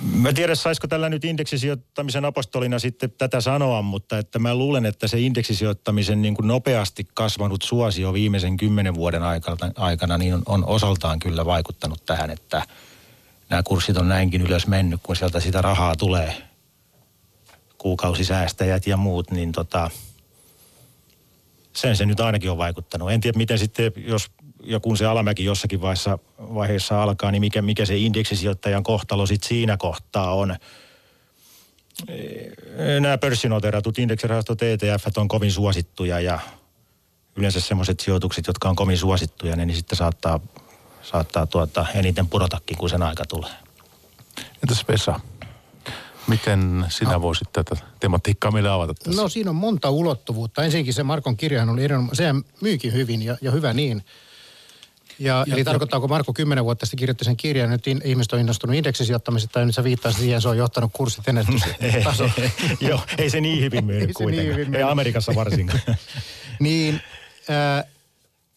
Mä 0.00 0.32
tiedän, 0.32 0.56
saisiko 0.56 0.86
tällä 0.86 1.08
nyt 1.08 1.24
indeksisijoittamisen 1.24 2.24
apostolina 2.24 2.78
sitten 2.78 3.10
tätä 3.10 3.40
sanoa, 3.40 3.82
mutta 3.82 4.18
että 4.18 4.38
mä 4.38 4.54
luulen, 4.54 4.86
että 4.86 5.08
se 5.08 5.20
indeksisijoittamisen 5.20 6.22
niin 6.22 6.34
kuin 6.34 6.48
nopeasti 6.48 7.06
kasvanut 7.14 7.62
suosio 7.62 8.12
viimeisen 8.12 8.56
kymmenen 8.56 8.94
vuoden 8.94 9.22
aikana, 9.22 9.56
aikana 9.76 10.18
niin 10.18 10.34
on, 10.34 10.42
on 10.46 10.64
osaltaan 10.64 11.18
kyllä 11.18 11.44
vaikuttanut 11.44 12.06
tähän, 12.06 12.30
että 12.30 12.62
nämä 13.48 13.62
kurssit 13.62 13.96
on 13.96 14.08
näinkin 14.08 14.42
ylös 14.42 14.66
mennyt, 14.66 15.00
kun 15.02 15.16
sieltä 15.16 15.40
sitä 15.40 15.62
rahaa 15.62 15.96
tulee 15.96 16.34
kuukausisäästäjät 17.78 18.86
ja 18.86 18.96
muut, 18.96 19.30
niin 19.30 19.52
tota, 19.52 19.90
sen 21.72 21.96
se 21.96 22.06
nyt 22.06 22.20
ainakin 22.20 22.50
on 22.50 22.58
vaikuttanut. 22.58 23.10
En 23.12 23.20
tiedä, 23.20 23.38
miten 23.38 23.58
sitten, 23.58 23.92
jos 23.96 24.30
ja 24.64 24.80
kun 24.80 24.96
se 24.96 25.06
alamäki 25.06 25.44
jossakin 25.44 25.80
vaiheessa, 25.80 26.18
vaiheessa 26.38 27.02
alkaa, 27.02 27.30
niin 27.30 27.40
mikä, 27.40 27.62
mikä 27.62 27.86
se 27.86 27.96
indeksisijoittajan 27.96 28.82
kohtalo 28.82 29.26
sitten 29.26 29.48
siinä 29.48 29.76
kohtaa 29.76 30.34
on. 30.34 30.56
Nämä 33.00 33.18
pörssinoteratut 33.18 33.98
indeksirahastot 33.98 34.62
ETF 34.62 35.06
on 35.16 35.28
kovin 35.28 35.52
suosittuja 35.52 36.20
ja 36.20 36.40
yleensä 37.36 37.60
semmoiset 37.60 38.00
sijoitukset, 38.00 38.46
jotka 38.46 38.68
on 38.68 38.76
kovin 38.76 38.98
suosittuja, 38.98 39.56
niin 39.56 39.76
sitten 39.76 39.96
saattaa, 39.98 40.40
saattaa 41.02 41.46
tuota, 41.46 41.86
eniten 41.94 42.28
pudotakin, 42.28 42.76
kun 42.76 42.90
sen 42.90 43.02
aika 43.02 43.24
tulee. 43.24 43.50
Entäs 44.62 44.84
Vesa? 44.88 45.20
Miten 46.26 46.86
sinä 46.88 47.12
no. 47.12 47.22
voisit 47.22 47.52
tätä 47.52 47.76
tematiikkaa 48.00 48.50
meille 48.50 48.70
avata 48.70 48.94
tässä? 48.94 49.22
No 49.22 49.28
siinä 49.28 49.50
on 49.50 49.56
monta 49.56 49.90
ulottuvuutta. 49.90 50.64
Ensinnäkin 50.64 50.94
se 50.94 51.02
Markon 51.02 51.36
kirjahan 51.36 51.68
oli 51.68 51.84
erinomainen. 51.84 52.16
Sehän 52.16 52.42
myykin 52.60 52.92
hyvin 52.92 53.22
ja, 53.22 53.36
ja 53.40 53.50
hyvä 53.50 53.72
niin. 53.72 54.04
Ja, 55.22 55.44
ja, 55.46 55.54
eli 55.54 55.64
tarkoittaako 55.64 56.08
Marko 56.08 56.32
kymmenen 56.32 56.64
vuotta 56.64 56.86
sitten 56.86 56.98
kirjoitti 56.98 57.24
sen 57.24 57.36
kirjan, 57.36 57.70
nyt 57.70 57.86
in, 57.86 58.00
ihmiset 58.04 58.32
on 58.32 58.40
innostunut 58.40 58.76
indeksisijoittamisesta 58.76 59.58
ja 59.58 59.66
nyt 59.66 59.74
sä 59.74 59.84
viittasit 59.84 60.20
siihen, 60.20 60.40
se 60.40 60.48
on 60.48 60.56
johtanut 60.56 60.90
kurssit 60.92 61.28
ennätystasoon. 61.28 62.32
Joo, 62.80 63.00
ei 63.18 63.30
se 63.30 63.40
niin 63.40 63.60
hyvin 63.60 63.84
mene 63.84 63.98
niin 63.98 64.14
kuitenkaan. 64.14 64.56
Niin 64.56 64.74
ei 64.74 64.82
Amerikassa 64.82 65.34
varsinkaan. 65.34 65.80
niin, 66.60 67.00
äh, 67.50 67.84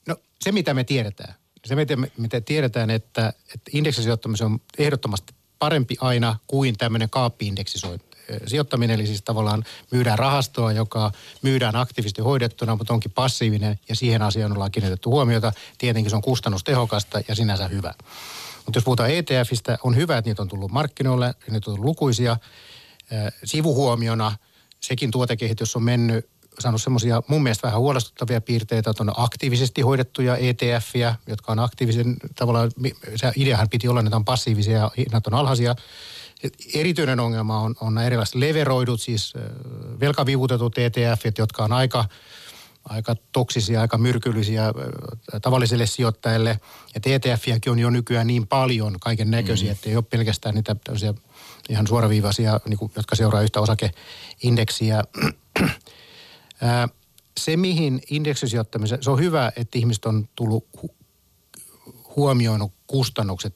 no 0.07 0.15
se 0.41 0.51
mitä 0.51 0.73
me 0.73 0.83
tiedetään. 0.83 1.33
Se 1.65 1.75
mitä 1.75 1.95
me, 1.95 2.11
mitä 2.17 2.41
tiedetään, 2.41 2.89
että, 2.89 3.33
että 3.53 3.71
indeksisijoittaminen 3.73 4.45
on 4.45 4.59
ehdottomasti 4.77 5.33
parempi 5.59 5.95
aina 6.01 6.37
kuin 6.47 6.77
tämmöinen 6.77 7.09
kaappi-indeksisointi 7.09 8.14
sijoittaminen, 8.47 8.95
eli 8.99 9.07
siis 9.07 9.21
tavallaan 9.21 9.63
myydään 9.91 10.19
rahastoa, 10.19 10.71
joka 10.71 11.11
myydään 11.41 11.75
aktiivisesti 11.75 12.21
hoidettuna, 12.21 12.75
mutta 12.75 12.93
onkin 12.93 13.11
passiivinen 13.11 13.79
ja 13.89 13.95
siihen 13.95 14.21
asiaan 14.21 14.51
ollaan 14.51 14.71
kiinnitetty 14.71 15.09
huomiota. 15.09 15.51
Tietenkin 15.77 16.09
se 16.09 16.15
on 16.15 16.21
kustannustehokasta 16.21 17.21
ja 17.27 17.35
sinänsä 17.35 17.67
hyvä. 17.67 17.93
Mutta 18.65 18.77
jos 18.77 18.83
puhutaan 18.83 19.11
ETFistä, 19.11 19.77
on 19.83 19.95
hyvä, 19.95 20.17
että 20.17 20.29
niitä 20.29 20.41
on 20.41 20.47
tullut 20.47 20.71
markkinoille, 20.71 21.33
niitä 21.51 21.55
on 21.57 21.61
tullut 21.61 21.85
lukuisia. 21.85 22.37
Sivuhuomiona 23.43 24.37
sekin 24.81 25.11
tuotekehitys 25.11 25.75
on 25.75 25.83
mennyt 25.83 26.29
saanut 26.59 26.81
semmoisia 26.81 27.23
mun 27.27 27.43
mielestä 27.43 27.67
vähän 27.67 27.79
huolestuttavia 27.79 28.41
piirteitä, 28.41 28.89
että 28.89 29.03
on 29.03 29.13
aktiivisesti 29.17 29.81
hoidettuja 29.81 30.37
ETFiä, 30.37 31.15
jotka 31.27 31.51
on 31.51 31.59
aktiivisen 31.59 32.15
tavallaan, 32.35 32.71
se 33.15 33.31
ideahan 33.35 33.69
piti 33.69 33.87
olla, 33.87 33.99
että 33.99 34.15
on 34.15 34.25
passiivisia 34.25 34.77
ja 34.77 34.91
hinnat 34.97 35.27
on 35.27 35.33
alhaisia. 35.33 35.75
Erityinen 36.73 37.19
ongelma 37.19 37.59
on, 37.59 37.75
on 37.81 37.93
nämä 37.93 38.07
erilaiset 38.07 38.35
leveroidut, 38.35 39.01
siis 39.01 39.33
velkavivutetut 39.99 40.77
ETF, 40.77 41.21
jotka 41.37 41.63
on 41.63 41.73
aika, 41.73 42.05
aika 42.89 43.15
toksisia, 43.31 43.81
aika 43.81 43.97
myrkyllisiä 43.97 44.73
tavallisille 45.41 45.85
sijoittajille. 45.85 46.59
Ja 46.95 47.01
ETFiäkin 47.05 47.71
on 47.71 47.79
jo 47.79 47.89
nykyään 47.89 48.27
niin 48.27 48.47
paljon 48.47 48.99
kaiken 48.99 49.31
näköisiä, 49.31 49.67
mm. 49.67 49.71
että 49.71 49.89
ei 49.89 49.95
ole 49.95 50.03
pelkästään 50.09 50.55
niitä 50.55 50.75
ihan 51.69 51.87
suoraviivaisia, 51.87 52.59
niin 52.65 52.77
kuin, 52.77 52.91
jotka 52.95 53.15
seuraa 53.15 53.41
yhtä 53.41 53.61
osakeindeksiä. 53.61 55.03
se, 57.39 57.57
mihin 57.57 58.01
indeksisijoittamisen, 58.09 59.03
se 59.03 59.11
on 59.11 59.19
hyvä, 59.19 59.51
että 59.55 59.77
ihmiset 59.77 60.05
on 60.05 60.29
tullut 60.35 60.67
hu, 60.81 60.95
huomioinut 62.15 62.71
kustannukset. 62.87 63.55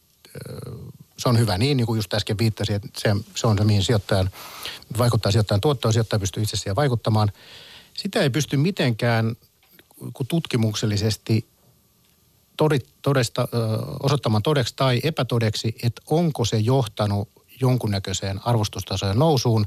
Se 1.19 1.29
on 1.29 1.39
hyvä 1.39 1.57
niin, 1.57 1.77
niin 1.77 1.87
kuin 1.87 1.97
just 1.97 2.13
äsken 2.13 2.37
viittasin, 2.37 2.75
että 2.75 2.87
se, 2.97 3.15
se 3.35 3.47
on 3.47 3.57
se, 3.57 3.63
mihin 3.63 3.83
sijoittajan 3.83 4.29
vaikuttaa 4.97 5.31
sijoittajan 5.31 5.61
tuottoon, 5.61 5.93
sijoittaja 5.93 6.19
pystyy 6.19 6.43
itse 6.43 6.57
siihen 6.57 6.75
vaikuttamaan. 6.75 7.31
Sitä 7.93 8.19
ei 8.19 8.29
pysty 8.29 8.57
mitenkään 8.57 9.35
tutkimuksellisesti 10.27 11.47
todesta, 13.01 13.47
osoittamaan 14.03 14.43
todeksi 14.43 14.73
tai 14.75 14.99
epätodeksi, 15.03 15.75
että 15.83 16.01
onko 16.09 16.45
se 16.45 16.57
johtanut 16.57 17.29
jonkunnäköiseen 17.61 18.47
arvostustasojen 18.47 19.19
nousuun, 19.19 19.65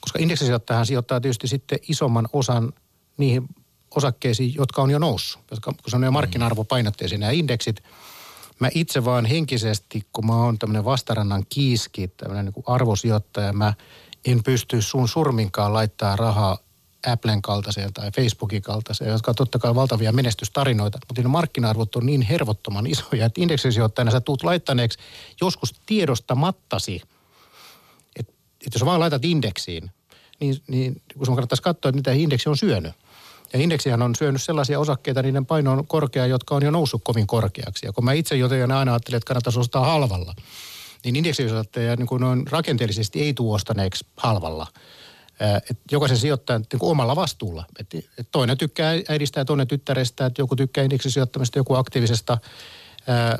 koska 0.00 0.18
indeksisijoittajahan 0.18 0.86
sijoittaa 0.86 1.20
tietysti 1.20 1.48
sitten 1.48 1.78
isomman 1.88 2.28
osan 2.32 2.72
niihin 3.16 3.48
osakkeisiin, 3.90 4.54
jotka 4.54 4.82
on 4.82 4.90
jo 4.90 4.98
noussut, 4.98 5.42
jotka, 5.50 5.72
kun 5.72 5.90
se 5.90 5.96
on 5.96 6.02
jo 6.02 6.10
markkina-arvopainotteisia 6.10 7.18
nämä 7.18 7.32
indeksit. 7.32 7.82
Mä 8.60 8.68
itse 8.74 9.04
vaan 9.04 9.26
henkisesti, 9.26 10.06
kun 10.12 10.26
mä 10.26 10.36
oon 10.36 10.58
tämmöinen 10.58 10.84
vastarannan 10.84 11.44
kiiski, 11.48 12.08
tämmöinen 12.08 12.44
niin 12.44 12.64
arvosijoittaja, 12.66 13.52
mä 13.52 13.74
en 14.24 14.42
pysty 14.42 14.82
sun 14.82 15.08
surminkaan 15.08 15.72
laittaa 15.72 16.16
rahaa 16.16 16.58
Applen 17.06 17.42
kaltaiseen 17.42 17.92
tai 17.92 18.10
Facebookin 18.10 18.62
kaltaiseen, 18.62 19.10
jotka 19.10 19.30
on 19.30 19.34
totta 19.34 19.58
kai 19.58 19.74
valtavia 19.74 20.12
menestystarinoita, 20.12 20.98
mutta 21.08 21.22
ne 21.22 21.28
markkina-arvot 21.28 21.96
on 21.96 22.06
niin 22.06 22.22
hervottoman 22.22 22.86
isoja, 22.86 23.26
että 23.26 23.40
indeksisijoittajana 23.40 24.10
sä 24.10 24.20
tuut 24.20 24.42
laittaneeksi 24.42 24.98
joskus 25.40 25.74
tiedostamattasi, 25.86 27.02
että, 28.16 28.32
että 28.66 28.78
jos 28.78 28.84
vaan 28.84 29.00
laitat 29.00 29.24
indeksiin, 29.24 29.90
niin, 30.40 30.56
niin 30.68 31.02
kun 31.16 31.26
sun 31.26 31.34
kannattaisi 31.34 31.62
katsoa, 31.62 31.88
että 31.88 31.96
mitä 31.96 32.12
indeksi 32.12 32.48
on 32.48 32.56
syönyt. 32.56 32.92
Ja 33.52 33.58
indeksihän 33.58 34.02
on 34.02 34.14
syönyt 34.14 34.42
sellaisia 34.42 34.80
osakkeita, 34.80 35.22
niiden 35.22 35.46
paino 35.46 35.72
on 35.72 35.86
korkea, 35.86 36.26
jotka 36.26 36.54
on 36.54 36.62
jo 36.62 36.70
noussut 36.70 37.04
kovin 37.04 37.26
korkeaksi. 37.26 37.86
Ja 37.86 37.92
kun 37.92 38.04
mä 38.04 38.12
itse 38.12 38.36
jotenkin 38.36 38.72
aina 38.72 38.92
ajattelin, 38.92 39.16
että 39.16 39.26
kannattaisi 39.26 39.58
ostaa 39.58 39.86
halvalla, 39.86 40.34
niin 41.04 41.16
indeksisijoittajia 41.16 41.96
niin 41.96 42.06
kuin 42.06 42.46
rakenteellisesti 42.50 43.22
ei 43.22 43.34
tule 43.34 43.54
ostaneeksi 43.54 44.06
halvalla– 44.16 44.66
että 45.50 45.82
jokaisen 45.90 46.18
sijoittajan 46.18 46.64
niin 46.72 46.78
omalla 46.82 47.16
vastuulla. 47.16 47.64
Et, 47.78 47.94
et 47.94 48.28
toinen 48.32 48.58
tykkää 48.58 48.92
äidistä 49.08 49.40
ja 49.40 49.44
toinen 49.44 49.66
tyttärestä, 49.66 50.26
että 50.26 50.42
joku 50.42 50.56
tykkää 50.56 50.84
indeksisijoittamista, 50.84 51.58
joku 51.58 51.74
aktiivisesta. 51.74 52.38
Ää, 53.06 53.38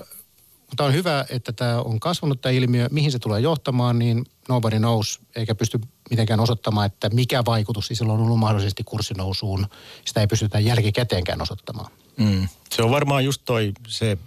mutta 0.66 0.84
on 0.84 0.94
hyvä, 0.94 1.24
että 1.28 1.52
tämä 1.52 1.80
on 1.80 2.00
kasvanut 2.00 2.40
tämä 2.40 2.52
ilmiö. 2.52 2.88
Mihin 2.90 3.12
se 3.12 3.18
tulee 3.18 3.40
johtamaan, 3.40 3.98
niin 3.98 4.24
nobody 4.48 4.78
knows, 4.78 5.20
eikä 5.36 5.54
pysty 5.54 5.80
mitenkään 6.12 6.40
osoittamaan, 6.40 6.86
että 6.86 7.08
mikä 7.08 7.42
vaikutus 7.46 7.86
siis 7.86 8.02
on 8.02 8.10
ollut 8.10 8.38
mahdollisesti 8.38 8.84
kurssinousuun. 8.84 9.66
Sitä 10.04 10.20
ei 10.20 10.26
pystytä 10.26 10.60
jälkikäteenkään 10.60 11.42
osoittamaan. 11.42 11.92
Mm. 12.16 12.48
Se 12.70 12.82
on 12.82 12.90
varmaan 12.90 13.24
just 13.24 13.42
toi 13.44 13.72
se 13.88 14.18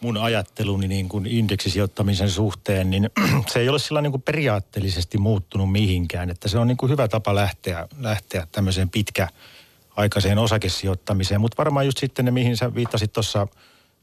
mun 0.00 0.16
ajatteluni 0.16 0.88
niin 0.88 1.08
kuin 1.08 1.26
indeksisijoittamisen 1.26 2.30
suhteen, 2.30 2.90
niin 2.90 3.10
se 3.52 3.60
ei 3.60 3.68
ole 3.68 3.78
sillä 3.78 4.00
niin 4.00 4.10
kuin 4.10 4.22
periaatteellisesti 4.22 5.18
muuttunut 5.18 5.72
mihinkään. 5.72 6.30
Että 6.30 6.48
se 6.48 6.58
on 6.58 6.66
niin 6.66 6.76
kuin 6.76 6.90
hyvä 6.90 7.08
tapa 7.08 7.34
lähteä, 7.34 7.88
lähteä 8.00 8.46
tämmöiseen 8.52 8.90
pitkäaikaiseen 8.90 10.38
osakesijoittamiseen. 10.38 11.40
Mutta 11.40 11.58
varmaan 11.58 11.86
just 11.86 11.98
sitten 11.98 12.24
ne, 12.24 12.30
mihin 12.30 12.56
sä 12.56 12.74
viittasit 12.74 13.12
tuossa 13.12 13.46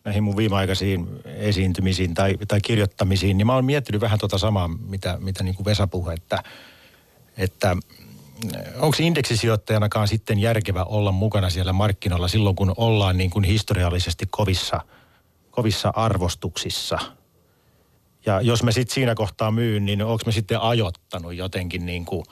näihin 0.04 0.24
mun 0.24 0.38
viimeaikaisiin 0.38 1.08
esiintymisiin 1.26 2.14
tai, 2.14 2.38
tai 2.48 2.62
kirjoittamisiin, 2.62 3.38
niin 3.38 3.48
mä 3.48 3.56
oon 3.56 3.66
miettinyt 3.66 4.02
vähän 4.02 4.20
tuota 4.20 4.38
samaa, 4.38 4.68
mitä, 4.68 5.18
mitä 5.20 5.44
niin 5.44 5.56
kuin 5.56 5.66
Vesa 5.66 5.88
puhui, 5.88 6.14
että, 6.14 6.44
että 7.42 7.78
onko 8.80 8.98
indeksisijoittajanakaan 9.00 10.08
sitten 10.08 10.40
järkevä 10.40 10.84
olla 10.84 11.12
mukana 11.12 11.50
siellä 11.50 11.74
markkinoilla 11.74 12.28
silloin, 12.28 12.56
kun 12.56 12.74
ollaan 12.78 13.18
niin 13.18 13.30
kuin 13.30 13.44
historiallisesti 13.44 14.26
kovissa– 14.32 14.82
kovissa 15.52 15.94
arvostuksissa. 15.96 17.00
Ja 18.26 18.42
jos 18.42 18.64
me 18.64 18.72
sitten 18.72 18.94
siinä 18.94 19.16
kohtaa 19.16 19.52
myyn, 19.52 19.86
niin 19.86 20.02
onko 20.04 20.24
me 20.26 20.32
sitten 20.32 20.62
ajottanut 20.62 21.34
jotenkin 21.34 21.86
niin 21.86 22.06
kuin 22.06 22.26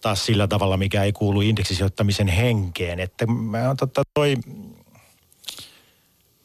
taas 0.00 0.26
sillä 0.26 0.48
tavalla, 0.48 0.76
mikä 0.76 1.02
ei 1.02 1.12
kuulu 1.12 1.40
indeksisijoittamisen 1.40 2.28
henkeen. 2.28 3.00
Että 3.00 3.26
mä, 3.26 3.74
totta, 3.78 4.02
toi, 4.14 4.36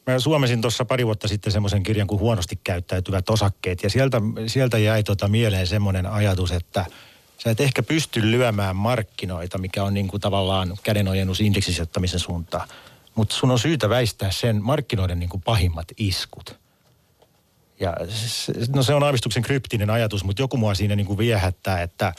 mä 0.06 0.18
suomesin 0.18 0.60
tuossa 0.60 0.84
pari 0.84 1.06
vuotta 1.06 1.28
sitten 1.28 1.52
semmoisen 1.52 1.82
kirjan 1.82 2.06
kuin 2.06 2.20
Huonosti 2.20 2.60
käyttäytyvät 2.64 3.30
osakkeet. 3.30 3.82
Ja 3.82 3.90
sieltä, 3.90 4.20
sieltä 4.46 4.78
jäi 4.78 5.02
tota 5.02 5.28
mieleen 5.28 5.66
semmoinen 5.66 6.06
ajatus, 6.06 6.52
että 6.52 6.86
sä 7.38 7.50
et 7.50 7.60
ehkä 7.60 7.82
pysty 7.82 8.30
lyömään 8.30 8.76
markkinoita, 8.76 9.58
mikä 9.58 9.84
on 9.84 9.94
niin 9.94 10.08
kuin 10.08 10.20
tavallaan 10.20 10.76
kädenojennus 10.82 11.40
indeksisijoittamisen 11.40 12.20
suuntaan 12.20 12.68
mutta 13.14 13.34
sun 13.34 13.50
on 13.50 13.58
syytä 13.58 13.88
väistää 13.88 14.30
sen 14.30 14.62
markkinoiden 14.62 15.18
niin 15.18 15.30
kuin 15.30 15.42
pahimmat 15.42 15.88
iskut. 15.96 16.58
Ja 17.80 17.96
no 18.74 18.82
se 18.82 18.94
on 18.94 19.02
aavistuksen 19.02 19.42
kryptinen 19.42 19.90
ajatus, 19.90 20.24
mutta 20.24 20.42
joku 20.42 20.56
mua 20.56 20.74
siinä 20.74 20.96
niin 20.96 21.06
kuin 21.06 21.18
viehättää, 21.18 21.82
että, 21.82 22.12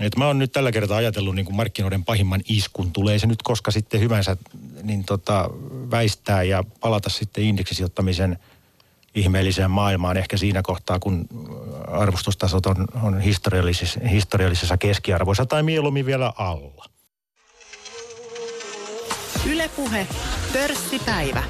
että 0.00 0.18
mä 0.18 0.26
oon 0.26 0.38
nyt 0.38 0.52
tällä 0.52 0.72
kertaa 0.72 0.96
ajatellut 0.96 1.34
niin 1.34 1.44
kuin 1.44 1.56
markkinoiden 1.56 2.04
pahimman 2.04 2.40
iskun. 2.48 2.92
Tulee 2.92 3.18
se 3.18 3.26
nyt 3.26 3.42
koska 3.42 3.70
sitten 3.70 4.00
hyvänsä 4.00 4.36
niin 4.82 5.04
tota, 5.04 5.50
väistää 5.90 6.42
ja 6.42 6.64
palata 6.80 7.10
sitten 7.10 7.44
indeksisijoittamisen 7.44 8.38
ihmeelliseen 9.14 9.70
maailmaan 9.70 10.16
ehkä 10.16 10.36
siinä 10.36 10.62
kohtaa, 10.62 10.98
kun 10.98 11.26
arvostustasot 11.88 12.66
on, 12.66 12.86
on 13.02 13.20
historiallisessa, 13.20 14.00
historiallisessa 14.08 14.76
keskiarvoissa 14.76 15.46
tai 15.46 15.62
mieluummin 15.62 16.06
vielä 16.06 16.32
alla. 16.36 16.84
Ylepuhe 19.46 20.06
pörssipäivä. 20.52 21.42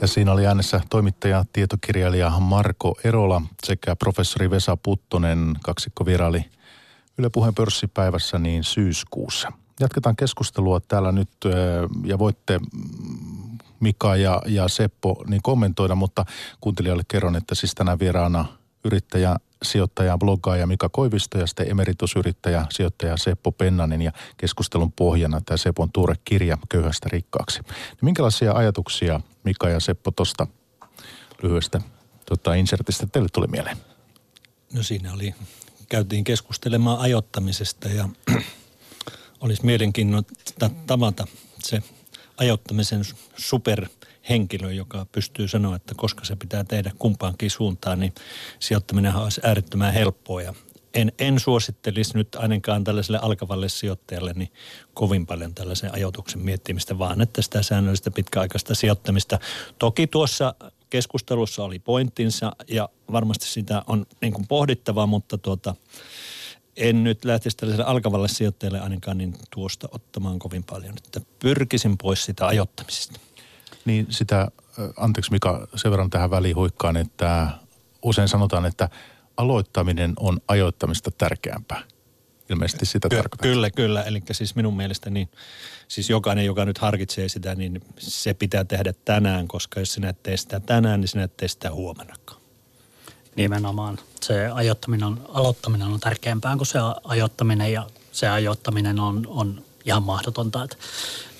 Ja 0.00 0.06
siinä 0.06 0.32
oli 0.32 0.46
äänessä 0.46 0.80
toimittaja, 0.90 1.44
tietokirjailija 1.52 2.30
Marko 2.30 2.98
Erola 3.04 3.42
sekä 3.64 3.96
professori 3.96 4.50
Vesa 4.50 4.76
Puttonen. 4.76 5.54
Kaksikko 5.62 6.06
vieraili 6.06 6.44
Yle 7.18 7.30
Puheen 7.30 7.54
pörssipäivässä 7.54 8.38
niin 8.38 8.64
syyskuussa. 8.64 9.52
Jatketaan 9.80 10.16
keskustelua 10.16 10.80
täällä 10.80 11.12
nyt 11.12 11.30
ja 12.04 12.18
voitte 12.18 12.58
mm, 12.58 13.58
Mika 13.80 14.16
ja, 14.16 14.42
ja 14.46 14.68
Seppo 14.68 15.24
niin 15.26 15.42
kommentoida, 15.42 15.94
mutta 15.94 16.24
kuuntelijalle 16.60 17.02
kerron, 17.08 17.36
että 17.36 17.54
siis 17.54 17.74
tänään 17.74 17.98
vieraana 17.98 18.44
yrittäjä 18.84 19.36
sijoittaja, 19.62 20.18
bloggaaja 20.18 20.66
Mika 20.66 20.88
Koivisto 20.88 21.38
ja 21.38 21.46
sitten 21.46 21.70
emeritusyrittäjä, 21.70 22.66
sijoittaja 22.70 23.16
Seppo 23.16 23.52
Pennanen 23.52 24.02
ja 24.02 24.12
keskustelun 24.36 24.92
pohjana 24.92 25.40
tämä 25.40 25.56
Sepon 25.56 25.92
tuore 25.92 26.14
kirja 26.24 26.58
Köyhästä 26.68 27.08
rikkaaksi. 27.12 27.60
Niin 27.60 27.98
minkälaisia 28.02 28.52
ajatuksia 28.52 29.20
Mika 29.44 29.68
ja 29.68 29.80
Seppo 29.80 30.10
tuosta 30.10 30.46
lyhyestä 31.42 31.80
tota, 32.26 32.54
insertistä 32.54 33.06
teille 33.12 33.28
tuli 33.32 33.46
mieleen? 33.46 33.76
No 34.72 34.82
siinä 34.82 35.12
oli, 35.12 35.34
käytiin 35.88 36.24
keskustelemaan 36.24 37.00
ajottamisesta 37.00 37.88
ja 37.88 38.08
olisi 39.40 39.66
mielenkiintoista 39.66 40.70
tavata 40.86 41.26
se 41.64 41.82
ajottamisen 42.36 43.02
super 43.36 43.88
henkilö, 44.28 44.72
joka 44.72 45.06
pystyy 45.12 45.48
sanoa, 45.48 45.76
että 45.76 45.94
koska 45.96 46.24
se 46.24 46.36
pitää 46.36 46.64
tehdä 46.64 46.92
kumpaankin 46.98 47.50
suuntaan, 47.50 48.00
niin 48.00 48.14
sijoittaminen 48.58 49.14
olisi 49.14 49.40
äärettömän 49.44 49.92
helppoa. 49.92 50.42
Ja 50.42 50.54
en, 50.94 51.12
en 51.18 51.40
suosittelisi 51.40 52.14
nyt 52.14 52.34
ainakaan 52.34 52.84
tällaiselle 52.84 53.18
alkavalle 53.22 53.68
sijoittajalle 53.68 54.32
niin 54.32 54.52
kovin 54.94 55.26
paljon 55.26 55.54
tällaisen 55.54 55.94
ajoituksen 55.94 56.40
miettimistä, 56.40 56.98
vaan 56.98 57.20
että 57.20 57.42
sitä 57.42 57.62
säännöllistä 57.62 58.10
pitkäaikaista 58.10 58.74
sijoittamista. 58.74 59.38
Toki 59.78 60.06
tuossa 60.06 60.54
keskustelussa 60.90 61.64
oli 61.64 61.78
pointtinsa 61.78 62.52
ja 62.68 62.88
varmasti 63.12 63.46
sitä 63.46 63.82
on 63.86 64.06
niin 64.20 64.32
kuin 64.32 64.46
pohdittavaa, 64.46 65.06
mutta 65.06 65.38
tuota, 65.38 65.74
en 66.78 67.04
nyt 67.04 67.24
lähtisi 67.24 67.56
tällaiselle 67.56 67.90
alkavalle 67.90 68.28
sijoittajalle 68.28 68.80
ainakaan 68.80 69.18
niin 69.18 69.34
tuosta 69.50 69.88
ottamaan 69.92 70.38
kovin 70.38 70.64
paljon. 70.64 70.94
Että 70.96 71.20
pyrkisin 71.38 71.98
pois 71.98 72.24
sitä 72.24 72.46
ajottamisesta. 72.46 73.20
Niin 73.84 74.06
sitä, 74.10 74.48
anteeksi 74.96 75.30
Mika, 75.30 75.68
sen 75.74 75.90
verran 75.90 76.10
tähän 76.10 76.30
väliin 76.30 76.56
huikkaan, 76.56 76.96
että 76.96 77.48
usein 78.02 78.28
sanotaan, 78.28 78.66
että 78.66 78.88
aloittaminen 79.36 80.12
on 80.20 80.40
ajoittamista 80.48 81.10
tärkeämpää. 81.10 81.82
Ilmeisesti 82.50 82.86
sitä 82.86 83.08
Ky- 83.08 83.16
tarkoittaa. 83.16 83.50
Kyllä, 83.50 83.70
kyllä. 83.70 84.02
Eli 84.02 84.22
siis 84.32 84.54
minun 84.56 84.76
mielestä 84.76 85.10
niin, 85.10 85.28
siis 85.88 86.10
jokainen, 86.10 86.44
joka 86.44 86.64
nyt 86.64 86.78
harkitsee 86.78 87.28
sitä, 87.28 87.54
niin 87.54 87.80
se 87.98 88.34
pitää 88.34 88.64
tehdä 88.64 88.92
tänään, 89.04 89.48
koska 89.48 89.80
jos 89.80 89.92
sinä 89.92 90.08
et 90.08 90.22
tee 90.22 90.36
sitä 90.36 90.60
tänään, 90.60 91.00
niin 91.00 91.08
sinä 91.08 91.24
et 91.24 91.36
tee 91.36 91.48
sitä 91.48 91.70
huomennakaan. 91.70 92.37
Nimenomaan. 93.38 93.98
Se 94.20 94.46
ajoittaminen 94.46 95.06
on, 95.06 95.26
aloittaminen 95.28 95.88
on 95.88 96.00
tärkeämpää 96.00 96.56
kuin 96.56 96.66
se 96.66 96.78
ajoittaminen 97.04 97.72
ja 97.72 97.86
se 98.12 98.28
ajoittaminen 98.28 99.00
on, 99.00 99.26
on 99.26 99.64
ihan 99.84 100.02
mahdotonta. 100.02 100.64
Että 100.64 100.76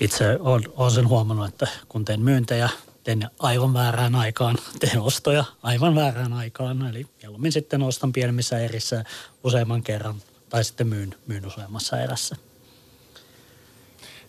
itse 0.01 0.36
olen, 0.40 0.62
olen 0.76 0.92
sen 0.92 1.09
huomannut, 1.09 1.49
että 1.49 1.66
kun 1.88 2.05
teen 2.05 2.20
myyntejä 2.20 2.68
teen 3.05 3.30
aivan 3.38 3.74
väärään 3.74 4.14
aikaan, 4.14 4.57
teen 4.80 5.01
ostoja 5.01 5.44
aivan 5.62 5.94
väärään 5.94 6.32
aikaan. 6.32 6.86
Eli 6.86 7.07
mieluummin 7.22 7.53
sitten 7.53 7.82
ostan 7.82 8.12
pienemmissä 8.12 8.59
erissä 8.59 9.05
useamman 9.44 9.82
kerran 9.82 10.14
tai 10.49 10.64
sitten 10.64 10.86
myyn, 10.86 11.14
myyn 11.26 11.46
useammassa 11.46 12.01
erässä. 12.01 12.36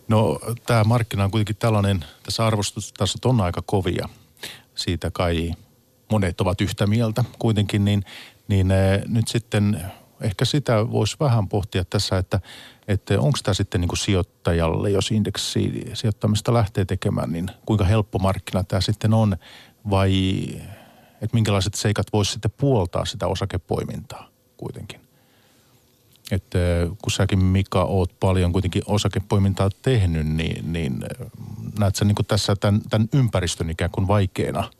No 0.08 0.40
tämä 0.66 0.84
markkina 0.84 1.24
on 1.24 1.30
kuitenkin 1.30 1.56
tällainen, 1.56 2.04
tässä 2.22 2.46
arvostustasot 2.46 3.24
on 3.24 3.40
aika 3.40 3.62
kovia. 3.66 4.08
Siitä 4.74 5.10
kai 5.10 5.52
monet 6.10 6.40
ovat 6.40 6.60
yhtä 6.60 6.86
mieltä 6.86 7.24
kuitenkin, 7.38 7.84
niin, 7.84 8.04
niin 8.48 8.70
eh, 8.70 9.02
nyt 9.06 9.28
sitten 9.28 9.82
ehkä 10.20 10.44
sitä 10.44 10.90
voisi 10.90 11.16
vähän 11.20 11.48
pohtia 11.48 11.84
tässä, 11.84 12.18
että, 12.18 12.40
että 12.88 13.20
onko 13.20 13.38
tämä 13.42 13.54
sitten 13.54 13.80
niin 13.80 13.88
kuin 13.88 13.98
sijoittajalle, 13.98 14.90
jos 14.90 15.10
indeksi 15.10 15.84
sijoittamista 15.94 16.54
lähtee 16.54 16.84
tekemään, 16.84 17.32
niin 17.32 17.46
kuinka 17.66 17.84
helppo 17.84 18.18
markkina 18.18 18.64
tämä 18.64 18.80
sitten 18.80 19.14
on 19.14 19.36
vai 19.90 20.44
että 21.20 21.34
minkälaiset 21.34 21.74
seikat 21.74 22.06
voisi 22.12 22.32
sitten 22.32 22.50
puoltaa 22.58 23.04
sitä 23.04 23.26
osakepoimintaa 23.26 24.28
kuitenkin? 24.56 25.00
Että 26.30 26.58
kun 27.02 27.12
säkin 27.12 27.44
Mika 27.44 27.84
oot 27.84 28.20
paljon 28.20 28.52
kuitenkin 28.52 28.82
osakepoimintaa 28.86 29.70
tehnyt, 29.82 30.26
niin, 30.26 30.72
niin 30.72 31.04
näet 31.78 31.96
sä 31.96 32.04
niin 32.04 32.14
kuin 32.14 32.26
tässä 32.26 32.56
tämän, 32.56 32.80
tämän 32.90 33.08
ympäristön 33.12 33.70
ikään 33.70 33.90
kuin 33.90 34.08
vaikeana 34.08 34.70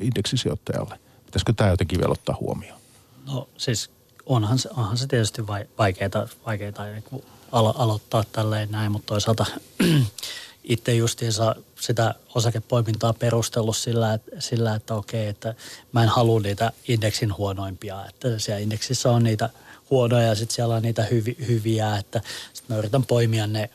indeksisijoittajalle? 0.00 0.98
Pitäisikö 1.26 1.52
tämä 1.52 1.70
jotenkin 1.70 1.98
vielä 1.98 2.12
ottaa 2.12 2.36
huomioon? 2.40 2.80
No 3.26 3.48
siis 3.56 3.90
onhan 4.26 4.58
se, 4.58 4.68
onhan 4.76 4.96
se 4.96 5.06
tietysti 5.06 5.46
vaikeaa, 5.46 6.28
vaikeaa 6.46 6.84
niin 6.86 7.24
alo- 7.52 7.74
aloittaa 7.78 8.24
tälleen 8.32 8.70
näin, 8.70 8.92
mutta 8.92 9.06
toisaalta 9.06 9.46
itse 10.64 10.94
justiinsa 10.94 11.54
sitä 11.80 12.14
osakepoimintaa 12.34 13.12
perustellut 13.12 13.76
sillä, 13.76 14.14
että, 14.14 14.30
sillä, 14.38 14.74
että 14.74 14.94
okei, 14.94 15.28
että 15.28 15.54
mä 15.92 16.02
en 16.02 16.08
halua 16.08 16.40
niitä 16.40 16.72
indeksin 16.88 17.36
huonoimpia, 17.36 18.06
että 18.08 18.38
siellä 18.38 18.60
indeksissä 18.60 19.10
on 19.10 19.24
niitä 19.24 19.50
huonoja 19.90 20.26
ja 20.26 20.34
sitten 20.34 20.54
siellä 20.54 20.74
on 20.74 20.82
niitä 20.82 21.02
hyvi, 21.02 21.36
hyviä, 21.48 21.96
että 21.96 22.20
sitten 22.52 22.76
mä 22.76 22.78
yritän 22.78 23.04
poimia 23.04 23.46
ne, 23.46 23.70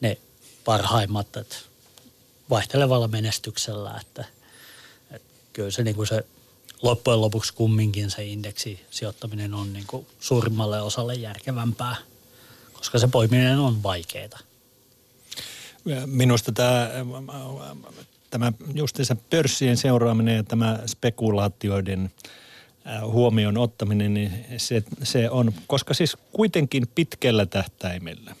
ne 0.00 0.18
parhaimmat, 0.64 1.36
että 1.36 1.56
vaihtelevalla 2.50 3.08
menestyksellä, 3.08 4.00
että 4.00 4.24
kyllä 5.54 5.70
se, 5.70 5.84
niin 5.84 5.96
kuin 5.96 6.06
se 6.06 6.24
loppujen 6.82 7.20
lopuksi 7.20 7.54
kumminkin 7.54 8.10
se 8.10 8.24
indeksi 8.24 8.80
sijoittaminen 8.90 9.54
on 9.54 9.72
niin 9.72 9.86
kuin 9.86 10.06
suurimmalle 10.20 10.82
osalle 10.82 11.14
järkevämpää, 11.14 11.96
koska 12.72 12.98
se 12.98 13.08
poiminen 13.08 13.58
on 13.58 13.82
vaikeaa. 13.82 14.38
Minusta 16.06 16.52
tämä, 16.52 16.90
tämä 18.30 18.52
justiinsa 18.74 19.16
pörssien 19.30 19.76
seuraaminen 19.76 20.36
ja 20.36 20.42
tämä 20.42 20.78
spekulaatioiden 20.86 22.10
huomioon 23.02 23.58
ottaminen, 23.58 24.14
niin 24.14 24.32
se, 24.56 24.82
se 25.02 25.30
on, 25.30 25.52
koska 25.66 25.94
siis 25.94 26.16
kuitenkin 26.32 26.86
pitkällä 26.94 27.46
tähtäimellä, 27.46 28.36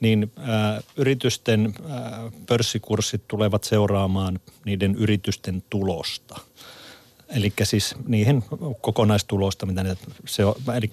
niin 0.00 0.32
ä, 0.38 0.82
yritysten 0.96 1.66
ä, 1.66 2.00
pörssikurssit 2.46 3.22
tulevat 3.28 3.64
seuraamaan 3.64 4.40
niiden 4.64 4.94
yritysten 4.94 5.62
tulosta– 5.70 6.40
Eli 7.28 7.52
siis 7.62 7.94
niihin 8.06 8.44
kokonaistulosta, 8.80 9.66
mitä 9.66 9.82
ne, 9.82 9.96
se 10.26 10.44
on, 10.44 10.54
eli 10.76 10.90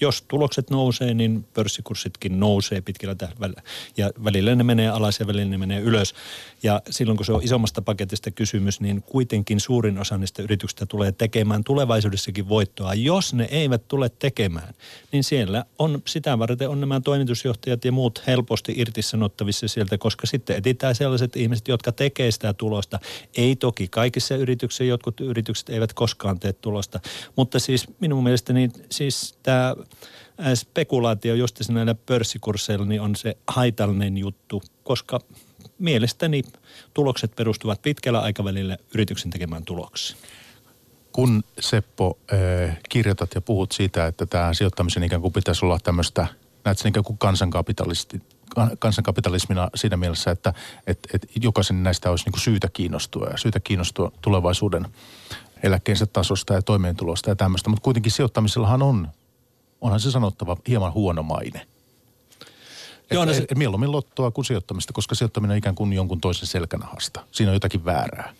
jos 0.00 0.22
tulokset 0.22 0.70
nousee, 0.70 1.14
niin 1.14 1.46
pörssikurssitkin 1.54 2.40
nousee 2.40 2.80
pitkällä 2.80 3.14
tähtäimellä. 3.14 3.62
Ja 3.96 4.10
välillä 4.24 4.54
ne 4.54 4.64
menee 4.64 4.88
alas 4.88 5.20
ja 5.20 5.26
välillä 5.26 5.50
ne 5.50 5.58
menee 5.58 5.80
ylös. 5.80 6.14
Ja 6.62 6.82
silloin 6.90 7.16
kun 7.16 7.26
se 7.26 7.32
on 7.32 7.42
isommasta 7.42 7.82
paketista 7.82 8.30
kysymys, 8.30 8.80
niin 8.80 9.02
kuitenkin 9.02 9.60
suurin 9.60 9.98
osa 9.98 10.18
niistä 10.18 10.42
yrityksistä 10.42 10.86
tulee 10.86 11.12
tekemään 11.12 11.64
tulevaisuudessakin 11.64 12.48
voittoa. 12.48 12.94
Jos 12.94 13.34
ne 13.34 13.48
eivät 13.50 13.88
tule 13.88 14.08
tekemään, 14.08 14.74
niin 15.12 15.24
siellä 15.24 15.64
on 15.78 16.02
sitä 16.06 16.38
varten 16.38 16.68
on 16.68 16.80
nämä 16.80 17.00
toimitusjohtajat 17.00 17.84
ja 17.84 17.92
muut 17.92 18.22
helposti 18.26 18.74
irtisanottavissa 18.76 19.68
sieltä, 19.68 19.98
koska 19.98 20.26
sitten 20.26 20.56
etsitään 20.56 20.94
sellaiset 20.94 21.36
ihmiset, 21.36 21.68
jotka 21.68 21.92
tekee 21.92 22.30
sitä 22.30 22.52
tulosta. 22.52 22.98
Ei 23.36 23.56
toki 23.56 23.88
kaikissa 23.88 24.36
yrityksissä, 24.36 24.84
jotkut 24.84 25.20
yritykset 25.20 25.70
eivät 25.78 25.92
koskaan 25.92 26.40
tee 26.40 26.52
tulosta. 26.52 27.00
Mutta 27.36 27.58
siis 27.58 27.86
minun 28.00 28.22
mielestäni 28.24 28.70
siis 28.90 29.38
tämä 29.42 29.74
spekulaatio 30.54 31.34
just 31.34 31.60
näillä 31.68 31.94
pörssikursseilla 31.94 32.84
niin 32.84 33.00
on 33.00 33.16
se 33.16 33.36
haitallinen 33.46 34.18
juttu, 34.18 34.62
koska 34.82 35.20
mielestäni 35.78 36.42
tulokset 36.94 37.36
perustuvat 37.36 37.82
pitkällä 37.82 38.20
aikavälillä 38.20 38.76
yrityksen 38.94 39.30
tekemään 39.30 39.64
tuloksiin. 39.64 40.18
Kun 41.12 41.44
Seppo 41.60 42.18
äh, 42.32 42.78
kirjoitat 42.88 43.34
ja 43.34 43.40
puhut 43.40 43.72
siitä, 43.72 44.06
että 44.06 44.26
tämä 44.26 44.54
sijoittamisen 44.54 45.02
ikään 45.02 45.22
kuin 45.22 45.32
pitäisi 45.32 45.64
olla 45.64 45.78
tämmöistä, 45.78 46.26
näet 46.64 46.78
sen 46.78 46.88
ikään 46.88 47.04
kuin 47.04 47.18
kansankapitalisti, 47.18 48.22
kansankapitalismina 48.78 49.70
siinä 49.74 49.96
mielessä, 49.96 50.30
että 50.30 50.54
et, 50.86 50.98
et 51.14 51.26
jokaisen 51.42 51.82
näistä 51.82 52.10
olisi 52.10 52.24
niin 52.24 52.32
kuin 52.32 52.40
syytä 52.40 52.68
kiinnostua 52.72 53.26
ja 53.26 53.38
syytä 53.38 53.60
kiinnostua 53.60 54.12
tulevaisuuden 54.20 54.86
eläkkeensä 55.62 56.06
tasosta 56.06 56.54
ja 56.54 56.62
toimeentulosta 56.62 57.30
ja 57.30 57.36
tämmöistä. 57.36 57.70
Mutta 57.70 57.84
kuitenkin 57.84 58.12
sijoittamisellahan 58.12 58.82
on, 58.82 59.08
onhan 59.80 60.00
se 60.00 60.10
sanottava, 60.10 60.56
hieman 60.68 60.92
huono 60.92 61.22
maine. 61.22 61.66
Joo, 63.10 63.24
no 63.24 63.34
se... 63.34 63.46
mieluummin 63.54 63.92
lottoa 63.92 64.30
kuin 64.30 64.44
sijoittamista, 64.44 64.92
koska 64.92 65.14
sijoittaminen 65.14 65.54
on 65.54 65.58
ikään 65.58 65.74
kuin 65.74 65.92
jonkun 65.92 66.20
toisen 66.20 66.46
selkänahasta. 66.46 67.24
Siinä 67.30 67.50
on 67.50 67.54
jotakin 67.54 67.84
väärää. 67.84 68.34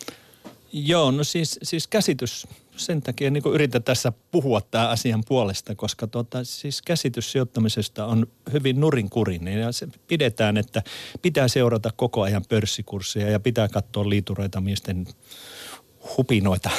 Joo, 0.73 1.11
no 1.11 1.25
siis, 1.25 1.59
siis 1.63 1.87
käsitys, 1.87 2.47
sen 2.77 3.03
takia 3.03 3.31
niin 3.31 3.43
yritän 3.53 3.83
tässä 3.83 4.13
puhua 4.31 4.61
tämä 4.61 4.89
asian 4.89 5.25
puolesta, 5.29 5.75
koska 5.75 6.07
tota, 6.07 6.45
siis 6.45 6.83
käsitys 6.83 7.33
sijoittamisesta 7.33 8.07
on 8.07 8.27
hyvin 8.53 8.81
nurinkurinen 8.81 9.61
ja 9.61 9.73
se 9.73 9.89
pidetään, 10.07 10.57
että 10.57 10.83
pitää 11.23 11.49
seurata 11.49 11.91
koko 11.97 12.23
ajan 12.23 12.45
pörssikursseja 12.49 13.31
ja 13.31 13.41
pitää 13.41 13.69
katsoa 13.69 14.09
liitureita 14.09 14.61
miesten 14.61 15.07
hupinoita, 16.17 16.71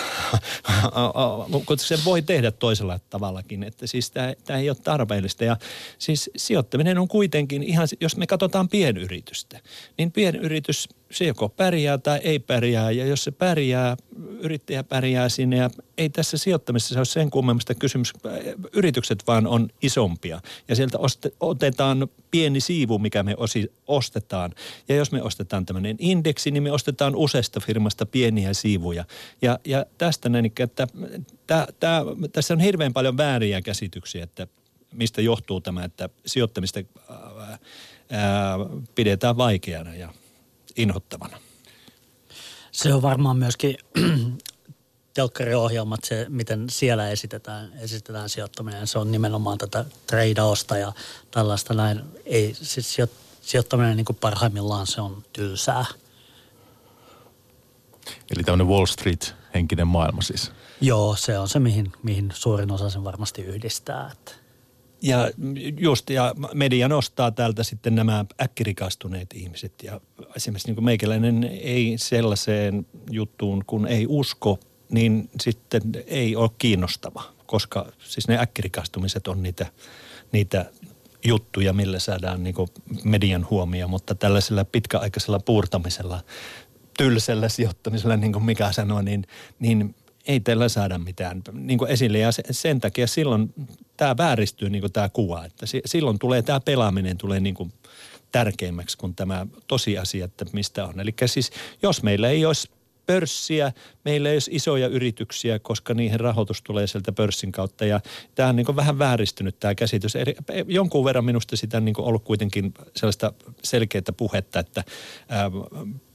kun 1.66 1.80
se 1.80 2.00
voi 2.06 2.22
tehdä 2.22 2.52
toisella 2.52 3.00
tavallakin, 3.10 3.64
että 3.64 3.88
siis 3.88 4.12
tämä 4.12 4.60
ei 4.60 4.70
ole 4.70 4.78
tarpeellista. 4.84 5.44
Ja 5.44 5.58
siis 5.98 6.30
sijoittaminen 6.38 6.98
on 6.98 7.08
kuitenkin 7.08 7.64
ihan, 7.64 7.88
jos 8.02 8.18
me 8.18 8.28
katsotaan 8.28 8.70
pienyritystä, 8.70 9.60
niin 9.98 10.12
pienyritys 10.12 10.90
se 11.12 11.26
joko 11.26 11.50
pärjää 11.50 11.98
tai 11.98 12.20
ei 12.24 12.40
pärjää. 12.40 12.92
Ja 12.92 13.06
jos 13.06 13.24
se 13.24 13.32
pärjää, 13.32 13.98
yrittäjä 14.40 14.84
pärjää 14.84 15.30
sinne 15.30 15.58
ja 15.58 15.70
ei 15.98 16.10
tässä 16.10 16.38
sijoittamisessa 16.38 17.00
ole 17.00 17.06
sen 17.06 17.30
kummemmasta 17.30 17.76
kysymys. 17.76 18.14
Yritykset 18.74 19.24
vaan 19.28 19.48
on 19.48 19.70
isompia 19.82 20.42
ja 20.68 20.76
sieltä 20.76 20.98
otetaan 21.40 22.08
pieni 22.32 22.60
siivu, 22.60 23.00
mikä 23.00 23.24
me 23.24 23.34
osi, 23.38 23.72
ostetaan. 23.88 24.52
Ja 24.90 24.96
jos 24.96 25.12
me 25.12 25.24
ostetaan 25.24 25.66
tämmöinen 25.66 25.96
indeksi, 26.00 26.52
niin 26.52 26.64
me 26.64 26.72
ostetaan 26.72 27.16
useasta 27.16 27.60
firmasta 27.60 28.06
pieniä 28.06 28.54
siivuja. 28.54 29.06
Ja, 29.42 29.60
ja 29.66 29.86
tästä 29.98 30.30
näin, 30.30 30.46
että 30.60 30.88
tää, 31.48 31.68
tää, 31.80 32.02
tässä 32.32 32.54
on 32.54 32.60
hirveän 32.60 32.94
paljon 32.94 33.18
vääriä 33.18 33.62
käsityksiä, 33.62 34.24
että 34.24 34.48
mistä 34.94 35.22
johtuu 35.22 35.62
tämä, 35.62 35.84
että 35.84 36.10
sijoittamista 36.26 36.80
ää, 37.10 37.18
ää, 38.10 38.58
pidetään 38.96 39.38
vaikeana 39.38 39.96
ja 39.96 40.14
inhottavana. 40.80 41.40
Se 42.72 42.94
on 42.94 43.02
varmaan 43.02 43.38
myöskin 43.38 43.78
telkkariohjelmat, 45.14 46.04
se 46.04 46.26
miten 46.30 46.70
siellä 46.70 47.10
esitetään, 47.10 47.74
esitetään 47.80 48.30
sijoittaminen, 48.30 48.88
se 48.88 49.00
on 49.00 49.12
nimenomaan 49.12 49.58
tätä 49.58 49.86
treidaosta 50.08 50.78
ja 50.78 50.94
tällaista 51.32 51.74
näin. 51.74 52.02
Ei, 52.26 52.54
siis 52.54 52.98
sijoittaminen 53.42 53.98
niin 53.98 54.06
kuin 54.06 54.18
parhaimmillaan 54.22 54.88
se 54.88 55.02
on 55.02 55.24
tylsää. 55.34 55.86
Eli 58.36 58.44
tämmöinen 58.44 58.68
Wall 58.68 58.86
Street-henkinen 58.86 59.88
maailma 59.88 60.22
siis. 60.22 60.52
Joo, 60.82 61.16
se 61.16 61.40
on 61.40 61.50
se, 61.50 61.60
mihin, 61.60 61.92
mihin 62.04 62.30
suurin 62.34 62.72
osa 62.72 62.90
sen 62.90 63.04
varmasti 63.04 63.42
yhdistää. 63.42 64.12
Että. 64.12 64.32
Ja 65.02 65.32
just, 65.78 66.10
ja 66.10 66.36
media 66.54 66.88
nostaa 66.88 67.32
täältä 67.32 67.64
sitten 67.64 67.96
nämä 67.96 68.26
äkkirikastuneet 68.42 69.34
ihmiset. 69.34 69.74
Ja 69.84 70.02
esimerkiksi 70.36 70.72
niin 70.72 70.84
meikäläinen 70.84 71.44
ei 71.44 71.94
sellaiseen 71.98 72.86
juttuun, 73.12 73.64
kun 73.68 73.88
ei 73.88 74.06
usko, 74.10 74.60
niin 74.90 75.30
sitten 75.40 75.82
ei 76.08 76.36
ole 76.36 76.50
kiinnostava. 76.58 77.24
Koska 77.46 77.92
siis 78.00 78.28
ne 78.28 78.40
äkkirikastumiset 78.40 79.28
on 79.28 79.44
niitä, 79.44 79.66
niitä 80.32 80.72
juttuja, 81.26 81.74
millä 81.74 82.00
saadaan 82.00 82.44
niin 82.44 82.56
median 83.04 83.48
huomio, 83.50 83.88
mutta 83.88 84.16
tällaisella 84.16 84.66
pitkäaikaisella 84.66 85.40
puurtamisella, 85.40 86.24
tylsällä 86.98 87.50
sijoittamisella, 87.50 88.18
niin 88.18 88.34
kuin 88.34 88.46
Mika 88.46 88.72
sanoi, 88.72 89.04
niin, 89.04 89.26
niin 89.60 89.96
ei 90.28 90.40
tällä 90.40 90.70
saada 90.70 90.98
mitään 90.98 91.42
niin 91.54 91.80
esille. 91.88 92.20
Ja 92.20 92.30
sen 92.52 92.82
takia 92.82 93.08
silloin 93.08 93.54
tämä 93.98 94.18
vääristyy 94.18 94.70
niin 94.70 94.92
tämä 94.94 95.10
kuva, 95.10 95.46
että 95.46 95.66
silloin 95.86 96.20
tulee 96.20 96.42
tämä 96.42 96.60
pelaaminen 96.60 97.18
tulee 97.18 97.40
niin 97.40 97.56
kuin 97.56 97.74
tärkeämmäksi 98.32 98.98
kuin 98.98 99.16
tämä 99.16 99.48
tosiasia, 99.68 100.26
että 100.26 100.46
mistä 100.54 100.86
on. 100.86 101.00
Eli 101.00 101.14
siis 101.26 101.52
jos 101.82 102.04
meillä 102.04 102.30
ei 102.30 102.46
olisi 102.46 102.70
pörssiä, 103.10 103.72
meillä 104.06 104.30
ei 104.30 104.36
ole 104.36 104.42
isoja 104.50 104.88
yrityksiä, 104.88 105.60
koska 105.60 105.94
niihin 105.94 106.20
rahoitus 106.20 106.62
tulee 106.62 106.88
sieltä 106.88 107.12
pörssin 107.12 107.52
kautta. 107.52 107.86
Ja 107.86 108.00
tämä 108.36 108.50
on 108.50 108.56
niin 108.56 108.76
vähän 108.76 109.00
vääristynyt 109.00 109.60
tämä 109.60 109.76
käsitys. 109.76 110.16
Eli 110.16 110.36
jonkun 110.68 111.06
verran 111.06 111.26
minusta 111.26 111.58
sitä 111.58 111.78
on 111.78 111.86
niin 111.86 111.96
ollut 111.98 112.24
kuitenkin 112.24 112.74
sellaista 112.96 113.34
selkeää 113.64 114.04
puhetta, 114.18 114.60
että 114.60 114.84
ää, 115.30 115.52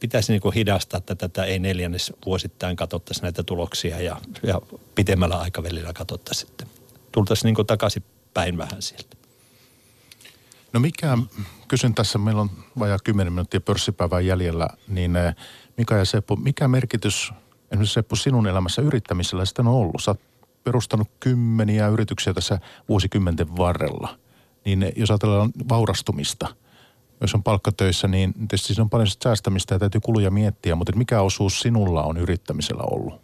pitäisi 0.01 0.33
niin 0.33 0.55
hidastaa 0.55 1.01
tätä, 1.01 1.27
että 1.27 1.45
ei 1.45 1.59
neljännes 1.59 2.13
vuosittain 2.27 2.77
katsottaisi 2.77 3.23
näitä 3.23 3.43
tuloksia 3.43 4.01
ja, 4.01 4.21
ja 4.43 4.61
pitemmällä 4.95 5.39
aikavälillä 5.39 5.93
katsottaisiin 5.93 6.47
sitten. 6.49 6.69
Tultaisiin 7.13 7.55
niin 7.55 7.67
takaisin 7.67 8.03
päin 8.35 8.59
vähän 8.59 8.83
sieltä. 8.83 9.17
No 10.73 10.81
mikä, 10.81 11.19
kysyn 11.69 11.95
tässä, 11.95 12.19
meillä 12.19 12.41
on 12.41 12.51
vajaa 12.79 12.99
10 13.05 13.33
minuuttia 13.33 13.61
pörssipäivää 13.61 14.21
jäljellä, 14.21 14.69
niin 14.89 15.17
eh, 15.17 15.35
Mika 15.77 15.97
ja 15.97 16.05
Seppo, 16.05 16.37
mikä 16.37 16.69
merkitys 16.69 17.33
esimerkiksi 17.71 17.95
Seppo 17.95 18.17
sinun 18.17 18.47
elämässä 18.47 18.83
yrittämisellä 18.83 19.45
sitten 19.45 19.67
on 19.67 19.75
ollut? 19.75 20.03
Sä 20.03 20.11
oot 20.11 20.21
perustanut 20.65 21.09
kymmeniä 21.21 21.89
yrityksiä 21.89 22.35
tässä 22.35 22.59
vuosikymmenten 22.89 23.57
varrella. 23.57 24.19
Niin 24.65 24.93
jos 24.97 25.11
ajatellaan 25.11 25.53
vaurastumista, 25.69 26.57
jos 27.21 27.35
on 27.35 27.43
palkkatöissä, 27.43 28.09
niin 28.09 28.35
tietysti 28.35 28.67
siinä 28.67 28.83
on 28.83 28.91
paljon 28.91 29.09
säästämistä 29.25 29.75
ja 29.75 29.79
täytyy 29.79 30.01
kuluja 30.01 30.31
miettiä, 30.31 30.75
mutta 30.75 30.97
mikä 30.97 31.21
osuus 31.21 31.61
sinulla 31.61 32.03
on 32.03 32.17
yrittämisellä 32.17 32.83
ollut 32.91 33.21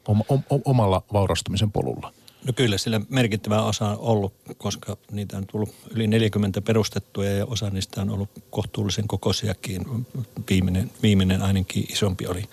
omalla 0.65 1.03
vaurastumisen 1.13 1.73
polulla? 1.73 2.13
No 2.47 2.53
kyllä 2.53 2.79
sillä 2.79 3.01
merkittävä 3.09 3.63
osa 3.63 3.89
on 3.89 3.99
ollut, 3.99 4.35
koska 4.59 4.97
niitä 5.13 5.37
on 5.37 5.47
tullut 5.47 5.75
yli 5.91 6.07
40 6.07 6.61
perustettuja 6.61 7.37
ja 7.37 7.47
osa 7.47 7.71
niistä 7.71 8.03
on 8.03 8.11
ollut 8.11 8.31
kohtuullisen 8.51 9.09
kokoisiakin. 9.09 10.07
Viimeinen, 10.51 10.91
viimeinen 11.03 11.43
ainakin 11.43 11.87
isompi 11.93 12.27
oli, 12.27 12.45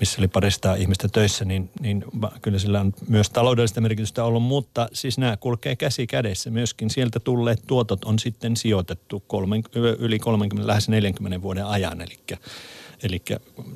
missä 0.00 0.20
oli 0.20 0.28
parista 0.28 0.74
ihmistä 0.74 1.08
töissä, 1.08 1.44
niin, 1.44 1.70
niin 1.80 2.04
kyllä 2.42 2.58
sillä 2.58 2.80
on 2.80 2.94
myös 3.08 3.30
taloudellista 3.30 3.80
merkitystä 3.80 4.24
ollut, 4.24 4.42
mutta 4.42 4.88
siis 4.92 5.18
nämä 5.18 5.36
kulkee 5.36 5.76
käsi 5.76 6.06
kädessä. 6.06 6.50
Myöskin 6.50 6.90
sieltä 6.90 7.20
tulleet 7.20 7.62
tuotot 7.66 8.04
on 8.04 8.18
sitten 8.18 8.56
sijoitettu 8.56 9.22
kolmen, 9.26 9.62
yli 9.98 10.18
30, 10.18 10.66
lähes 10.66 10.88
40 10.88 11.42
vuoden 11.42 11.66
ajan, 11.66 12.00
eli, 12.00 12.16
eli 13.02 13.22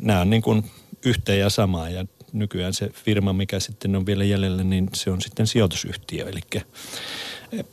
nämä 0.01 0.21
on 0.21 0.31
niin 0.31 0.43
kuin 0.43 0.71
yhteen 1.05 1.39
ja 1.39 1.51
samaa 1.51 1.91
ja 1.91 2.05
nykyään 2.35 2.75
se 2.75 2.89
firma, 2.89 3.33
mikä 3.33 3.61
sitten 3.61 3.97
on 3.97 4.07
vielä 4.07 4.25
jäljellä, 4.25 4.65
niin 4.65 4.89
se 4.95 5.11
on 5.11 5.21
sitten 5.21 5.47
sijoitusyhtiö. 5.47 6.29
Eli 6.29 6.41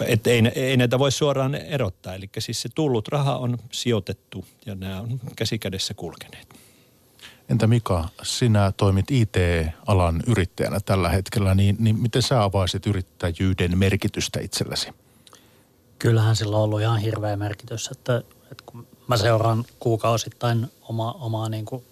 että 0.05 0.29
ei, 0.29 0.41
ei 0.55 0.77
näitä 0.77 0.99
voi 0.99 1.11
suoraan 1.11 1.55
erottaa. 1.55 2.15
Eli 2.15 2.29
siis 2.39 2.61
se 2.61 2.69
tullut 2.75 3.07
raha 3.07 3.37
on 3.37 3.57
sijoitettu 3.71 4.45
ja 4.65 4.75
nämä 4.75 5.01
on 5.01 5.19
käsikädessä 5.35 5.93
kulkeneet. 5.93 6.47
Entä 7.49 7.67
Mika, 7.67 8.09
sinä 8.23 8.73
toimit 8.77 9.11
IT-alan 9.11 10.23
yrittäjänä 10.27 10.79
tällä 10.85 11.09
hetkellä, 11.09 11.55
niin, 11.55 11.75
niin 11.79 11.99
miten 11.99 12.21
sä 12.21 12.43
avaisit 12.43 12.87
yrittäjyyden 12.87 13.77
merkitystä 13.77 14.39
itsellesi? 14.39 14.89
Kyllähän 15.99 16.35
sillä 16.35 16.57
on 16.57 16.63
ollut 16.63 16.81
ihan 16.81 16.99
hirveä 16.99 17.35
merkitys, 17.35 17.87
että, 17.87 18.17
että 18.51 18.63
kun 18.65 18.87
mä 19.07 19.17
seuraan 19.17 19.65
kuukausittain 19.79 20.67
oma, 20.81 21.11
omaa 21.11 21.49
niin 21.49 21.65
kuin 21.65 21.83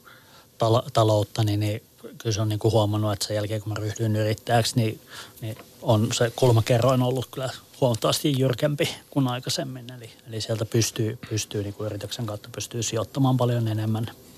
tal- 0.64 0.90
talouttani, 0.94 1.58
niin 1.58 1.84
kyllä 2.02 2.34
se 2.34 2.42
on 2.42 2.50
niin 2.50 2.60
kuin 2.60 2.72
huomannut, 2.72 3.14
että 3.14 3.28
sen 3.28 3.36
jälkeen 3.36 3.62
kun 3.62 3.74
mä 3.74 3.80
ryhdyin 3.80 4.16
yrittäjäksi, 4.16 4.76
niin, 4.76 5.02
niin 5.42 5.58
on 5.82 6.08
se 6.14 6.32
kulmakerroin 6.36 7.02
ollut 7.02 7.26
kyllä 7.32 7.50
huomattavasti 7.82 8.40
jyrkempi 8.40 8.90
kuin 9.10 9.28
aikaisemmin. 9.28 9.92
Eli, 9.98 10.10
eli 10.28 10.42
sieltä 10.42 10.66
pystyy, 10.66 11.18
pystyy 11.30 11.64
niin 11.64 11.74
kuin 11.74 11.86
yrityksen 11.86 12.26
kautta 12.26 12.50
pystyy 12.56 12.84
sijoittamaan 12.84 13.38
paljon 13.38 13.68
enemmän– 13.68 14.06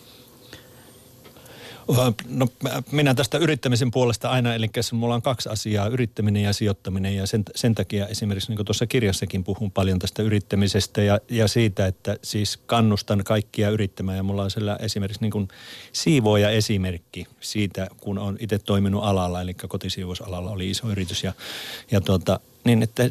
No 2.30 2.48
minä 2.92 3.14
tästä 3.14 3.38
yrittämisen 3.38 3.92
puolesta 3.92 4.30
aina, 4.30 4.56
eli 4.56 4.68
mulla 4.94 5.16
on 5.16 5.22
kaksi 5.22 5.50
asiaa, 5.50 5.88
yrittäminen 5.88 6.44
ja 6.44 6.54
sijoittaminen 6.54 7.16
ja 7.16 7.28
sen, 7.28 7.44
sen 7.56 7.76
takia 7.76 8.08
esimerkiksi 8.08 8.56
niin 8.56 8.66
tuossa 8.66 8.88
kirjassakin 8.88 9.44
puhun 9.44 9.72
paljon 9.72 10.00
tästä 10.00 10.24
yrittämisestä 10.24 11.02
ja, 11.02 11.20
ja 11.30 11.48
siitä, 11.48 11.88
että 11.88 12.18
siis 12.24 12.58
kannustan 12.58 13.24
kaikkia 13.24 13.70
yrittämään 13.70 14.18
ja 14.18 14.24
mulla 14.24 14.44
on 14.44 14.52
siellä 14.52 14.78
esimerkiksi 14.80 15.22
niin 15.22 15.32
kuin 15.32 15.48
siivooja 15.92 16.50
esimerkki 16.50 17.28
siitä, 17.40 17.88
kun 18.02 18.18
on 18.18 18.38
itse 18.40 18.60
toiminut 18.60 19.04
alalla, 19.04 19.42
eli 19.42 19.54
kotisiivousalalla 19.54 20.52
oli 20.52 20.70
iso 20.70 20.90
yritys 20.90 21.24
ja, 21.24 21.34
ja 21.92 22.02
tuota, 22.02 22.40
niin 22.64 22.84
että 22.84 23.04
äh, 23.04 23.10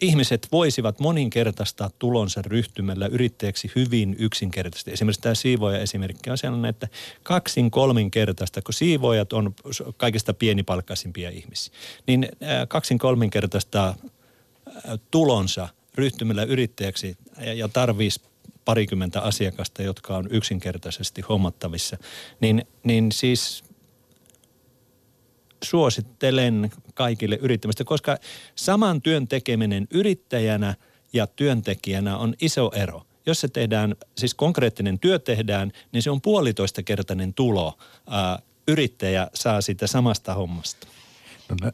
ihmiset 0.00 0.48
voisivat 0.52 1.00
moninkertaistaa 1.00 1.90
tulonsa 1.98 2.42
ryhtymällä 2.42 3.06
yrittäjäksi 3.06 3.72
hyvin 3.76 4.16
yksinkertaisesti. 4.18 4.90
Esimerkiksi 4.90 5.20
tämä 5.20 5.34
siivoja 5.34 5.78
esimerkki 5.78 6.30
on 6.30 6.38
sellainen, 6.38 6.68
että 6.68 6.88
kaksin 7.22 7.70
kolminkertaista, 7.70 8.62
kun 8.62 8.74
siivoojat 8.74 9.32
on 9.32 9.54
kaikista 9.96 10.34
pienipalkkaisimpia 10.34 11.30
ihmisiä, 11.30 11.74
niin 12.06 12.28
äh, 12.42 12.68
kaksin 12.68 12.98
kolminkertaista 12.98 13.88
äh, 13.88 14.98
tulonsa 15.10 15.68
ryhtymällä 15.94 16.42
yrittäjäksi 16.42 17.16
ja, 17.40 17.52
ja 17.52 17.68
tarvitsisi 17.68 18.30
parikymmentä 18.64 19.20
asiakasta, 19.20 19.82
jotka 19.82 20.16
on 20.16 20.28
yksinkertaisesti 20.30 21.22
hommattavissa, 21.28 21.96
niin, 22.40 22.66
niin 22.84 23.12
siis 23.12 23.64
suosittelen 25.64 26.70
kaikille 26.94 27.38
yrittämistä, 27.42 27.84
koska 27.84 28.16
saman 28.54 29.02
työn 29.02 29.28
tekeminen 29.28 29.86
yrittäjänä 29.90 30.74
ja 31.12 31.26
työntekijänä 31.26 32.18
on 32.18 32.34
iso 32.40 32.70
ero. 32.74 33.02
Jos 33.26 33.40
se 33.40 33.48
tehdään, 33.48 33.94
siis 34.18 34.34
konkreettinen 34.34 34.98
työ 34.98 35.18
tehdään, 35.18 35.72
niin 35.92 36.02
se 36.02 36.10
on 36.10 36.20
puolitoista 36.20 36.82
kertainen 36.82 37.34
tulo. 37.34 37.78
Ää, 38.10 38.38
yrittäjä 38.68 39.30
saa 39.34 39.60
sitä 39.60 39.86
samasta 39.86 40.34
hommasta. 40.34 40.86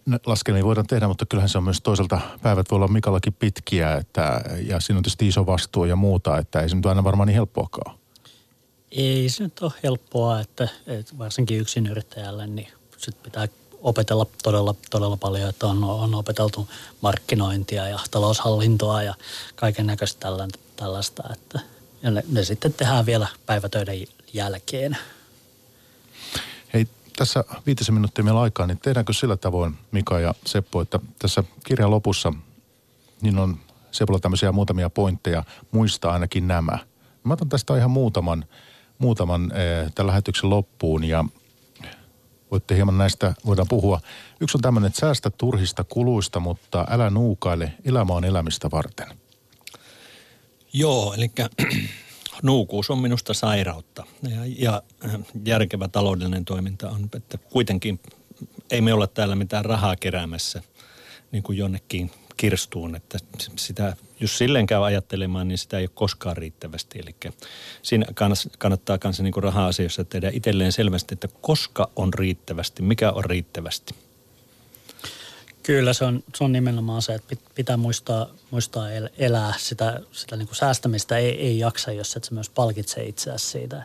No, 0.07 0.19
laskelmia 0.27 0.65
voidaan 0.65 0.87
tehdä, 0.87 1.09
mutta 1.09 1.27
kyllähän 1.27 1.49
se 1.49 1.59
on 1.59 1.65
myös 1.65 1.81
toisaalta, 1.81 2.21
päivät 2.43 2.71
voi 2.71 2.77
olla 2.77 2.89
Mikallakin 2.89 3.33
pitkiä, 3.33 3.95
että, 3.95 4.41
ja 4.67 4.81
siinä 4.81 4.99
on 4.99 5.03
tietysti 5.03 5.29
iso 5.29 5.47
vastuu 5.47 5.85
ja 5.85 5.97
muuta, 5.97 6.39
että 6.39 6.61
ei 6.61 6.69
se 6.69 6.77
nyt 6.77 6.87
aina 6.87 7.05
varmaan 7.05 7.27
niin 7.27 7.35
helppoakaan. 7.35 7.99
Ei 8.91 9.29
se 9.29 9.43
nyt 9.43 9.61
ole 9.61 9.73
helppoa, 9.83 10.41
että, 10.41 10.69
että 10.87 11.19
varsinkin 11.19 11.59
yksin 11.59 11.87
yrittäjälle, 11.87 12.47
niin 12.47 12.69
sit 12.97 13.23
pitää 13.23 13.49
opetella 13.83 14.27
todella, 14.43 14.75
todella 14.91 15.17
paljon, 15.17 15.49
että 15.49 15.67
on, 15.67 15.85
on 15.85 16.15
opeteltu 16.15 16.69
markkinointia 17.01 17.89
ja 17.89 17.99
taloushallintoa 18.11 19.03
ja 19.03 19.15
kaiken 19.57 19.87
näköistä 19.87 20.29
tällaista. 20.77 21.23
Että, 21.33 21.61
ja 22.03 22.11
ne, 22.11 22.25
ne 22.29 22.45
sitten 22.45 22.73
tehdään 22.73 23.07
vielä 23.07 23.29
päivätöiden 23.47 24.07
jälkeen. 24.33 24.97
Hei, 26.75 26.87
tässä 27.17 27.45
viitisen 27.67 27.95
minuuttia 27.95 28.25
meillä 28.25 28.41
aikaa, 28.41 28.67
niin 28.67 28.79
tehdäänkö 28.79 29.13
sillä 29.13 29.37
tavoin, 29.37 29.79
Mika 29.91 30.21
ja 30.21 30.35
Seppo, 30.45 30.81
että 30.81 31.01
tässä 31.19 31.45
kirjan 31.65 31.91
lopussa 31.91 32.33
niin 33.21 33.39
on 33.39 33.59
Sepolla 33.93 34.21
tämmöisiä 34.21 34.53
muutamia 34.53 34.91
pointteja, 34.91 35.45
muista 35.71 36.11
ainakin 36.11 36.49
nämä. 36.49 36.79
Mä 37.25 37.33
otan 37.33 37.49
tästä 37.49 37.77
ihan 37.77 37.91
muutaman, 37.91 38.45
muutaman 38.99 39.53
eh, 39.53 39.93
tämän 39.95 40.07
lähetyksen 40.07 40.51
loppuun 40.51 41.05
ja 41.05 41.25
voitte 42.57 42.77
hieman 42.77 42.99
näistä, 42.99 43.35
voidaan 43.47 43.69
puhua. 43.69 44.01
Yksi 44.41 44.59
on 44.59 44.63
tämmöinen, 44.63 44.87
että 44.87 45.01
säästä 45.01 45.31
turhista 45.31 45.85
kuluista, 45.85 46.41
mutta 46.41 46.87
älä 46.91 47.11
nuukaile, 47.11 47.73
elämä 47.85 48.13
on 48.13 48.25
elämistä 48.25 48.71
varten. 48.71 49.07
Joo, 50.73 51.15
eli 51.15 51.31
nuukuus 52.43 52.91
on 52.91 52.99
minusta 52.99 53.35
sairautta 53.35 54.07
ja, 54.23 54.41
ja 54.59 54.83
äh, 55.05 55.21
järkevä 55.45 55.89
taloudellinen 55.89 56.45
toiminta 56.45 56.91
on, 56.91 57.09
että 57.17 57.39
kuitenkin 57.39 58.01
ei 58.71 58.81
me 58.81 58.93
olla 58.93 59.07
täällä 59.07 59.37
mitään 59.37 59.65
rahaa 59.65 59.97
keräämässä 59.97 60.63
niin 61.33 61.43
kuin 61.43 61.59
jonnekin 61.59 62.11
kirstuun, 62.37 62.97
että 62.97 63.19
sitä, 63.57 63.97
jos 64.21 64.39
silleen 64.39 64.67
käy 64.67 64.85
ajattelemaan, 64.85 65.49
niin 65.49 65.59
sitä 65.59 65.79
ei 65.79 65.85
ole 65.85 65.91
koskaan 65.95 66.37
riittävästi. 66.37 66.99
Eli 66.99 67.33
siinä 67.83 68.07
kannattaa 68.59 68.99
kanssa 68.99 69.23
niin 69.23 69.35
raha-asioissa 69.37 70.05
tehdä 70.05 70.31
itselleen 70.33 70.73
selvästi, 70.73 71.15
että 71.15 71.29
koska 71.41 71.91
on 71.97 72.15
riittävästi, 72.15 72.83
mikä 72.83 73.13
on 73.13 73.25
riittävästi. 73.25 73.95
Kyllä 75.63 75.93
se 75.93 76.05
on, 76.05 76.25
se 76.35 76.45
on 76.45 76.53
nimenomaan 76.53 77.03
se, 77.03 77.15
että 77.15 77.37
pitää 77.55 77.77
muistaa, 77.77 78.27
muistaa 78.51 78.91
elää 79.19 79.55
sitä, 79.59 80.01
sitä 80.13 80.37
niin 80.37 80.49
kuin 80.49 80.57
säästämistä 80.57 81.17
ei, 81.17 81.41
ei 81.41 81.59
jaksa, 81.59 81.93
jos 81.93 82.17
et 82.17 82.25
sä 82.25 82.35
myös 82.35 82.51
palkitse 82.51 83.05
itseäsi 83.05 83.47
siitä, 83.47 83.83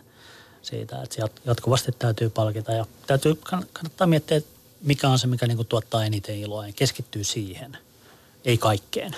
siitä, 0.61 1.01
että 1.01 1.29
jatkuvasti 1.45 1.91
täytyy 1.91 2.29
palkita 2.29 2.71
ja 2.71 2.85
täytyy, 3.07 3.35
kannattaa 3.73 4.07
miettiä, 4.07 4.41
mikä 4.81 5.09
on 5.09 5.19
se, 5.19 5.27
mikä 5.27 5.47
niin 5.47 5.57
kuin 5.57 5.67
tuottaa 5.67 6.05
eniten 6.05 6.39
iloa 6.39 6.67
ja 6.67 6.73
keskittyy 6.73 7.23
siihen– 7.23 7.77
ei 8.45 8.57
kaikkeen. 8.57 9.15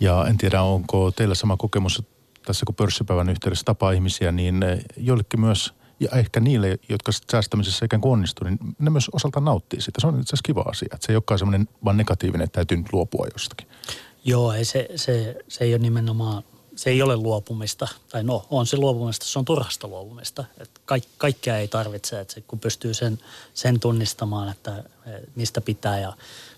Ja 0.00 0.26
en 0.28 0.38
tiedä, 0.38 0.62
onko 0.62 1.10
teillä 1.10 1.34
sama 1.34 1.56
kokemus 1.56 2.02
tässä, 2.46 2.66
kun 2.66 2.74
pörssipäivän 2.74 3.28
yhteydessä 3.28 3.64
tapaa 3.64 3.92
ihmisiä, 3.92 4.32
niin 4.32 4.62
eh, 4.62 4.84
joillekin 4.96 5.40
myös, 5.40 5.74
ja 6.00 6.08
ehkä 6.18 6.40
niille, 6.40 6.78
jotka 6.88 7.12
säästämisessä 7.32 7.84
ikään 7.84 8.00
kuin 8.00 8.12
onnistuu, 8.12 8.48
niin 8.48 8.58
ne 8.78 8.90
myös 8.90 9.08
osalta 9.12 9.40
nauttii 9.40 9.80
sitä. 9.80 10.00
Se 10.00 10.06
on 10.06 10.20
itse 10.20 10.28
asiassa 10.28 10.46
kiva 10.46 10.60
asia, 10.60 10.88
että 10.92 11.06
se 11.06 11.12
ei 11.12 11.16
olekaan 11.16 11.38
semmoinen 11.38 11.68
vaan 11.84 11.96
negatiivinen, 11.96 12.44
että 12.44 12.54
täytyy 12.54 12.76
nyt 12.76 12.92
luopua 12.92 13.26
jostakin. 13.32 13.68
Joo, 14.24 14.52
ei 14.52 14.64
se, 14.64 14.88
se, 14.96 15.36
se 15.48 15.64
ei 15.64 15.74
ole 15.74 15.82
nimenomaan 15.82 16.42
se 16.76 16.90
ei 16.90 17.02
ole 17.02 17.16
luopumista, 17.16 17.88
tai 18.10 18.24
no 18.24 18.46
on 18.50 18.66
se 18.66 18.76
luopumista, 18.76 19.26
se 19.26 19.38
on 19.38 19.44
turhasta 19.44 19.88
luopumista. 19.88 20.44
Et 20.58 20.70
kaik, 20.84 21.04
kaikkea 21.18 21.58
ei 21.58 21.68
tarvitse, 21.68 22.20
että 22.20 22.40
kun 22.40 22.58
pystyy 22.58 22.94
sen, 22.94 23.18
sen 23.54 23.80
tunnistamaan, 23.80 24.48
että 24.48 24.84
mistä 25.34 25.60
pitää 25.60 25.98
ja 25.98 26.12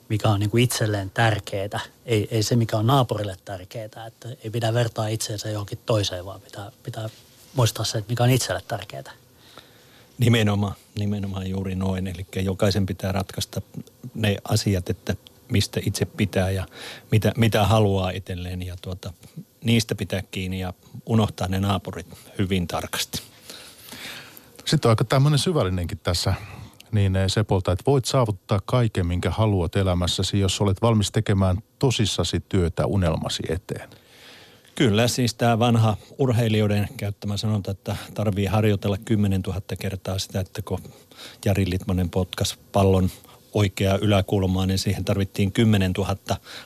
mikä 0.08 0.28
on 0.28 0.40
niin 0.40 0.50
kuin 0.50 0.64
itselleen 0.64 1.10
tärkeää, 1.10 1.80
ei, 2.06 2.28
ei 2.30 2.42
se 2.42 2.56
mikä 2.56 2.76
on 2.76 2.86
naapurille 2.86 3.36
tärkeää, 3.44 4.06
että 4.06 4.28
ei 4.44 4.50
pidä 4.50 4.74
vertaa 4.74 5.08
itseensä 5.08 5.50
johonkin 5.50 5.78
toiseen, 5.86 6.24
vaan 6.24 6.40
pitää, 6.40 6.72
pitää 6.82 7.08
muistaa 7.54 7.84
se, 7.84 7.98
että 7.98 8.12
mikä 8.12 8.24
on 8.24 8.30
itselle 8.30 8.62
tärkeää. 8.68 9.12
Nimenomaan, 10.18 10.74
nimenomaan 10.98 11.46
juuri 11.46 11.74
noin. 11.74 12.06
Eli 12.06 12.26
jokaisen 12.36 12.86
pitää 12.86 13.12
ratkaista 13.12 13.62
ne 14.14 14.36
asiat, 14.44 14.90
että 14.90 15.16
mistä 15.48 15.80
itse 15.86 16.04
pitää 16.04 16.50
ja 16.50 16.66
mitä, 17.12 17.32
mitä 17.36 17.64
haluaa 17.64 18.10
itselleen 18.10 18.62
ja 18.62 18.76
tuota, 18.82 19.12
niistä 19.64 19.94
pitää 19.94 20.22
kiinni 20.30 20.60
ja 20.60 20.74
unohtaa 21.06 21.48
ne 21.48 21.60
naapurit 21.60 22.06
hyvin 22.38 22.66
tarkasti. 22.66 23.22
Sitten 24.64 24.88
on 24.88 24.90
aika 24.90 25.04
tämmöinen 25.04 25.38
syvällinenkin 25.38 25.98
tässä 25.98 26.34
niin 26.96 27.16
eh, 27.16 27.24
Sepolta, 27.28 27.72
että 27.72 27.82
voit 27.86 28.04
saavuttaa 28.04 28.60
kaiken, 28.64 29.06
minkä 29.06 29.30
haluat 29.30 29.76
elämässäsi, 29.76 30.40
jos 30.40 30.60
olet 30.60 30.82
valmis 30.82 31.12
tekemään 31.12 31.56
tosissasi 31.78 32.42
työtä 32.48 32.86
unelmasi 32.86 33.42
eteen. 33.48 33.90
Kyllä, 34.74 35.08
siis 35.08 35.34
tämä 35.34 35.58
vanha 35.58 35.96
urheilijoiden 36.18 36.88
käyttämä 36.96 37.36
sanonta, 37.36 37.70
että 37.70 37.96
tarvii 38.14 38.46
harjoitella 38.46 38.96
10 39.04 39.40
000 39.46 39.60
kertaa 39.80 40.18
sitä, 40.18 40.40
että 40.40 40.62
kun 40.62 40.78
Jari 41.44 41.70
Litmanen 41.70 42.10
potkas 42.10 42.58
pallon 42.72 43.10
oikeaa 43.56 43.98
yläkulmaa, 43.98 44.66
niin 44.66 44.78
siihen 44.78 45.04
tarvittiin 45.04 45.52
10 45.52 45.92
000 45.98 46.16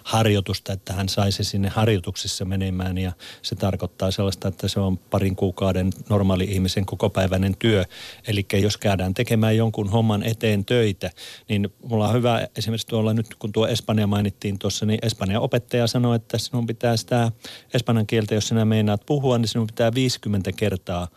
harjoitusta, 0.02 0.72
että 0.72 0.92
hän 0.92 1.08
saisi 1.08 1.44
sinne 1.44 1.68
harjoituksissa 1.68 2.44
menemään. 2.44 2.98
Ja 2.98 3.12
se 3.42 3.56
tarkoittaa 3.56 4.10
sellaista, 4.10 4.48
että 4.48 4.68
se 4.68 4.80
on 4.80 4.98
parin 4.98 5.36
kuukauden 5.36 5.90
normaali 6.08 6.44
ihmisen 6.44 6.86
kokopäiväinen 6.86 7.56
työ. 7.58 7.84
Eli 8.26 8.46
jos 8.52 8.76
käydään 8.76 9.14
tekemään 9.14 9.56
jonkun 9.56 9.88
homman 9.88 10.22
eteen 10.22 10.64
töitä, 10.64 11.10
niin 11.48 11.72
mulla 11.84 12.08
on 12.08 12.14
hyvä 12.14 12.48
esimerkiksi 12.56 12.86
tuolla 12.86 13.14
nyt, 13.14 13.34
kun 13.34 13.52
tuo 13.52 13.66
Espanja 13.66 14.06
mainittiin 14.06 14.58
tuossa, 14.58 14.86
niin 14.86 14.98
Espanjan 15.02 15.42
opettaja 15.42 15.86
sanoi, 15.86 16.16
että 16.16 16.38
sinun 16.38 16.66
pitää 16.66 16.96
sitä 16.96 17.32
espanjan 17.74 18.06
kieltä, 18.06 18.34
jos 18.34 18.48
sinä 18.48 18.64
meinaat 18.64 19.06
puhua, 19.06 19.38
niin 19.38 19.48
sinun 19.48 19.66
pitää 19.66 19.94
50 19.94 20.52
kertaa 20.52 21.08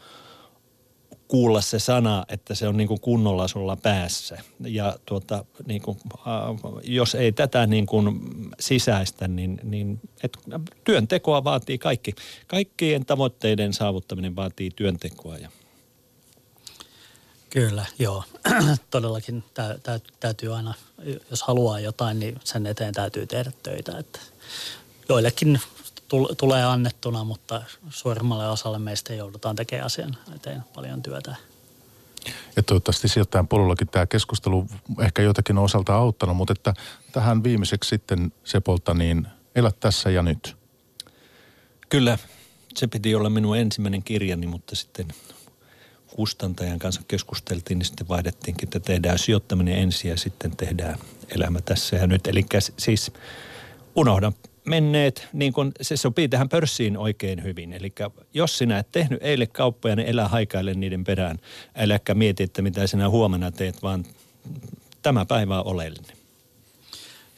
kuulla 1.33 1.61
se 1.61 1.79
sana, 1.79 2.25
että 2.27 2.55
se 2.55 2.67
on 2.67 2.77
niin 2.77 2.87
kuin 2.87 2.99
kunnolla 2.99 3.47
sulla 3.47 3.75
päässä. 3.75 4.37
Ja 4.59 4.97
tuota, 5.05 5.45
niin 5.65 5.81
kuin, 5.81 5.97
äh, 6.13 6.81
jos 6.83 7.15
ei 7.15 7.31
tätä 7.31 7.67
niin 7.67 7.85
kuin 7.85 8.19
sisäistä, 8.59 9.27
niin, 9.27 9.59
niin 9.63 9.99
et, 10.23 10.37
työntekoa 10.83 11.43
vaatii 11.43 11.77
kaikki. 11.77 12.15
Kaikkien 12.47 13.05
tavoitteiden 13.05 13.73
saavuttaminen 13.73 14.35
vaatii 14.35 14.71
työntekoa. 14.75 15.37
Ja. 15.37 15.49
Kyllä, 17.49 17.85
joo. 17.99 18.23
Todellakin 18.91 19.43
tä, 19.53 19.79
tä, 19.83 19.99
täytyy 20.19 20.55
aina, 20.55 20.73
jos 21.29 21.43
haluaa 21.43 21.79
jotain, 21.79 22.19
niin 22.19 22.35
sen 22.43 22.67
eteen 22.67 22.93
täytyy 22.93 23.27
tehdä 23.27 23.51
töitä. 23.63 23.97
Että 23.97 24.19
joillekin 25.09 25.59
tulee 26.37 26.63
annettuna, 26.63 27.23
mutta 27.23 27.61
suurimmalle 27.89 28.49
osalle 28.49 28.79
meistä 28.79 29.13
joudutaan 29.13 29.55
tekemään 29.55 29.85
asian 29.85 30.17
eteen 30.35 30.63
paljon 30.75 31.01
työtä. 31.01 31.35
Ja 32.55 32.63
toivottavasti 32.63 33.07
sijoittajan 33.07 33.47
polullakin 33.47 33.87
tämä 33.87 34.05
keskustelu 34.05 34.67
ehkä 34.99 35.21
jotakin 35.21 35.57
on 35.57 35.63
osalta 35.63 35.95
auttanut, 35.95 36.37
mutta 36.37 36.53
että 36.53 36.73
tähän 37.11 37.43
viimeiseksi 37.43 37.87
sitten 37.87 38.33
Sepolta, 38.43 38.93
niin 38.93 39.27
elä 39.55 39.71
tässä 39.79 40.09
ja 40.09 40.23
nyt. 40.23 40.57
Kyllä, 41.89 42.17
se 42.75 42.87
piti 42.87 43.15
olla 43.15 43.29
minun 43.29 43.57
ensimmäinen 43.57 44.03
kirjani, 44.03 44.47
mutta 44.47 44.75
sitten 44.75 45.07
kustantajan 46.15 46.79
kanssa 46.79 47.01
keskusteltiin, 47.07 47.79
niin 47.79 47.85
sitten 47.85 48.07
vaihdettiinkin, 48.07 48.67
että 48.67 48.79
tehdään 48.79 49.19
sijoittaminen 49.19 49.77
ensin 49.77 50.11
ja 50.11 50.17
sitten 50.17 50.57
tehdään 50.57 50.99
elämä 51.35 51.61
tässä 51.61 51.95
ja 51.95 52.07
nyt. 52.07 52.27
Eli 52.27 52.45
siis 52.77 53.11
unohdan 53.95 54.33
menneet, 54.65 55.27
niin 55.33 55.53
kun 55.53 55.71
se 55.81 55.97
sopii 55.97 56.29
tähän 56.29 56.49
pörssiin 56.49 56.97
oikein 56.97 57.43
hyvin. 57.43 57.73
Eli 57.73 57.93
jos 58.33 58.57
sinä 58.57 58.79
et 58.79 58.91
tehnyt 58.91 59.23
eilen 59.23 59.47
kauppoja, 59.47 59.95
niin 59.95 60.07
elä 60.07 60.27
haikaille 60.27 60.73
niiden 60.73 61.03
perään. 61.03 61.39
Äläkä 61.75 62.13
mieti, 62.13 62.43
että 62.43 62.61
mitä 62.61 62.87
sinä 62.87 63.09
huomenna 63.09 63.51
teet, 63.51 63.83
vaan 63.83 64.05
tämä 65.01 65.25
päivä 65.25 65.59
on 65.59 65.65
oleellinen. 65.65 66.17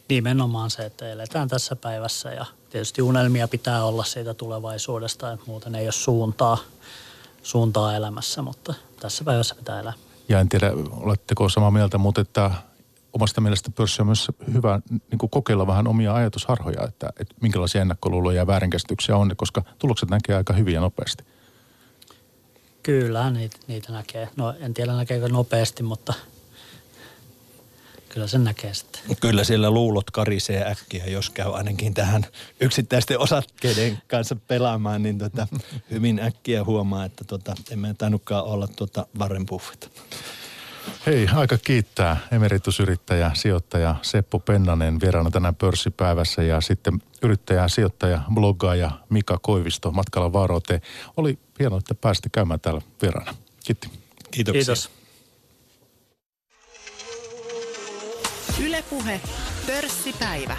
Nimenomaan 0.10 0.70
se, 0.72 0.86
että 0.86 1.12
eletään 1.12 1.48
tässä 1.48 1.76
päivässä 1.76 2.30
ja 2.30 2.46
tietysti 2.70 3.02
unelmia 3.02 3.48
pitää 3.48 3.86
olla 3.86 4.04
siitä 4.04 4.34
tulevaisuudesta, 4.34 5.32
että 5.32 5.46
muuten 5.48 5.76
ei 5.76 5.86
ole 5.86 5.92
suuntaa, 5.92 6.58
suuntaa 7.44 7.96
elämässä, 7.96 8.42
mutta 8.42 8.74
tässä 9.00 9.24
päivässä 9.24 9.56
pitää 9.56 9.80
elää. 9.80 9.94
Ja 10.30 10.40
en 10.40 10.50
tiedä, 10.50 10.72
oletteko 10.92 11.50
samaa 11.50 11.72
mieltä, 11.72 11.98
mutta 11.98 12.22
että 12.22 12.52
omasta 13.16 13.42
mielestä 13.42 13.72
pörssi 13.72 14.02
on 14.02 14.06
myös 14.06 14.32
hyvä 14.54 14.80
niin 14.90 15.20
kuin 15.20 15.30
kokeilla 15.30 15.68
vähän 15.68 15.88
omia 15.88 16.14
ajatusharhoja, 16.14 16.84
että, 16.88 17.10
että 17.20 17.36
minkälaisia 17.42 17.82
ennakkoluuloja 17.82 18.38
ja 18.38 18.48
väärinkäsityksiä 18.48 19.18
on, 19.18 19.32
koska 19.36 19.64
tulokset 19.80 20.10
näkee 20.10 20.36
aika 20.36 20.54
hyvin 20.54 20.74
ja 20.74 20.82
nopeasti. 20.82 21.24
Kyllä, 22.84 23.30
niitä, 23.30 23.58
niitä 23.68 23.92
näkee. 23.92 24.30
No 24.36 24.54
en 24.60 24.74
tiedä 24.74 24.94
näkeekö 24.94 25.30
nopeasti, 25.30 25.84
mutta 25.84 26.14
kyllä 28.10 28.28
sen 28.28 28.44
näkee 28.44 28.74
sitten. 28.74 29.02
Kyllä 29.22 29.44
siellä 29.44 29.72
luulot 29.72 30.12
karisee 30.12 30.72
äkkiä, 30.72 31.06
jos 31.06 31.30
käy 31.30 31.56
ainakin 31.56 31.94
tähän 31.94 32.26
yksittäisten 32.62 33.20
osakkeiden 33.20 34.02
kanssa 34.08 34.36
pelaamaan, 34.36 35.04
niin 35.04 35.18
tota, 35.18 35.48
hyvin 35.92 36.20
äkkiä 36.20 36.64
huomaa, 36.64 37.06
että 37.06 37.24
tota, 37.24 37.56
emme 37.72 37.96
tainnutkaan 37.98 38.44
olla 38.44 38.68
tuota 38.68 39.08
Warren 39.20 39.46
Buffett. 39.46 39.86
Hei, 41.06 41.28
aika 41.36 41.58
kiittää 41.58 42.18
emeritusyrittäjä, 42.32 43.32
sijoittaja 43.34 43.96
Seppo 44.02 44.40
Pennanen 44.40 45.00
vieraana 45.00 45.32
tänään 45.32 45.56
pörssipäivässä 45.56 46.44
ja 46.44 46.62
sitten 46.62 47.02
yrittäjä, 47.22 47.68
sijoittaja, 47.68 48.22
bloggaaja 48.34 48.92
Mika 49.10 49.38
Koivisto 49.42 49.92
matkalla 49.92 50.34
varoite. 50.34 50.82
Oli 51.18 51.40
hienoa, 51.60 51.80
että 51.80 51.96
pääsitte 51.96 52.30
käymään 52.32 52.60
täällä 52.60 52.82
vieraana. 53.02 53.36
Kiitti. 53.66 53.90
Kiitoksia. 54.32 54.60
Kiitos. 54.60 54.92
Ylepuhe 58.60 59.22
Pörssipäivä. 59.68 60.58